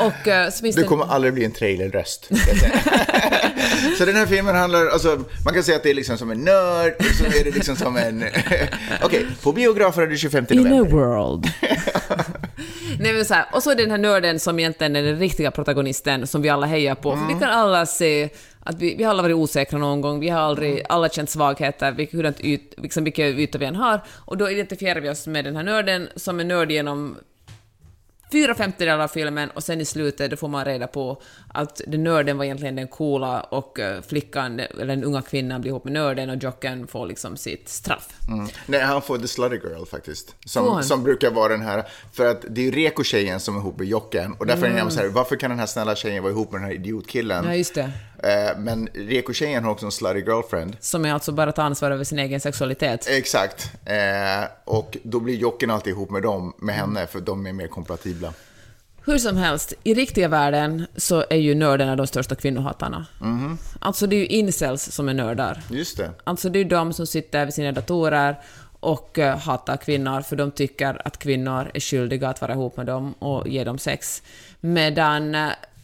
Och 0.00 0.26
uh, 0.26 0.50
så 0.50 0.60
finns 0.60 0.76
Det 0.76 0.82
det... 0.82 0.88
kommer 0.88 1.04
aldrig 1.04 1.34
bli 1.34 1.44
en 1.44 1.52
trailerröst. 1.52 2.24
så 3.98 4.04
den 4.04 4.16
här 4.16 4.26
filmen 4.26 4.54
handlar, 4.56 4.86
alltså, 4.86 5.18
man 5.44 5.54
kan 5.54 5.62
säga 5.62 5.76
att 5.76 5.82
det 5.82 5.90
är 5.90 5.94
liksom 5.94 6.18
som 6.18 6.30
en 6.30 6.40
nörd, 6.44 6.94
och 6.98 7.04
så 7.04 7.24
är 7.24 7.44
det 7.44 7.50
liksom 7.50 7.76
som 7.76 7.96
en... 7.96 8.24
Okej, 9.02 9.26
på 9.42 9.52
biografer 9.52 10.06
den 10.06 10.16
25 10.18 10.46
In 10.50 10.58
a 10.58 10.62
november. 10.62 10.90
world. 10.96 11.46
Nej, 13.00 13.12
men 13.12 13.24
så 13.24 13.34
här, 13.34 13.44
och 13.52 13.62
så 13.62 13.70
är 13.70 13.74
det 13.74 13.82
den 13.82 13.90
här 13.90 13.98
nörden 13.98 14.40
som 14.40 14.58
egentligen 14.58 14.96
är 14.96 15.02
den 15.02 15.18
riktiga 15.18 15.50
protagonisten 15.50 16.26
som 16.26 16.42
vi 16.42 16.48
alla 16.48 16.66
hejar 16.66 16.94
på. 16.94 17.10
För 17.10 17.16
Mm. 17.18 17.34
vi 17.34 17.40
kan 17.44 17.50
alla 17.50 17.86
se 17.86 18.28
att 18.66 18.78
vi, 18.78 18.94
vi 18.94 19.04
har 19.04 19.10
alla 19.10 19.22
varit 19.22 19.36
osäkra 19.36 19.78
någon 19.78 20.00
gång, 20.00 20.20
vi 20.20 20.28
har 20.28 20.40
aldrig, 20.40 20.72
Mm. 20.72 20.86
alla 20.88 21.08
känt 21.08 21.30
svagheter, 21.30 22.08
hurdant 22.12 22.40
yt, 22.40 22.74
liksom, 22.76 23.04
vilka 23.04 23.28
ytor 23.28 23.58
vi 23.58 23.66
än 23.66 23.76
har. 23.76 24.00
Och 24.10 24.36
då 24.36 24.50
identifierar 24.50 25.00
vi 25.00 25.10
oss 25.10 25.26
med 25.26 25.44
den 25.44 25.56
här 25.56 25.62
nörden 25.62 26.08
som 26.16 26.40
är 26.40 26.44
nörd 26.44 26.70
genom 26.72 27.16
fyra 28.32 28.54
femtedelar 28.54 29.04
av 29.04 29.08
filmen 29.08 29.50
och 29.50 29.62
sen 29.62 29.80
i 29.80 29.84
slutet 29.84 30.30
då 30.30 30.36
får 30.36 30.48
man 30.48 30.64
reda 30.64 30.86
på 30.86 31.22
att 31.54 31.80
den 31.86 32.04
nörden 32.04 32.38
var 32.38 32.44
egentligen 32.44 32.76
den 32.76 32.88
coola 32.88 33.40
och 33.40 33.80
eh, 33.80 34.02
flickan, 34.02 34.60
eller 34.60 34.86
den 34.86 35.04
unga 35.04 35.22
kvinnan 35.22 35.60
blir 35.60 35.70
ihop 35.70 35.84
med 35.84 35.92
nörden 35.92 36.30
och 36.30 36.36
jocken 36.36 36.86
får 36.86 37.06
liksom 37.06 37.36
sitt 37.36 37.68
straff. 37.68 38.08
Mm. 38.28 38.46
Nej, 38.66 38.80
han 38.80 39.02
får 39.02 39.18
The 39.18 39.28
Slutty 39.28 39.56
Girl 39.56 39.84
faktiskt. 39.84 40.34
Som, 40.46 40.82
som 40.82 41.02
brukar 41.02 41.30
vara 41.30 41.48
den 41.48 41.62
här, 41.62 41.84
för 42.12 42.26
att 42.26 42.44
det 42.48 42.60
är 42.60 42.64
ju 42.64 42.70
Reko-tjejen 42.70 43.40
som 43.40 43.56
är 43.56 43.60
ihop 43.60 43.78
med 43.78 43.88
Jocken. 43.88 44.32
Och 44.32 44.46
därför 44.46 44.66
är 44.66 44.84
det 44.84 44.90
så 44.90 45.00
här, 45.00 45.08
varför 45.08 45.36
kan 45.36 45.50
den 45.50 45.58
här 45.58 45.66
snälla 45.66 45.96
tjejen 45.96 46.22
vara 46.22 46.32
ihop 46.32 46.52
med 46.52 46.60
den 46.60 46.66
här 46.68 46.74
idiotkillen? 46.74 47.38
Mm. 47.38 47.50
Ja, 47.50 47.56
just 47.56 47.74
det. 47.74 47.90
Eh, 48.22 48.58
Men 48.58 48.88
Reko-tjejen 48.94 49.64
har 49.64 49.70
också 49.70 49.86
en 49.86 49.92
slutty 49.92 50.20
girlfriend. 50.20 50.76
Som 50.80 51.04
är 51.04 51.12
alltså 51.12 51.32
bara 51.32 51.52
tar 51.52 51.62
ansvar 51.62 51.90
över 51.90 52.04
sin 52.04 52.18
egen 52.18 52.40
sexualitet. 52.40 53.08
Exakt. 53.08 53.70
Eh, 53.84 54.48
och 54.64 54.96
då 55.02 55.20
blir 55.20 55.34
Jocken 55.34 55.70
alltid 55.70 55.90
ihop 55.92 56.10
med 56.10 56.22
dem, 56.22 56.52
med 56.58 56.74
henne, 56.74 57.06
för 57.06 57.20
de 57.20 57.46
är 57.46 57.52
mer 57.52 57.66
kompatibla. 57.66 58.32
Hur 59.04 59.18
som 59.18 59.36
helst, 59.36 59.74
i 59.82 59.94
riktiga 59.94 60.28
världen 60.28 60.86
så 60.96 61.24
är 61.30 61.36
ju 61.36 61.54
nördarna 61.54 61.96
de 61.96 62.06
största 62.06 62.34
kvinnohatarna. 62.34 63.06
Alltså 63.78 64.06
det 64.06 64.16
är 64.16 64.18
ju 64.18 64.26
incels 64.26 64.92
som 64.92 65.08
är 65.08 65.14
nördar. 65.14 65.62
Just 65.70 65.96
det. 65.96 66.10
Alltså 66.24 66.48
det 66.48 66.58
är 66.58 66.62
ju 66.62 66.68
de 66.68 66.92
som 66.92 67.06
sitter 67.06 67.44
vid 67.44 67.54
sina 67.54 67.72
datorer 67.72 68.40
och 68.80 69.18
eh, 69.18 69.38
hatar 69.38 69.76
kvinnor 69.76 70.20
för 70.20 70.36
de 70.36 70.50
tycker 70.50 71.02
att 71.04 71.18
kvinnor 71.18 71.70
är 71.74 71.80
skyldiga 71.80 72.28
att 72.28 72.40
vara 72.40 72.52
ihop 72.52 72.76
med 72.76 72.86
dem 72.86 73.12
och 73.12 73.48
ge 73.48 73.64
dem 73.64 73.78
sex. 73.78 74.22
Medan 74.60 75.36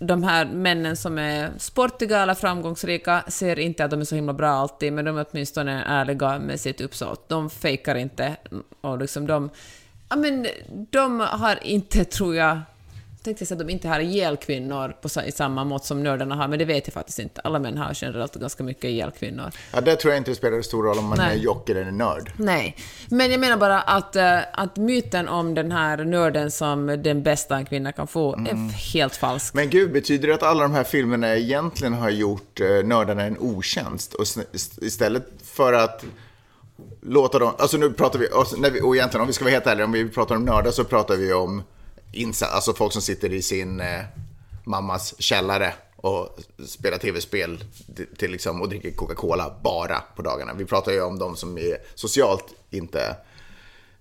de 0.06 0.22
här 0.22 0.44
männen 0.44 0.96
som 0.96 1.18
är 1.18 1.50
sportiga 1.58 2.22
eller 2.22 2.34
framgångsrika 2.34 3.24
ser 3.28 3.58
inte 3.58 3.84
att 3.84 3.90
de 3.90 4.00
är 4.00 4.04
så 4.04 4.14
himla 4.14 4.32
bra 4.32 4.50
alltid, 4.50 4.92
men 4.92 5.04
de 5.04 5.18
är 5.18 5.26
åtminstone 5.30 5.84
ärliga 5.86 6.38
med 6.38 6.60
sitt 6.60 6.80
uppsåt. 6.80 7.28
De 7.28 7.50
fejkar 7.50 7.94
inte 7.94 8.36
och 8.80 8.98
liksom 8.98 9.26
de... 9.26 9.50
Ja 10.08 10.16
men 10.16 10.46
de 10.90 11.20
har 11.20 11.58
inte, 11.62 12.04
tror 12.04 12.34
jag, 12.36 12.60
tänkte 13.22 13.46
säga 13.46 13.56
att 13.60 13.66
de 13.66 13.72
inte 13.72 13.88
har 13.88 14.00
ihjäl 14.00 14.36
kvinnor 14.36 14.96
på, 15.02 15.22
i 15.22 15.32
samma 15.32 15.64
mått 15.64 15.84
som 15.84 16.02
nördarna 16.02 16.34
har, 16.34 16.48
men 16.48 16.58
det 16.58 16.64
vet 16.64 16.86
jag 16.86 16.94
faktiskt 16.94 17.18
inte. 17.18 17.40
Alla 17.40 17.58
män 17.58 17.78
har 17.78 17.92
generellt 17.94 18.34
ganska 18.34 18.64
mycket 18.64 18.84
ihjäl 18.84 19.10
kvinnor. 19.10 19.50
Ja, 19.72 19.80
där 19.80 19.96
tror 19.96 20.12
jag 20.12 20.20
inte 20.20 20.30
det 20.30 20.34
spelar 20.34 20.62
stor 20.62 20.82
roll 20.82 20.98
om 20.98 21.04
man 21.04 21.18
Nej. 21.18 21.38
är 21.38 21.42
jock 21.42 21.68
eller 21.68 21.90
nörd. 21.90 22.32
Nej, 22.36 22.76
men 23.08 23.30
jag 23.30 23.40
menar 23.40 23.56
bara 23.56 23.80
att, 23.80 24.16
eh, 24.16 24.38
att 24.52 24.76
myten 24.76 25.28
om 25.28 25.54
den 25.54 25.72
här 25.72 26.04
nörden 26.04 26.50
som 26.50 26.86
den 26.86 27.22
bästa 27.22 27.56
en 27.56 27.66
kvinna 27.66 27.92
kan 27.92 28.06
få 28.06 28.34
är 28.34 28.72
helt 28.92 29.16
falsk. 29.16 29.54
Men 29.54 29.70
gud, 29.70 29.92
betyder 29.92 30.28
det 30.28 30.34
att 30.34 30.42
alla 30.42 30.62
de 30.62 30.72
här 30.72 30.84
filmerna 30.84 31.36
egentligen 31.36 31.92
har 31.92 32.10
gjort 32.10 32.60
eh, 32.60 32.68
nördarna 32.68 33.22
en 33.22 33.38
otjänst? 33.38 34.14
Och 34.14 34.26
istället 34.80 35.28
för 35.44 35.72
att 35.72 36.04
låta 37.00 37.38
dem... 37.38 37.54
Alltså 37.58 37.76
nu 37.76 37.92
pratar 37.92 38.18
vi... 38.18 38.26
Och, 38.26 38.60
när 38.60 38.70
vi, 38.70 38.80
och 38.80 38.96
egentligen 38.96 39.20
om 39.20 39.26
vi 39.26 39.32
ska 39.32 39.44
vara 39.44 39.52
helt 39.52 39.66
ärliga, 39.66 39.84
om 39.84 39.92
vi 39.92 40.08
pratar 40.08 40.36
om 40.36 40.44
nördar 40.44 40.70
så 40.70 40.84
pratar 40.84 41.16
vi 41.16 41.32
om 41.32 41.62
alltså 42.42 42.74
folk 42.74 42.92
som 42.92 43.02
sitter 43.02 43.32
i 43.32 43.42
sin 43.42 43.80
eh, 43.80 44.00
mammas 44.64 45.14
källare 45.18 45.74
och 45.96 46.38
spelar 46.66 46.98
tv-spel 46.98 47.64
till, 47.96 48.16
till 48.16 48.30
liksom, 48.30 48.60
och 48.60 48.68
dricker 48.68 48.90
Coca-Cola 48.90 49.54
bara 49.64 50.00
på 50.16 50.22
dagarna. 50.22 50.54
Vi 50.54 50.64
pratar 50.64 50.92
ju 50.92 51.02
om 51.02 51.18
de 51.18 51.36
som 51.36 51.58
är 51.58 51.76
socialt 51.94 52.44
inte 52.70 53.16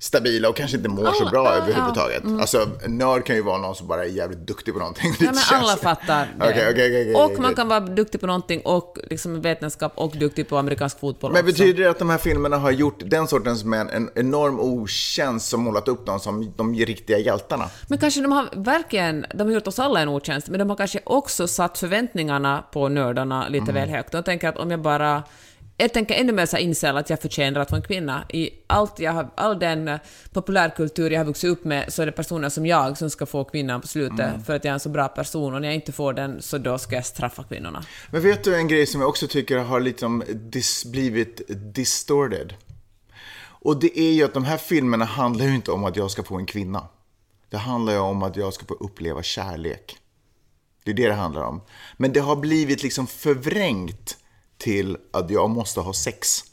stabila 0.01 0.49
och 0.49 0.55
kanske 0.55 0.77
inte 0.77 0.89
mår 0.89 1.11
så 1.11 1.21
Alla- 1.21 1.31
bra 1.31 1.45
ja, 1.45 1.53
överhuvudtaget. 1.63 2.23
Alltså, 2.39 2.69
en 2.85 2.97
nörd 2.97 3.25
kan 3.25 3.35
ju 3.35 3.41
vara 3.41 3.57
någon 3.57 3.75
som 3.75 3.87
bara 3.87 4.03
är 4.05 4.09
jävligt 4.09 4.39
duktig 4.39 4.73
på 4.73 4.79
någonting. 4.79 5.13
Ja, 5.19 5.31
men 5.31 5.59
alla 5.59 5.77
fattar 5.77 6.27
det. 6.39 6.45
Okej, 6.49 6.67
okej, 6.71 7.11
okej, 7.11 7.15
och 7.15 7.39
man 7.39 7.55
kan 7.55 7.67
vara 7.67 7.79
duktig 7.79 8.21
på 8.21 8.27
någonting 8.27 8.61
och 8.65 8.97
liksom 9.09 9.41
vetenskap 9.41 9.91
och 9.95 10.11
duktig 10.17 10.49
på 10.49 10.57
amerikansk 10.57 10.99
fotboll 10.99 11.31
Men 11.31 11.41
också. 11.43 11.51
betyder 11.53 11.83
det 11.83 11.89
att 11.89 11.99
de 11.99 12.09
här 12.09 12.17
filmerna 12.17 12.57
har 12.57 12.71
gjort 12.71 12.99
den 13.05 13.27
sortens 13.27 13.63
män 13.63 13.89
en 13.89 14.09
enorm 14.15 14.59
otjänst 14.59 15.49
som 15.49 15.61
målat 15.61 15.87
upp 15.87 16.05
dem 16.05 16.19
som 16.19 16.53
de 16.57 16.75
riktiga 16.75 17.17
hjältarna? 17.17 17.65
Men 17.87 17.97
kanske 17.99 18.21
de 18.21 18.31
har 18.31 18.49
verkligen, 18.55 19.25
de 19.35 19.47
har 19.47 19.53
gjort 19.53 19.67
oss 19.67 19.79
alla 19.79 19.99
en 20.01 20.09
otjänst, 20.09 20.49
men 20.49 20.59
de 20.59 20.69
har 20.69 20.77
kanske 20.77 20.99
också 21.03 21.47
satt 21.47 21.77
förväntningarna 21.77 22.63
på 22.73 22.89
nördarna 22.89 23.47
lite 23.47 23.71
väl 23.71 23.89
högt. 23.89 24.11
De 24.11 24.23
tänker 24.23 24.47
att 24.49 24.57
om 24.57 24.71
jag 24.71 24.79
bara 24.81 25.23
jag 25.81 25.93
tänker 25.93 26.15
ännu 26.15 26.31
mer 26.31 26.45
så 26.45 26.57
incel 26.57 26.97
att 26.97 27.09
jag 27.09 27.21
förtjänar 27.21 27.61
att 27.61 27.71
vara 27.71 27.77
en 27.77 27.87
kvinna. 27.87 28.25
I 28.29 28.49
allt 28.67 28.99
jag 28.99 29.11
har, 29.11 29.29
all 29.35 29.59
den 29.59 29.87
eh, 29.87 29.99
populärkultur 30.31 31.11
jag 31.11 31.19
har 31.19 31.25
vuxit 31.25 31.49
upp 31.49 31.63
med 31.63 31.93
så 31.93 32.01
är 32.01 32.05
det 32.05 32.11
personer 32.11 32.49
som 32.49 32.65
jag 32.65 32.97
som 32.97 33.09
ska 33.09 33.25
få 33.25 33.43
kvinnan 33.43 33.81
på 33.81 33.87
slutet 33.87 34.45
för 34.45 34.55
att 34.55 34.63
jag 34.63 34.69
är 34.69 34.73
en 34.73 34.79
så 34.79 34.89
bra 34.89 35.07
person 35.07 35.53
och 35.53 35.61
när 35.61 35.67
jag 35.67 35.75
inte 35.75 35.91
får 35.91 36.13
den 36.13 36.41
så 36.41 36.57
då 36.57 36.77
ska 36.77 36.95
jag 36.95 37.05
straffa 37.05 37.43
kvinnorna. 37.43 37.85
Men 38.11 38.21
vet 38.21 38.43
du 38.43 38.55
en 38.55 38.67
grej 38.67 38.85
som 38.85 39.01
jag 39.01 39.09
också 39.09 39.27
tycker 39.27 39.57
har 39.57 39.79
liksom 39.79 40.23
dis, 40.29 40.85
blivit 40.85 41.41
distorted? 41.73 42.53
Och 43.43 43.79
det 43.79 43.99
är 43.99 44.11
ju 44.11 44.23
att 44.23 44.33
de 44.33 44.45
här 44.45 44.57
filmerna 44.57 45.05
handlar 45.05 45.45
ju 45.45 45.55
inte 45.55 45.71
om 45.71 45.85
att 45.85 45.95
jag 45.95 46.11
ska 46.11 46.23
få 46.23 46.35
en 46.35 46.45
kvinna. 46.45 46.87
Det 47.49 47.57
handlar 47.57 47.93
ju 47.93 47.99
om 47.99 48.23
att 48.23 48.35
jag 48.35 48.53
ska 48.53 48.65
få 48.65 48.73
uppleva 48.73 49.23
kärlek. 49.23 49.97
Det 50.83 50.91
är 50.91 50.95
det 50.95 51.07
det 51.07 51.13
handlar 51.13 51.41
om. 51.41 51.61
Men 51.97 52.13
det 52.13 52.19
har 52.19 52.35
blivit 52.35 52.83
liksom 52.83 53.07
förvrängt 53.07 54.17
till 54.61 54.97
att 55.11 55.29
jag 55.29 55.49
måste 55.49 55.79
ha 55.79 55.93
sex. 55.93 56.43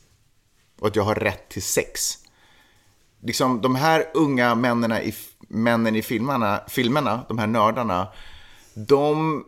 Och 0.80 0.86
att 0.86 0.96
jag 0.96 1.02
har 1.02 1.14
rätt 1.14 1.48
till 1.48 1.62
sex. 1.62 2.18
Liksom 3.22 3.60
de 3.60 3.74
här 3.74 4.04
unga 4.14 4.54
männen 4.54 4.92
i, 4.92 5.14
männen 5.48 5.96
i 5.96 6.02
filmerna, 6.02 6.60
filmerna, 6.68 7.24
de 7.28 7.38
här 7.38 7.46
nördarna, 7.46 8.08
de 8.74 9.44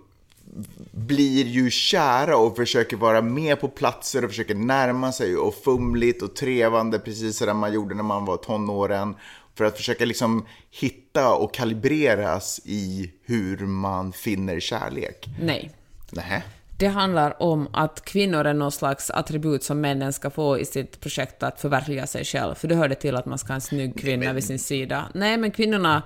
blir 0.91 1.47
ju 1.47 1.71
kära 1.71 2.37
och 2.37 2.57
försöker 2.57 2.97
vara 2.97 3.23
med 3.23 3.61
på 3.61 3.69
platser 3.69 4.25
och 4.25 4.31
försöker 4.31 4.55
närma 4.55 5.13
sig 5.13 5.37
och 5.37 5.55
fumligt 5.55 6.23
och 6.23 6.37
trevande 6.37 6.99
precis 6.99 7.37
som 7.37 7.59
man 7.59 7.73
gjorde 7.73 7.95
när 7.95 8.03
man 8.03 8.25
var 8.25 8.37
tonåren. 8.37 9.17
För 9.55 9.65
att 9.65 9.77
försöka 9.77 10.05
liksom 10.05 10.47
hitta 10.71 11.35
och 11.35 11.55
kalibreras 11.55 12.61
i 12.65 13.13
hur 13.25 13.59
man 13.59 14.13
finner 14.13 14.61
kärlek. 14.61 15.27
Nej. 15.41 15.71
Nähä. 16.11 16.43
Det 16.81 16.89
handlar 16.89 17.43
om 17.43 17.69
att 17.73 18.05
kvinnor 18.05 18.45
är 18.47 18.55
någon 18.55 18.73
slags 18.73 19.11
attribut 19.11 19.63
som 19.63 19.81
männen 19.81 20.13
ska 20.13 20.31
få 20.31 20.59
i 20.59 20.65
sitt 20.65 21.01
projekt 21.01 21.43
att 21.43 21.61
förverkliga 21.61 22.07
sig 22.07 22.25
själv. 22.25 22.55
För 22.55 22.69
det 22.69 22.75
hör 22.75 22.89
det 22.89 22.95
till 22.95 23.17
att 23.17 23.27
man 23.27 23.39
ska 23.39 23.49
ha 23.49 23.55
en 23.55 23.61
snygg 23.61 24.01
kvinna 24.01 24.33
vid 24.33 24.45
sin 24.45 24.59
sida. 24.59 25.09
Nej, 25.15 25.37
men 25.37 25.51
kvinnorna... 25.51 26.03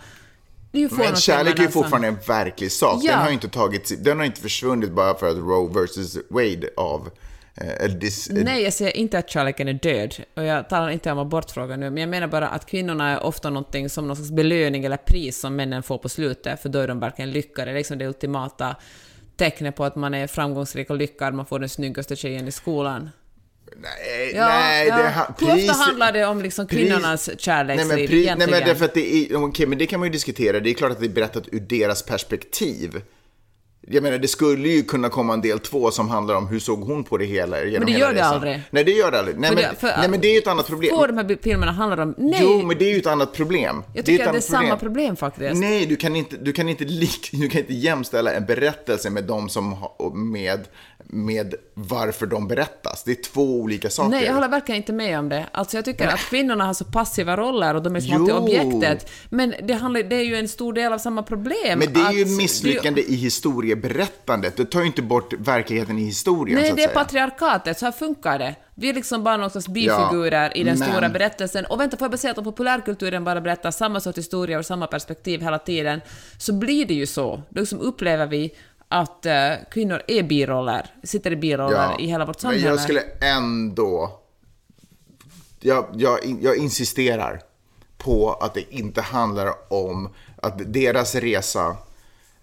Men 0.73 1.17
kärlek 1.17 1.59
är 1.59 1.63
ju 1.63 1.65
som- 1.65 1.73
fortfarande 1.73 2.09
en 2.09 2.19
verklig 2.29 2.73
sak. 2.73 3.01
Ja. 3.03 3.13
Den 3.13 3.21
har 3.21 3.31
inte 3.31 3.49
tagit, 3.49 4.05
den 4.05 4.19
har 4.19 4.27
inte 4.27 4.41
försvunnit 4.41 4.93
bara 4.93 5.15
för 5.15 5.29
att 5.31 5.37
Roe 5.37 5.69
vs 5.87 6.19
Wade 6.31 6.69
av... 6.77 7.11
eh, 7.55 7.91
dis, 7.91 8.29
Nej, 8.31 8.63
jag 8.63 8.73
säger 8.73 8.97
inte 8.97 9.19
att 9.19 9.31
kärleken 9.31 9.69
är 9.69 9.73
död. 9.73 10.15
Och 10.37 10.45
jag 10.45 10.69
talar 10.69 10.91
inte 10.91 11.13
om 11.13 11.19
abortfrågan 11.19 11.81
nu, 11.81 11.91
men 11.91 12.01
jag 12.01 12.09
menar 12.09 12.27
bara 12.27 12.49
att 12.49 12.67
kvinnorna 12.67 13.11
är 13.11 13.23
ofta 13.23 13.51
någonting 13.51 13.91
som 13.91 14.07
någon 14.07 14.17
slags 14.17 14.31
belöning 14.31 14.85
eller 14.85 14.97
pris 14.97 15.41
som 15.41 15.57
männen 15.57 15.83
får 15.83 15.99
på 15.99 16.09
slutet, 16.09 16.63
för 16.63 16.69
då 16.69 16.79
är 16.79 16.89
de 16.89 17.01
verkligen 17.01 17.31
lyckade. 17.31 17.71
Det 17.71 17.75
är 17.75 17.79
liksom 17.79 17.99
det 17.99 18.07
ultimata 18.07 18.77
tecknet 19.37 19.77
på 19.77 19.85
att 19.85 19.97
man 19.97 20.15
är 20.15 20.27
framgångsrik 20.27 20.91
och 20.91 20.97
lyckad, 20.97 21.35
man 21.35 21.47
får 21.47 21.59
den 21.59 21.69
snyggaste 21.69 22.17
tjejen 22.17 22.49
i 22.49 22.53
skolan. 22.53 23.11
nej, 23.77 24.33
Ja, 24.35 24.49
nej, 24.49 24.89
ja. 24.89 24.97
det 24.97 25.09
ha- 25.11 25.35
Hur 25.39 25.47
pris- 25.47 25.71
ofta 25.71 25.83
handlar 25.85 26.13
det 26.13 26.27
om 26.27 26.43
liksom 26.43 26.67
pris- 26.67 26.79
kvinnornas 26.79 27.31
kärleksliv 27.39 27.89
Nej 27.89 27.97
men, 27.99 28.07
pri, 28.07 28.15
nej, 28.17 28.25
egentligen? 28.25 28.51
men 28.51 28.69
därför 28.69 28.85
att 28.85 28.95
det 28.95 29.15
är, 29.17 29.37
okej, 29.45 29.67
men 29.67 29.79
det 29.79 29.87
kan 29.87 30.01
man 30.01 30.07
ju 30.09 30.13
diskutera. 30.13 30.61
Det 30.61 30.71
är 30.71 30.75
klart 30.75 30.93
att 30.93 31.01
det 31.01 31.07
är 31.07 31.09
berättat 31.09 31.45
ur 31.53 31.61
deras 31.61 32.03
perspektiv. 32.03 33.01
Jag 33.87 34.03
menar, 34.03 34.19
det 34.19 34.29
skulle 34.29 34.69
ju 34.69 34.83
kunna 34.83 35.09
komma 35.09 35.33
en 35.35 35.41
del 35.41 35.59
två 35.59 35.91
som 35.91 36.09
handlar 36.09 36.35
om 36.35 36.47
hur 36.49 36.59
såg 36.59 36.81
hon 36.81 37.05
på 37.05 37.17
det 37.19 37.25
hela 37.25 37.65
genom 37.65 37.87
det 37.87 37.93
hela 37.93 38.05
gör 38.07 38.13
det 38.15 38.21
resan. 38.21 38.35
aldrig. 38.35 38.63
Nej, 38.71 38.85
det 38.85 38.93
gör 38.93 39.11
det 39.11 39.19
aldrig. 39.19 39.39
Nej, 39.39 39.51
men, 39.55 39.63
det- 39.65 39.77
för- 39.81 39.93
nej, 39.99 40.09
men 40.09 40.21
det 40.21 40.29
är 40.29 40.33
ju 40.33 40.39
ett 40.39 40.47
annat 40.47 40.67
problem. 40.67 40.97
Få 40.97 41.07
de 41.07 41.17
här 41.17 41.39
filmerna 41.43 41.73
handlar 41.73 42.01
om... 42.03 42.15
Nej! 42.19 42.39
Jo, 42.43 42.63
men 42.67 42.79
det 42.79 42.85
är 42.85 42.91
ju 42.93 42.99
ett 42.99 43.07
annat 43.07 43.33
problem. 43.33 43.83
jag 43.95 44.05
tycker 44.05 44.19
att 44.25 44.25
det 44.25 44.29
är 44.29 44.29
annat 44.31 44.45
samma 44.45 44.77
problem 44.77 45.17
faktiskt. 45.17 45.61
Nej, 45.61 45.87
du 45.87 45.97
kan 45.97 46.17
inte, 46.17 46.37
du 46.37 46.53
kan 46.53 46.69
inte, 46.69 46.85
lik, 46.85 47.29
du 47.33 47.49
kan 47.49 47.61
inte 47.61 47.75
jämställa 47.75 48.33
en 48.33 48.45
berättelse 48.47 49.11
med 49.11 49.25
de 49.25 49.49
som 49.49 49.77
med, 50.15 50.61
med 51.07 51.55
varför 51.75 52.27
de 52.27 52.49
berättas. 52.49 53.03
Det 53.05 53.11
är 53.11 53.23
två 53.23 53.61
olika 53.61 53.91
saker. 53.91 54.11
Nej, 54.11 54.25
jag 54.25 54.35
håller 54.35 54.49
verkligen 54.49 54.77
inte 54.77 54.93
med 54.93 55.19
om 55.19 55.29
det. 55.29 55.47
Alltså 55.53 55.77
jag 55.77 55.85
tycker 55.85 56.09
att 56.09 56.19
kvinnorna 56.21 56.65
har 56.67 56.75
så 56.75 56.85
passiva 56.85 57.37
roller 57.37 57.75
och 57.75 57.83
de 57.83 57.97
är 57.97 58.01
som 58.01 58.13
alltid 58.15 58.35
objektet. 58.35 59.11
Men 59.29 59.55
det, 59.63 59.75
handlar, 59.75 60.03
det 60.03 60.17
är 60.17 60.25
ju 60.25 60.37
en 60.37 60.49
stor 60.49 60.73
del 60.73 60.93
av 60.93 60.99
samma 60.99 61.23
problem. 61.23 61.79
Men 61.79 61.93
det 61.93 62.01
är 62.01 62.13
ju 62.13 62.23
att- 62.23 62.29
misslyckande 62.31 63.01
i 63.03 63.15
historieberättandet. 63.15 64.57
Du 64.57 64.65
tar 64.65 64.81
ju 64.81 64.87
inte 64.87 65.03
bort 65.03 65.33
verkligheten 65.39 65.99
i 65.99 66.05
historien, 66.05 66.59
så 66.59 66.63
Nej, 66.63 66.71
att 66.71 66.77
det 66.77 66.83
är 66.83 66.89
säga. 66.89 66.99
patriarkatet, 67.05 67.79
så 67.79 67.85
här 67.85 67.93
funkar 67.93 68.39
det. 68.39 68.55
Vi 68.75 68.89
är 68.89 68.95
liksom 68.95 69.25
bara 69.25 69.37
någon 69.37 69.51
slags 69.51 69.69
bifigurer 69.69 70.43
Ja, 70.43 70.53
i 70.53 70.65
den 70.65 70.79
men- 70.79 70.89
stora 70.91 71.09
berättelsen. 71.09 71.65
Och 71.65 71.81
vänta, 71.81 71.97
får 71.97 72.05
jag 72.05 72.11
bara 72.11 72.17
säga 72.19 72.31
att 72.31 72.39
om 72.39 72.45
populärkulturen 72.45 73.25
bara 73.25 73.41
berättar 73.41 73.71
samma 73.71 74.01
sorts 74.01 74.19
historia 74.19 74.59
och 74.59 74.67
samma 74.67 74.87
perspektiv 74.87 75.41
hela 75.41 75.59
tiden, 75.59 76.01
så 76.39 76.53
blir 76.53 76.87
det 76.87 76.95
ju 76.95 77.07
så. 77.07 77.43
Då 77.51 77.61
liksom 77.61 77.81
upplever 77.81 78.27
vi 78.27 78.55
att 78.89 79.27
eh, 79.27 79.53
kvinnor 79.71 80.03
är 80.09 80.23
biroller, 80.23 80.87
sitter 81.03 81.31
i 81.31 81.37
biroller 81.37 82.01
i 82.01 82.07
hela 82.07 82.25
vårt 82.25 82.41
samhälle. 82.41 82.63
Men 82.63 82.71
jag 82.71 82.81
skulle 82.81 83.03
ändå... 83.21 84.21
Jag, 85.61 85.87
jag, 85.95 86.19
jag 86.41 86.57
insisterar 86.57 87.41
på 87.99 88.33
att 88.33 88.55
det 88.55 88.75
inte 88.75 89.01
handlar 89.01 89.73
om 89.73 90.09
att 90.37 90.73
deras 90.73 91.15
resa, 91.15 91.77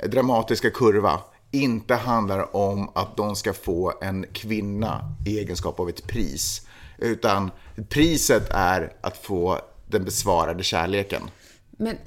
dramatiska 0.08 0.70
kurva, 0.70 1.20
inte 1.52 1.96
handlar 1.96 2.56
om 2.56 2.90
att 2.96 3.18
de 3.18 3.36
ska 3.36 3.54
få 3.54 3.94
en 4.02 4.26
kvinna 4.34 5.16
i 5.26 5.40
egenskap 5.40 5.80
av 5.80 5.90
ett 5.90 6.08
pris. 6.08 6.68
Utan 6.98 7.52
priset 7.90 8.50
är 8.50 8.94
att 9.02 9.18
få 9.18 9.60
den 9.88 10.04
besvarade 10.04 10.64
kärleken. 10.64 11.22
Men 11.82 11.98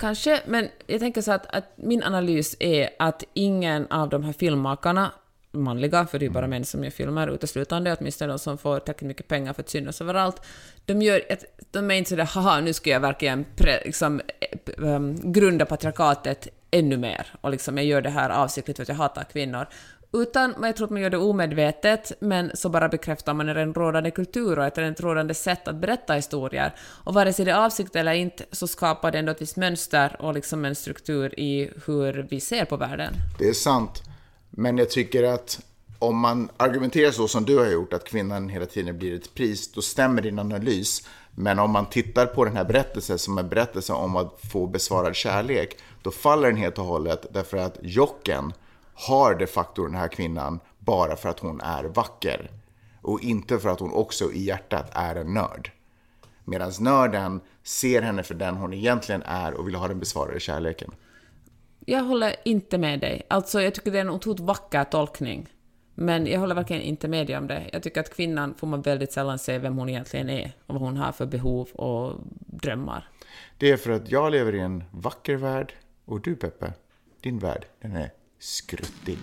kanske, 0.00 0.40
men 0.46 0.68
jag 0.86 1.00
tänker 1.00 1.20
så 1.22 1.32
att, 1.32 1.46
att 1.46 1.72
min 1.76 2.02
analys 2.02 2.56
är 2.60 2.90
att 2.98 3.24
ingen 3.34 3.86
av 3.90 4.08
de 4.08 4.24
här 4.24 4.32
filmmakarna, 4.32 5.12
manliga, 5.52 6.06
för 6.06 6.18
det 6.18 6.24
är 6.24 6.26
ju 6.26 6.32
bara 6.32 6.46
män 6.46 6.64
som 6.64 6.84
gör 6.84 6.90
filmer 6.90 7.28
uteslutande, 7.28 7.96
åtminstone 8.00 8.32
de 8.32 8.38
som 8.38 8.58
får 8.58 8.78
tillräckligt 8.78 9.08
mycket 9.08 9.28
pengar 9.28 9.52
för 9.52 9.62
att 9.62 9.68
synas 9.68 10.00
överallt, 10.00 10.42
de 10.84 11.02
gör 11.02 11.22
de 11.70 11.90
är 11.90 11.94
inte 11.94 12.10
sådär 12.10 12.24
haha, 12.24 12.60
nu 12.60 12.72
ska 12.72 12.90
jag 12.90 13.00
verkligen 13.00 13.44
pre, 13.56 13.82
liksom, 13.84 14.20
eh, 14.40 14.84
um, 14.84 15.32
grunda 15.32 15.66
patriarkatet 15.66 16.48
ännu 16.70 16.96
mer, 16.96 17.26
och 17.40 17.50
liksom 17.50 17.76
jag 17.76 17.86
gör 17.86 18.00
det 18.00 18.10
här 18.10 18.30
avsiktligt 18.30 18.78
för 18.78 18.82
att 18.82 18.88
jag 18.88 18.96
hatar 18.96 19.24
kvinnor. 19.24 19.66
Utan 20.22 20.54
jag 20.62 20.76
tror 20.76 20.84
att 20.84 20.90
man 20.90 21.02
gör 21.02 21.10
det 21.10 21.18
omedvetet, 21.18 22.12
men 22.20 22.50
så 22.54 22.68
bara 22.68 22.88
bekräftar 22.88 23.34
man 23.34 23.48
en 23.48 23.74
rådande 23.74 24.10
kultur 24.10 24.58
och 24.58 24.64
ett 24.64 24.78
rent 24.78 25.00
rådande 25.00 25.34
sätt 25.34 25.68
att 25.68 25.76
berätta 25.76 26.14
historier. 26.14 26.74
Och 27.04 27.14
vare 27.14 27.32
sig 27.32 27.44
det 27.44 27.50
är 27.50 27.64
avsikt 27.64 27.96
eller 27.96 28.12
inte, 28.12 28.44
så 28.52 28.66
skapar 28.66 29.12
det 29.12 29.18
ändå 29.18 29.32
ett 29.32 29.42
visst 29.42 29.56
mönster 29.56 30.16
och 30.18 30.34
liksom 30.34 30.64
en 30.64 30.74
struktur 30.74 31.40
i 31.40 31.70
hur 31.86 32.26
vi 32.30 32.40
ser 32.40 32.64
på 32.64 32.76
världen. 32.76 33.14
Det 33.38 33.48
är 33.48 33.52
sant. 33.52 34.02
Men 34.50 34.78
jag 34.78 34.90
tycker 34.90 35.22
att 35.22 35.60
om 35.98 36.18
man 36.18 36.48
argumenterar 36.56 37.10
så 37.10 37.28
som 37.28 37.44
du 37.44 37.58
har 37.58 37.66
gjort, 37.66 37.92
att 37.92 38.04
kvinnan 38.04 38.48
hela 38.48 38.66
tiden 38.66 38.98
blir 38.98 39.14
ett 39.14 39.34
pris, 39.34 39.72
då 39.72 39.82
stämmer 39.82 40.22
din 40.22 40.38
analys. 40.38 41.08
Men 41.34 41.58
om 41.58 41.70
man 41.70 41.86
tittar 41.86 42.26
på 42.26 42.44
den 42.44 42.56
här 42.56 42.64
berättelsen 42.64 43.18
som 43.18 43.38
en 43.38 43.48
berättelse 43.48 43.92
om 43.92 44.16
att 44.16 44.40
få 44.52 44.66
besvarad 44.66 45.16
kärlek, 45.16 45.78
då 46.02 46.10
faller 46.10 46.48
den 46.48 46.56
helt 46.56 46.78
och 46.78 46.84
hållet 46.84 47.26
därför 47.32 47.56
att 47.56 47.78
Jocken 47.82 48.52
har 48.96 49.34
de 49.34 49.46
facto 49.46 49.84
den 49.84 49.94
här 49.94 50.08
kvinnan 50.08 50.60
bara 50.78 51.16
för 51.16 51.28
att 51.28 51.40
hon 51.40 51.60
är 51.60 51.84
vacker. 51.84 52.50
Och 53.02 53.20
inte 53.20 53.58
för 53.58 53.68
att 53.68 53.80
hon 53.80 53.92
också 53.92 54.32
i 54.32 54.44
hjärtat 54.44 54.90
är 54.92 55.16
en 55.16 55.34
nörd. 55.34 55.70
Medan 56.44 56.72
nörden 56.80 57.40
ser 57.62 58.02
henne 58.02 58.22
för 58.22 58.34
den 58.34 58.56
hon 58.56 58.74
egentligen 58.74 59.22
är 59.22 59.54
och 59.54 59.66
vill 59.66 59.74
ha 59.74 59.88
den 59.88 59.98
besvarade 59.98 60.40
kärleken. 60.40 60.90
Jag 61.80 62.02
håller 62.02 62.36
inte 62.44 62.78
med 62.78 63.00
dig. 63.00 63.26
Alltså, 63.28 63.62
jag 63.62 63.74
tycker 63.74 63.90
det 63.90 63.98
är 63.98 64.02
en 64.02 64.10
otroligt 64.10 64.40
vacker 64.40 64.84
tolkning. 64.84 65.48
Men 65.94 66.26
jag 66.26 66.40
håller 66.40 66.54
verkligen 66.54 66.82
inte 66.82 67.08
med 67.08 67.26
dig 67.26 67.36
om 67.36 67.46
det. 67.46 67.70
Jag 67.72 67.82
tycker 67.82 68.00
att 68.00 68.14
kvinnan 68.14 68.54
får 68.54 68.66
man 68.66 68.82
väldigt 68.82 69.12
sällan 69.12 69.38
se 69.38 69.58
vem 69.58 69.78
hon 69.78 69.88
egentligen 69.88 70.30
är 70.30 70.52
och 70.66 70.74
vad 70.74 70.82
hon 70.82 70.96
har 70.96 71.12
för 71.12 71.26
behov 71.26 71.68
och 71.72 72.20
drömmar. 72.38 73.08
Det 73.58 73.70
är 73.70 73.76
för 73.76 73.90
att 73.90 74.10
jag 74.10 74.32
lever 74.32 74.54
i 74.54 74.60
en 74.60 74.84
vacker 74.90 75.36
värld 75.36 75.72
och 76.04 76.20
du 76.20 76.36
Peppe, 76.36 76.72
din 77.20 77.38
värld, 77.38 77.66
den 77.80 77.96
är 77.96 78.10
skruttig. 78.38 79.18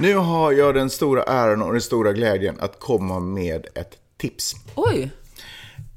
Nu 0.00 0.14
har 0.14 0.52
jag 0.52 0.74
den 0.74 0.90
stora 0.90 1.22
äran 1.22 1.62
och 1.62 1.72
den 1.72 1.82
stora 1.82 2.12
glädjen 2.12 2.56
att 2.60 2.80
komma 2.80 3.20
med 3.20 3.66
ett 3.74 3.98
tips. 4.16 4.54
Oj! 4.74 5.10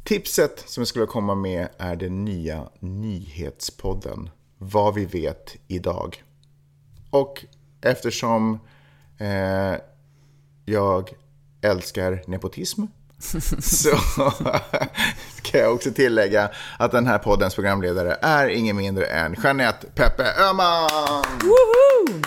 Tipset 0.03 0.63
som 0.69 0.81
jag 0.81 0.87
skulle 0.87 1.05
komma 1.05 1.35
med 1.35 1.67
är 1.77 1.95
den 1.95 2.25
nya 2.25 2.69
nyhetspodden 2.79 4.29
Vad 4.57 4.93
vi 4.93 5.05
vet 5.05 5.55
idag. 5.67 6.23
Och 7.09 7.45
eftersom 7.81 8.59
eh, 9.17 9.75
jag 10.65 11.13
älskar 11.61 12.23
nepotism 12.27 12.83
så 13.61 13.97
ska 15.37 15.57
jag 15.57 15.73
också 15.73 15.91
tillägga 15.91 16.49
att 16.79 16.91
den 16.91 17.07
här 17.07 17.17
poddens 17.17 17.55
programledare 17.55 18.17
är 18.21 18.47
ingen 18.47 18.75
mindre 18.75 19.05
än 19.05 19.35
Jeanette 19.43 19.87
Peppe 19.95 20.23
Öhman. 20.23 21.23
Woho! 21.41 22.21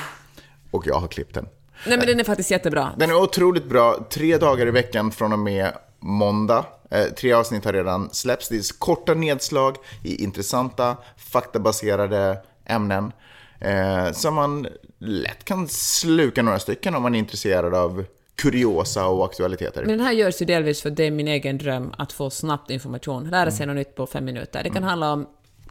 Och 0.70 0.86
jag 0.86 0.94
har 0.94 1.08
klippt 1.08 1.34
den. 1.34 1.48
Nej 1.86 1.98
men 1.98 2.06
den 2.06 2.20
är 2.20 2.24
faktiskt 2.24 2.50
jättebra. 2.50 2.92
Den 2.96 3.10
är 3.10 3.14
otroligt 3.14 3.68
bra. 3.68 4.06
Tre 4.10 4.38
dagar 4.38 4.66
i 4.66 4.70
veckan 4.70 5.10
från 5.10 5.32
och 5.32 5.38
med 5.38 5.72
måndag. 6.00 6.64
Eh, 6.90 7.04
tre 7.04 7.32
avsnitt 7.32 7.64
har 7.64 7.72
redan 7.72 8.10
släppts. 8.12 8.48
Det 8.48 8.56
är 8.56 8.78
korta 8.78 9.14
nedslag 9.14 9.76
i 10.04 10.24
intressanta, 10.24 10.96
faktabaserade 11.16 12.38
ämnen. 12.64 13.12
Eh, 13.60 14.12
som 14.12 14.34
man 14.34 14.66
lätt 14.98 15.44
kan 15.44 15.68
sluka 15.68 16.42
några 16.42 16.58
stycken 16.58 16.94
om 16.94 17.02
man 17.02 17.14
är 17.14 17.18
intresserad 17.18 17.74
av 17.74 18.04
kuriosa 18.36 19.06
och 19.06 19.24
aktualiteter. 19.24 19.80
Men 19.80 19.98
den 19.98 20.06
här 20.06 20.12
görs 20.12 20.42
ju 20.42 20.46
delvis 20.46 20.82
för 20.82 20.90
det 20.90 21.04
är 21.04 21.10
min 21.10 21.28
egen 21.28 21.58
dröm 21.58 21.94
att 21.98 22.12
få 22.12 22.30
snabbt 22.30 22.70
information, 22.70 23.30
lära 23.30 23.50
sig 23.50 23.66
något 23.66 23.76
nytt 23.76 23.94
på 23.94 24.06
fem 24.06 24.24
minuter. 24.24 24.62
Det 24.62 24.70
kan 24.70 24.82
handla 24.82 25.12
om 25.12 25.26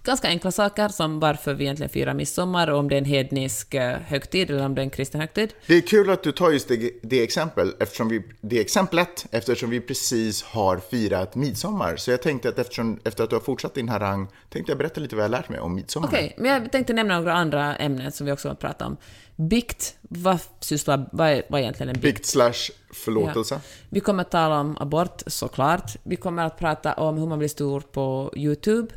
ganska 0.05 0.27
enkla 0.27 0.51
saker 0.51 0.87
som 0.87 1.19
varför 1.19 1.53
vi 1.53 1.63
egentligen 1.63 1.89
firar 1.89 2.13
midsommar 2.13 2.67
och 2.67 2.79
om 2.79 2.89
det 2.89 2.95
är 2.95 2.97
en 2.97 3.05
hednisk 3.05 3.73
eh, 3.73 3.97
högtid 3.97 4.49
eller 4.49 4.65
om 4.65 4.75
det 4.75 4.81
är 4.81 4.83
en 4.83 4.89
kristen 4.89 5.21
högtid. 5.21 5.53
Det 5.67 5.75
är 5.75 5.81
kul 5.81 6.09
att 6.09 6.23
du 6.23 6.31
tar 6.31 6.51
just 6.51 6.67
det, 6.67 6.91
det, 7.03 7.23
exempel, 7.23 7.73
eftersom 7.79 8.09
vi, 8.09 8.23
det 8.41 8.61
exemplet 8.61 9.25
eftersom 9.31 9.69
vi 9.69 9.81
precis 9.81 10.43
har 10.43 10.77
firat 10.77 11.35
midsommar. 11.35 11.95
Så 11.95 12.11
jag 12.11 12.21
tänkte 12.21 12.49
att 12.49 12.59
eftersom, 12.59 12.99
efter 13.03 13.23
att 13.23 13.29
du 13.29 13.35
har 13.35 13.41
fortsatt 13.41 13.73
din 13.73 13.89
harang 13.89 14.27
tänkte 14.49 14.71
jag 14.71 14.77
berätta 14.77 15.01
lite 15.01 15.15
vad 15.15 15.23
jag 15.23 15.29
har 15.29 15.37
lärt 15.37 15.49
mig 15.49 15.59
om 15.59 15.75
midsommar. 15.75 16.07
Okej, 16.07 16.35
men 16.37 16.51
jag 16.51 16.71
tänkte 16.71 16.93
nämna 16.93 17.19
några 17.19 17.33
andra 17.33 17.75
ämnen 17.75 18.11
som 18.11 18.25
vi 18.25 18.31
också 18.31 18.47
har 18.47 18.55
pratat 18.55 18.87
om. 18.87 18.97
Bikt, 19.35 19.95
vad, 20.01 20.39
sysslar, 20.59 21.09
vad, 21.11 21.27
är, 21.27 21.43
vad 21.49 21.59
är 21.59 21.63
egentligen 21.63 21.89
en 21.89 22.01
bikt? 22.01 22.15
Bikt 22.15 22.25
slash 22.25 22.71
förlåtelse. 22.93 23.61
Vi 23.89 23.99
kommer 23.99 24.21
att 24.21 24.31
tala 24.31 24.59
om 24.59 24.77
abort, 24.79 25.21
såklart. 25.27 25.91
Vi 26.03 26.15
kommer 26.15 26.43
att 26.43 26.57
prata 26.57 26.93
om 26.93 27.17
hur 27.17 27.27
man 27.27 27.39
blir 27.39 27.49
stor 27.49 27.79
på 27.79 28.33
YouTube. 28.35 28.87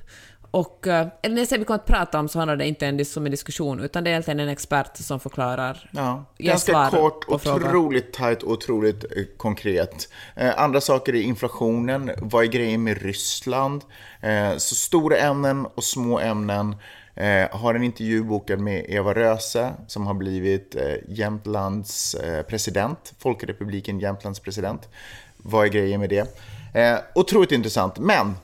Och, 0.51 0.86
eh, 0.86 1.09
eller 1.22 1.34
när 1.34 1.41
jag 1.41 1.49
säger 1.49 1.59
vi 1.59 1.64
kommer 1.64 1.78
att 1.78 1.86
prata 1.86 2.18
om 2.18 2.28
så 2.28 2.39
handlar 2.39 2.57
det 2.57 2.66
inte 2.66 2.86
en, 2.86 3.05
som 3.05 3.26
en 3.26 3.30
diskussion, 3.30 3.80
utan 3.80 4.05
det 4.05 4.11
är 4.11 4.12
egentligen 4.12 4.41
en 4.41 4.49
expert 4.49 4.97
som 4.97 5.20
förklarar. 5.20 5.91
Ja, 5.93 6.24
ganska 6.39 6.91
kort, 6.91 7.24
otroligt 7.28 8.12
tajt 8.12 8.43
och 8.43 8.53
otroligt 8.53 9.05
eh, 9.05 9.24
konkret. 9.36 10.09
Eh, 10.36 10.61
andra 10.61 10.80
saker 10.80 11.14
är 11.14 11.20
inflationen, 11.20 12.11
vad 12.18 12.45
är 12.45 12.49
grejen 12.49 12.82
med 12.82 13.03
Ryssland? 13.03 13.84
Eh, 14.20 14.57
så 14.57 14.74
stora 14.74 15.16
ämnen 15.16 15.66
och 15.66 15.84
små 15.84 16.18
ämnen. 16.18 16.76
Eh, 17.18 17.48
har 17.50 17.74
en 17.74 17.82
intervju 17.82 18.22
bokad 18.22 18.60
med 18.60 18.84
Eva 18.88 19.14
Röse 19.14 19.72
som 19.86 20.06
har 20.06 20.14
blivit 20.14 20.74
eh, 20.74 20.94
Jämtlands 21.08 22.14
eh, 22.14 22.42
president, 22.42 23.14
Folkrepubliken 23.18 24.00
Jämtlands 24.00 24.40
president. 24.40 24.88
Vad 25.36 25.66
är 25.66 25.70
grejen 25.70 26.00
med 26.00 26.10
det? 26.10 26.36
Eh, 26.74 26.98
otroligt 27.14 27.52
intressant, 27.52 27.98
men 27.98 28.34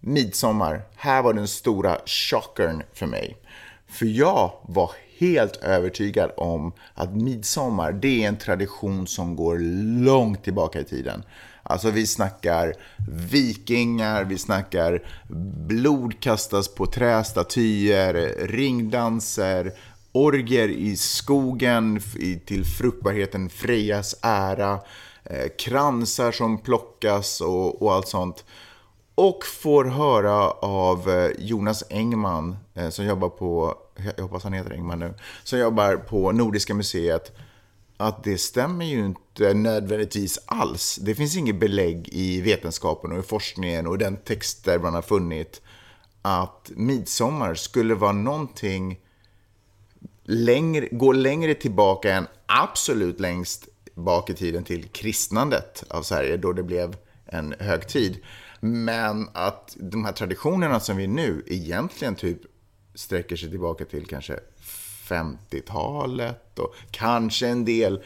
midsommar, 0.00 0.82
här 0.96 1.22
var 1.22 1.32
den 1.32 1.48
stora 1.48 1.98
chockern 2.06 2.82
för 2.92 3.06
mig. 3.06 3.36
För 3.86 4.06
jag 4.06 4.52
var 4.62 4.90
helt 5.18 5.56
övertygad 5.56 6.30
om 6.36 6.72
att 6.94 7.16
midsommar, 7.16 7.92
det 7.92 8.24
är 8.24 8.28
en 8.28 8.36
tradition 8.36 9.06
som 9.06 9.36
går 9.36 9.58
långt 10.04 10.44
tillbaka 10.44 10.80
i 10.80 10.84
tiden. 10.84 11.24
Alltså 11.72 11.90
vi 11.90 12.06
snackar 12.06 12.74
vikingar, 13.08 14.24
vi 14.24 14.38
snackar 14.38 15.02
blod 15.68 16.20
kastas 16.20 16.74
på 16.74 16.86
trästatyer, 16.86 18.46
ringdanser, 18.46 19.72
orger 20.12 20.68
i 20.68 20.96
skogen 20.96 22.00
till 22.46 22.64
fruktbarheten 22.64 23.50
Frejas 23.50 24.16
ära, 24.22 24.80
eh, 25.24 25.48
kransar 25.58 26.32
som 26.32 26.58
plockas 26.58 27.40
och, 27.40 27.82
och 27.82 27.92
allt 27.92 28.08
sånt. 28.08 28.44
Och 29.14 29.44
får 29.62 29.84
höra 29.84 30.50
av 30.50 31.10
eh, 31.10 31.30
Jonas 31.38 31.84
Engman, 31.90 32.56
eh, 32.74 32.88
som 32.88 33.04
jobbar 33.04 33.28
på, 33.28 33.74
jag 34.16 34.22
hoppas 34.22 34.44
han 34.44 34.52
heter 34.52 34.72
Engman 34.72 34.98
nu, 34.98 35.14
som 35.44 35.58
jobbar 35.58 35.96
på 35.96 36.32
Nordiska 36.32 36.74
museet, 36.74 37.32
att 38.02 38.24
det 38.24 38.38
stämmer 38.38 38.84
ju 38.84 39.06
inte 39.06 39.54
nödvändigtvis 39.54 40.38
alls. 40.46 40.98
Det 41.02 41.14
finns 41.14 41.36
inget 41.36 41.60
belägg 41.60 42.08
i 42.12 42.40
vetenskapen 42.40 43.12
och 43.12 43.18
i 43.18 43.22
forskningen 43.22 43.86
och 43.86 43.98
den 43.98 44.16
text 44.16 44.64
där 44.64 44.78
man 44.78 44.94
har 44.94 45.02
funnit 45.02 45.62
att 46.22 46.70
midsommar 46.76 47.54
skulle 47.54 47.94
vara 47.94 48.12
någonting 48.12 49.00
längre, 50.24 50.88
gå 50.92 51.12
längre 51.12 51.54
tillbaka 51.54 52.14
än 52.14 52.26
absolut 52.46 53.20
längst 53.20 53.68
bak 53.94 54.30
i 54.30 54.34
tiden 54.34 54.64
till 54.64 54.88
kristnandet 54.88 55.84
av 55.88 56.02
Sverige, 56.02 56.36
då 56.36 56.52
det 56.52 56.62
blev 56.62 56.96
en 57.26 57.54
högtid. 57.58 58.16
Men 58.60 59.28
att 59.32 59.76
de 59.80 60.04
här 60.04 60.12
traditionerna 60.12 60.80
som 60.80 60.96
vi 60.96 61.06
nu 61.06 61.44
egentligen 61.46 62.14
typ 62.14 62.38
sträcker 62.94 63.36
sig 63.36 63.50
tillbaka 63.50 63.84
till 63.84 64.06
kanske 64.06 64.40
50-talet 65.12 66.58
och 66.58 66.74
kanske 66.90 67.48
en 67.48 67.64
del 67.64 68.00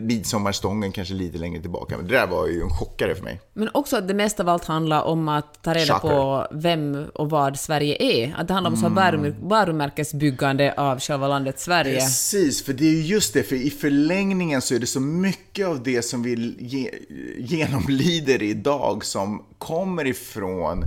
midsommarstången 0.00 0.92
kanske 0.92 1.14
lite 1.14 1.38
längre 1.38 1.60
tillbaka. 1.60 1.96
Men 1.96 2.06
det 2.06 2.12
där 2.14 2.26
var 2.26 2.46
ju 2.46 2.62
en 2.62 2.70
chockare 2.70 3.14
för 3.14 3.24
mig. 3.24 3.40
Men 3.52 3.70
också 3.74 3.96
att 3.96 4.08
det 4.08 4.14
mest 4.14 4.40
av 4.40 4.48
allt 4.48 4.64
handlar 4.64 5.02
om 5.02 5.28
att 5.28 5.62
ta 5.62 5.74
reda 5.74 5.94
Shocker. 5.94 6.08
på 6.08 6.46
vem 6.52 7.06
och 7.14 7.30
vad 7.30 7.58
Sverige 7.58 7.96
är. 8.00 8.34
Att 8.38 8.48
det 8.48 8.54
handlar 8.54 8.70
om 8.70 8.76
så 8.76 8.86
varumär- 8.86 9.34
varumärkesbyggande 9.40 10.74
av 10.76 11.00
själva 11.00 11.28
landet 11.28 11.60
Sverige. 11.60 12.00
Precis, 12.00 12.64
för 12.64 12.72
det 12.72 12.84
är 12.84 12.92
ju 12.92 13.02
just 13.02 13.34
det, 13.34 13.42
för 13.42 13.56
i 13.56 13.70
förlängningen 13.70 14.62
så 14.62 14.74
är 14.74 14.78
det 14.78 14.86
så 14.86 15.00
mycket 15.00 15.66
av 15.66 15.82
det 15.82 16.02
som 16.02 16.22
vi 16.22 16.56
ge, 16.58 16.90
genomlider 17.38 18.42
idag 18.42 19.04
som 19.04 19.44
kommer 19.58 20.06
ifrån 20.06 20.84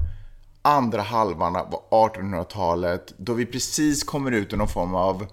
andra 0.67 1.01
halvan 1.01 1.55
av 1.55 1.83
1800-talet, 1.91 3.13
då 3.17 3.33
vi 3.33 3.45
precis 3.45 4.03
kommer 4.03 4.31
ut 4.31 4.53
ur 4.53 4.57
någon 4.57 4.67
form 4.67 4.95
av 4.95 5.27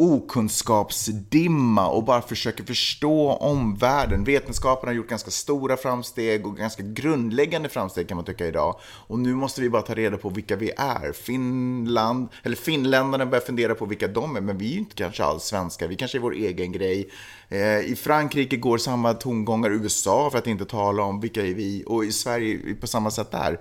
okunskapsdimma 0.00 1.88
och 1.88 2.04
bara 2.04 2.22
försöker 2.22 2.64
förstå 2.64 3.32
omvärlden. 3.32 4.24
Vetenskapen 4.24 4.88
har 4.88 4.94
gjort 4.94 5.08
ganska 5.08 5.30
stora 5.30 5.76
framsteg 5.76 6.46
och 6.46 6.56
ganska 6.56 6.82
grundläggande 6.82 7.68
framsteg 7.68 8.08
kan 8.08 8.16
man 8.16 8.24
tycka 8.24 8.46
idag. 8.46 8.76
Och 8.82 9.18
nu 9.18 9.34
måste 9.34 9.60
vi 9.60 9.70
bara 9.70 9.82
ta 9.82 9.94
reda 9.94 10.16
på 10.16 10.28
vilka 10.28 10.56
vi 10.56 10.70
är. 10.76 11.12
Finland, 11.12 12.28
eller 12.42 12.56
finländarna 12.56 13.26
börjar 13.26 13.44
fundera 13.44 13.74
på 13.74 13.86
vilka 13.86 14.08
de 14.08 14.36
är, 14.36 14.40
men 14.40 14.58
vi 14.58 14.66
är 14.66 14.72
ju 14.72 14.78
inte 14.78 14.94
kanske 14.94 15.24
alls 15.24 15.44
svenskar. 15.44 15.88
Vi 15.88 15.96
kanske 15.96 16.18
är 16.18 16.22
vår 16.22 16.34
egen 16.34 16.72
grej. 16.72 17.10
Eh, 17.48 17.80
I 17.80 17.96
Frankrike 17.96 18.56
går 18.56 18.78
samma 18.78 19.14
tongångar, 19.14 19.70
USA 19.70 20.30
för 20.30 20.38
att 20.38 20.46
inte 20.46 20.64
tala 20.64 21.02
om 21.02 21.20
vilka 21.20 21.46
är 21.46 21.54
vi, 21.54 21.84
och 21.86 22.04
i 22.04 22.12
Sverige 22.12 22.74
på 22.74 22.86
samma 22.86 23.10
sätt 23.10 23.30
där. 23.30 23.60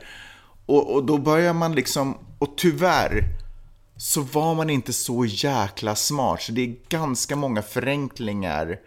Och, 0.69 0.93
och 0.93 1.03
då 1.03 1.17
börjar 1.17 1.53
man 1.53 1.75
liksom, 1.75 2.17
och 2.39 2.57
tyvärr, 2.57 3.23
så 3.97 4.21
var 4.21 4.55
man 4.55 4.69
inte 4.69 4.93
så 4.93 5.25
jäkla 5.25 5.95
smart. 5.95 6.41
Så 6.41 6.51
det 6.51 6.61
är 6.61 6.75
ganska 6.89 7.35
många 7.35 7.61
förenklingar. 7.61 8.79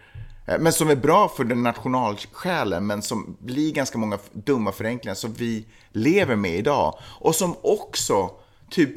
Eh, 0.46 0.58
men 0.58 0.72
som 0.72 0.90
är 0.90 0.96
bra 0.96 1.28
för 1.28 1.44
den 1.44 1.62
nationalsjälen, 1.62 2.86
men 2.86 3.02
som 3.02 3.36
blir 3.40 3.72
ganska 3.72 3.98
många 3.98 4.18
dumma 4.32 4.72
förenklingar 4.72 5.14
som 5.14 5.32
vi 5.32 5.64
lever 5.92 6.36
med 6.36 6.54
idag. 6.54 6.98
Och 7.02 7.34
som 7.34 7.56
också, 7.62 8.30
typ, 8.70 8.90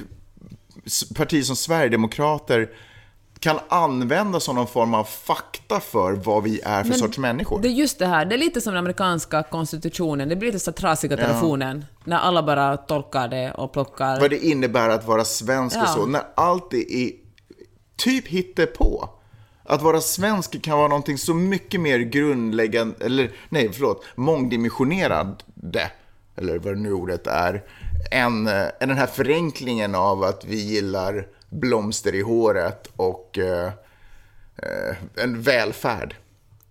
partier 1.16 1.44
som 1.44 1.56
Sverigedemokrater 1.56 2.70
kan 3.40 3.60
använda 3.70 4.40
som 4.40 4.56
någon 4.56 4.68
form 4.68 4.94
av 4.94 5.04
fakta 5.04 5.80
för 5.80 6.14
vad 6.14 6.44
vi 6.44 6.62
är 6.64 6.84
för 6.84 6.90
Men 6.90 7.00
sorts 7.00 7.18
människor. 7.18 7.62
Det 7.62 7.68
är 7.68 7.72
just 7.72 8.00
det 8.00 8.08
här, 8.08 8.26
det 8.26 8.36
är 8.36 8.40
lite 8.40 8.62
som 8.62 8.74
den 8.74 8.80
amerikanska 8.80 9.44
konstitutionen, 9.44 10.30
det 10.30 10.36
blir 10.36 10.52
lite 10.52 10.60
så 10.60 10.72
trasiga 10.72 11.18
telefonen, 11.18 11.86
när 12.04 12.18
alla 12.18 12.44
bara 12.44 12.78
tolkar 12.78 13.28
det 13.28 13.52
och 13.52 13.74
plockar... 13.74 14.20
vad 14.20 14.30
det 14.30 14.46
innebär 14.46 14.90
att 14.90 15.08
vara 15.08 15.26
svensk 15.26 15.78
och 15.78 15.84
Ja. 15.84 15.88
så. 15.88 16.06
När 16.06 16.22
allt 16.36 16.72
det 16.72 16.94
är 16.94 17.12
typ 17.96 18.28
hittepå. 18.28 19.10
Att 19.68 19.82
vara 19.82 20.02
svensk 20.02 20.62
kan 20.62 20.78
vara 20.78 20.88
någonting 20.88 21.18
så 21.18 21.34
mycket 21.34 21.82
mer 21.82 22.00
grundläggande, 22.00 23.06
eller 23.06 23.32
nej, 23.50 23.70
förlåt, 23.74 24.06
mångdimensionerande, 24.16 25.92
eller 26.36 26.60
vad 26.60 26.78
nu 26.78 26.94
ordet 26.94 27.28
är, 27.28 27.64
än, 28.12 28.48
eh, 28.48 28.64
än 28.80 28.90
den 28.90 28.98
här 28.98 29.08
förenklingen 29.08 29.96
av 29.96 30.24
att 30.24 30.46
vi 30.46 30.56
gillar 30.56 31.28
blomster 31.50 32.16
i 32.16 32.22
håret 32.22 32.88
och 32.96 33.38
eh, 33.38 33.72
en 35.16 35.42
välfärd. 35.42 36.16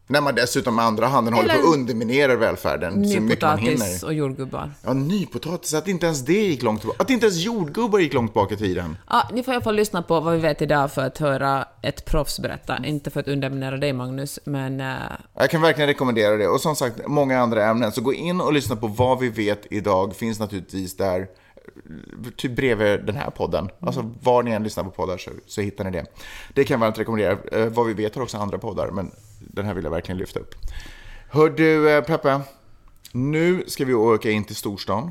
När 0.06 0.20
man 0.20 0.34
dessutom 0.34 0.76
med 0.76 0.84
andra 0.84 1.06
handen 1.06 1.34
håller 1.34 1.48
på 1.48 1.54
Eller- 1.54 1.68
att 1.68 1.74
underminera 1.74 2.36
välfärden 2.36 2.92
så 3.08 3.20
mycket 3.20 3.42
man 3.42 3.58
hinner. 3.58 3.70
Nypotatis 3.72 4.02
och 4.02 4.14
jordgubbar. 4.14 4.70
Ja, 4.84 4.92
nypotatis, 4.92 5.74
att 5.74 5.88
inte 5.88 6.06
ens 6.06 6.20
det 6.24 6.32
gick 6.32 6.62
långt 6.62 6.80
tillbaka. 6.80 7.02
Att 7.02 7.10
inte 7.10 7.26
ens 7.26 7.38
jordgubbar 7.44 7.98
gick 7.98 8.12
långt 8.12 8.34
bak 8.34 8.52
i 8.52 8.56
tiden. 8.56 8.96
Ja, 9.10 9.28
ni 9.32 9.42
får 9.42 9.52
i 9.52 9.56
alla 9.56 9.64
fall 9.64 9.74
lyssna 9.74 10.02
på 10.02 10.20
vad 10.20 10.32
vi 10.34 10.38
vet 10.40 10.62
idag 10.62 10.92
för 10.92 11.02
att 11.06 11.18
höra 11.18 11.68
ett 11.82 12.04
proffs 12.04 12.38
berätta. 12.40 12.78
Inte 12.84 13.10
för 13.10 13.20
att 13.20 13.28
underminera 13.28 13.76
dig 13.76 13.92
Magnus, 13.92 14.38
men... 14.44 14.80
eh, 14.80 14.94
Jag 15.34 15.50
kan 15.50 15.62
verkligen 15.62 15.88
rekommendera 15.88 16.36
det. 16.36 16.48
Och 16.48 16.60
som 16.60 16.76
sagt, 16.76 16.96
många 17.06 17.40
andra 17.40 17.64
ämnen. 17.66 17.92
Så 17.92 18.00
gå 18.00 18.12
in 18.14 18.40
och 18.40 18.52
lyssna 18.52 18.76
på 18.76 18.86
vad 18.86 19.18
vi 19.20 19.28
vet 19.28 19.66
idag. 19.70 20.16
Finns 20.16 20.38
naturligtvis 20.38 20.96
där, 20.96 21.26
typ 22.36 22.56
bredvid 22.56 23.00
den 23.04 23.16
här 23.16 23.30
podden. 23.30 23.70
Alltså 23.80 24.12
var 24.22 24.42
ni 24.42 24.50
än 24.50 24.62
lyssnar 24.62 24.84
på 24.84 24.90
poddar 24.90 25.18
så, 25.18 25.30
så 25.46 25.60
hittar 25.60 25.84
ni 25.84 25.90
det. 25.90 26.06
Det 26.54 26.64
kan 26.64 26.74
jag 26.74 26.78
varmt 26.80 26.98
rekommendera. 26.98 27.38
Eh, 27.52 27.66
vad 27.66 27.86
vi 27.86 27.92
vet 27.94 28.14
har 28.14 28.22
också 28.22 28.36
andra 28.36 28.58
poddar, 28.58 28.90
men 28.90 29.10
den 29.38 29.64
här 29.64 29.74
vill 29.74 29.84
jag 29.84 29.90
verkligen 29.90 30.18
lyfta 30.18 30.40
upp. 30.40 30.54
Hör 31.30 31.50
du, 31.50 31.90
eh, 31.90 32.04
Peppe. 32.04 32.40
Nu 33.12 33.64
ska 33.66 33.84
vi 33.84 33.94
åka 33.94 34.30
in 34.30 34.44
till 34.44 34.56
storstan. 34.56 35.10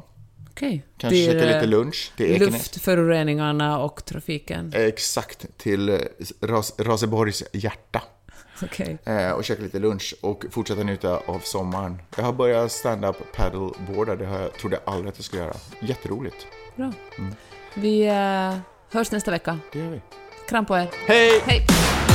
Okej. 0.52 0.86
Kanske 0.98 1.16
Till, 1.16 1.26
käka 1.26 1.46
lite 1.46 1.60
eh, 1.60 1.68
lunch 1.68 2.12
till 2.18 2.26
Ekenäs. 2.26 2.54
Luftföroreningarna 2.54 3.80
och 3.80 4.06
trafiken. 4.06 4.72
Exakt, 4.76 5.58
till 5.58 5.90
eh, 5.90 6.00
Ras 6.42 6.74
Raseborgs 6.80 7.44
hjärta. 7.54 8.02
Okej. 8.62 8.98
Eh, 9.04 9.32
och 9.32 9.44
käka 9.44 9.62
lite 9.62 9.80
lunch 9.80 10.16
och 10.22 10.46
fortsätta 10.52 10.84
njuta 10.84 11.18
av 11.18 11.40
sommaren. 11.40 12.02
Jag 12.18 12.24
har 12.24 12.34
börjat 12.34 12.72
stand-up 12.72 13.16
paddleboarda, 13.36 14.16
det 14.16 14.26
har 14.26 14.40
jag, 14.40 14.54
trodde 14.54 14.80
jag 14.86 14.94
aldrig 14.94 15.10
att 15.10 15.18
jag 15.18 15.26
skulle 15.26 15.42
göra. 15.42 15.56
Jätteroligt. 15.80 16.48
Bra. 16.76 16.94
Vi 17.74 18.08
eh, 18.08 18.58
hörs 18.92 19.12
nästa 19.12 19.32
vecka. 19.32 19.60
Det 19.72 19.80
gör 19.80 19.92
vi. 19.92 20.02
Kram 20.48 20.66
på 20.66 20.78
er. 20.78 20.90
Hej! 21.08 21.42
Hej! 21.46 22.13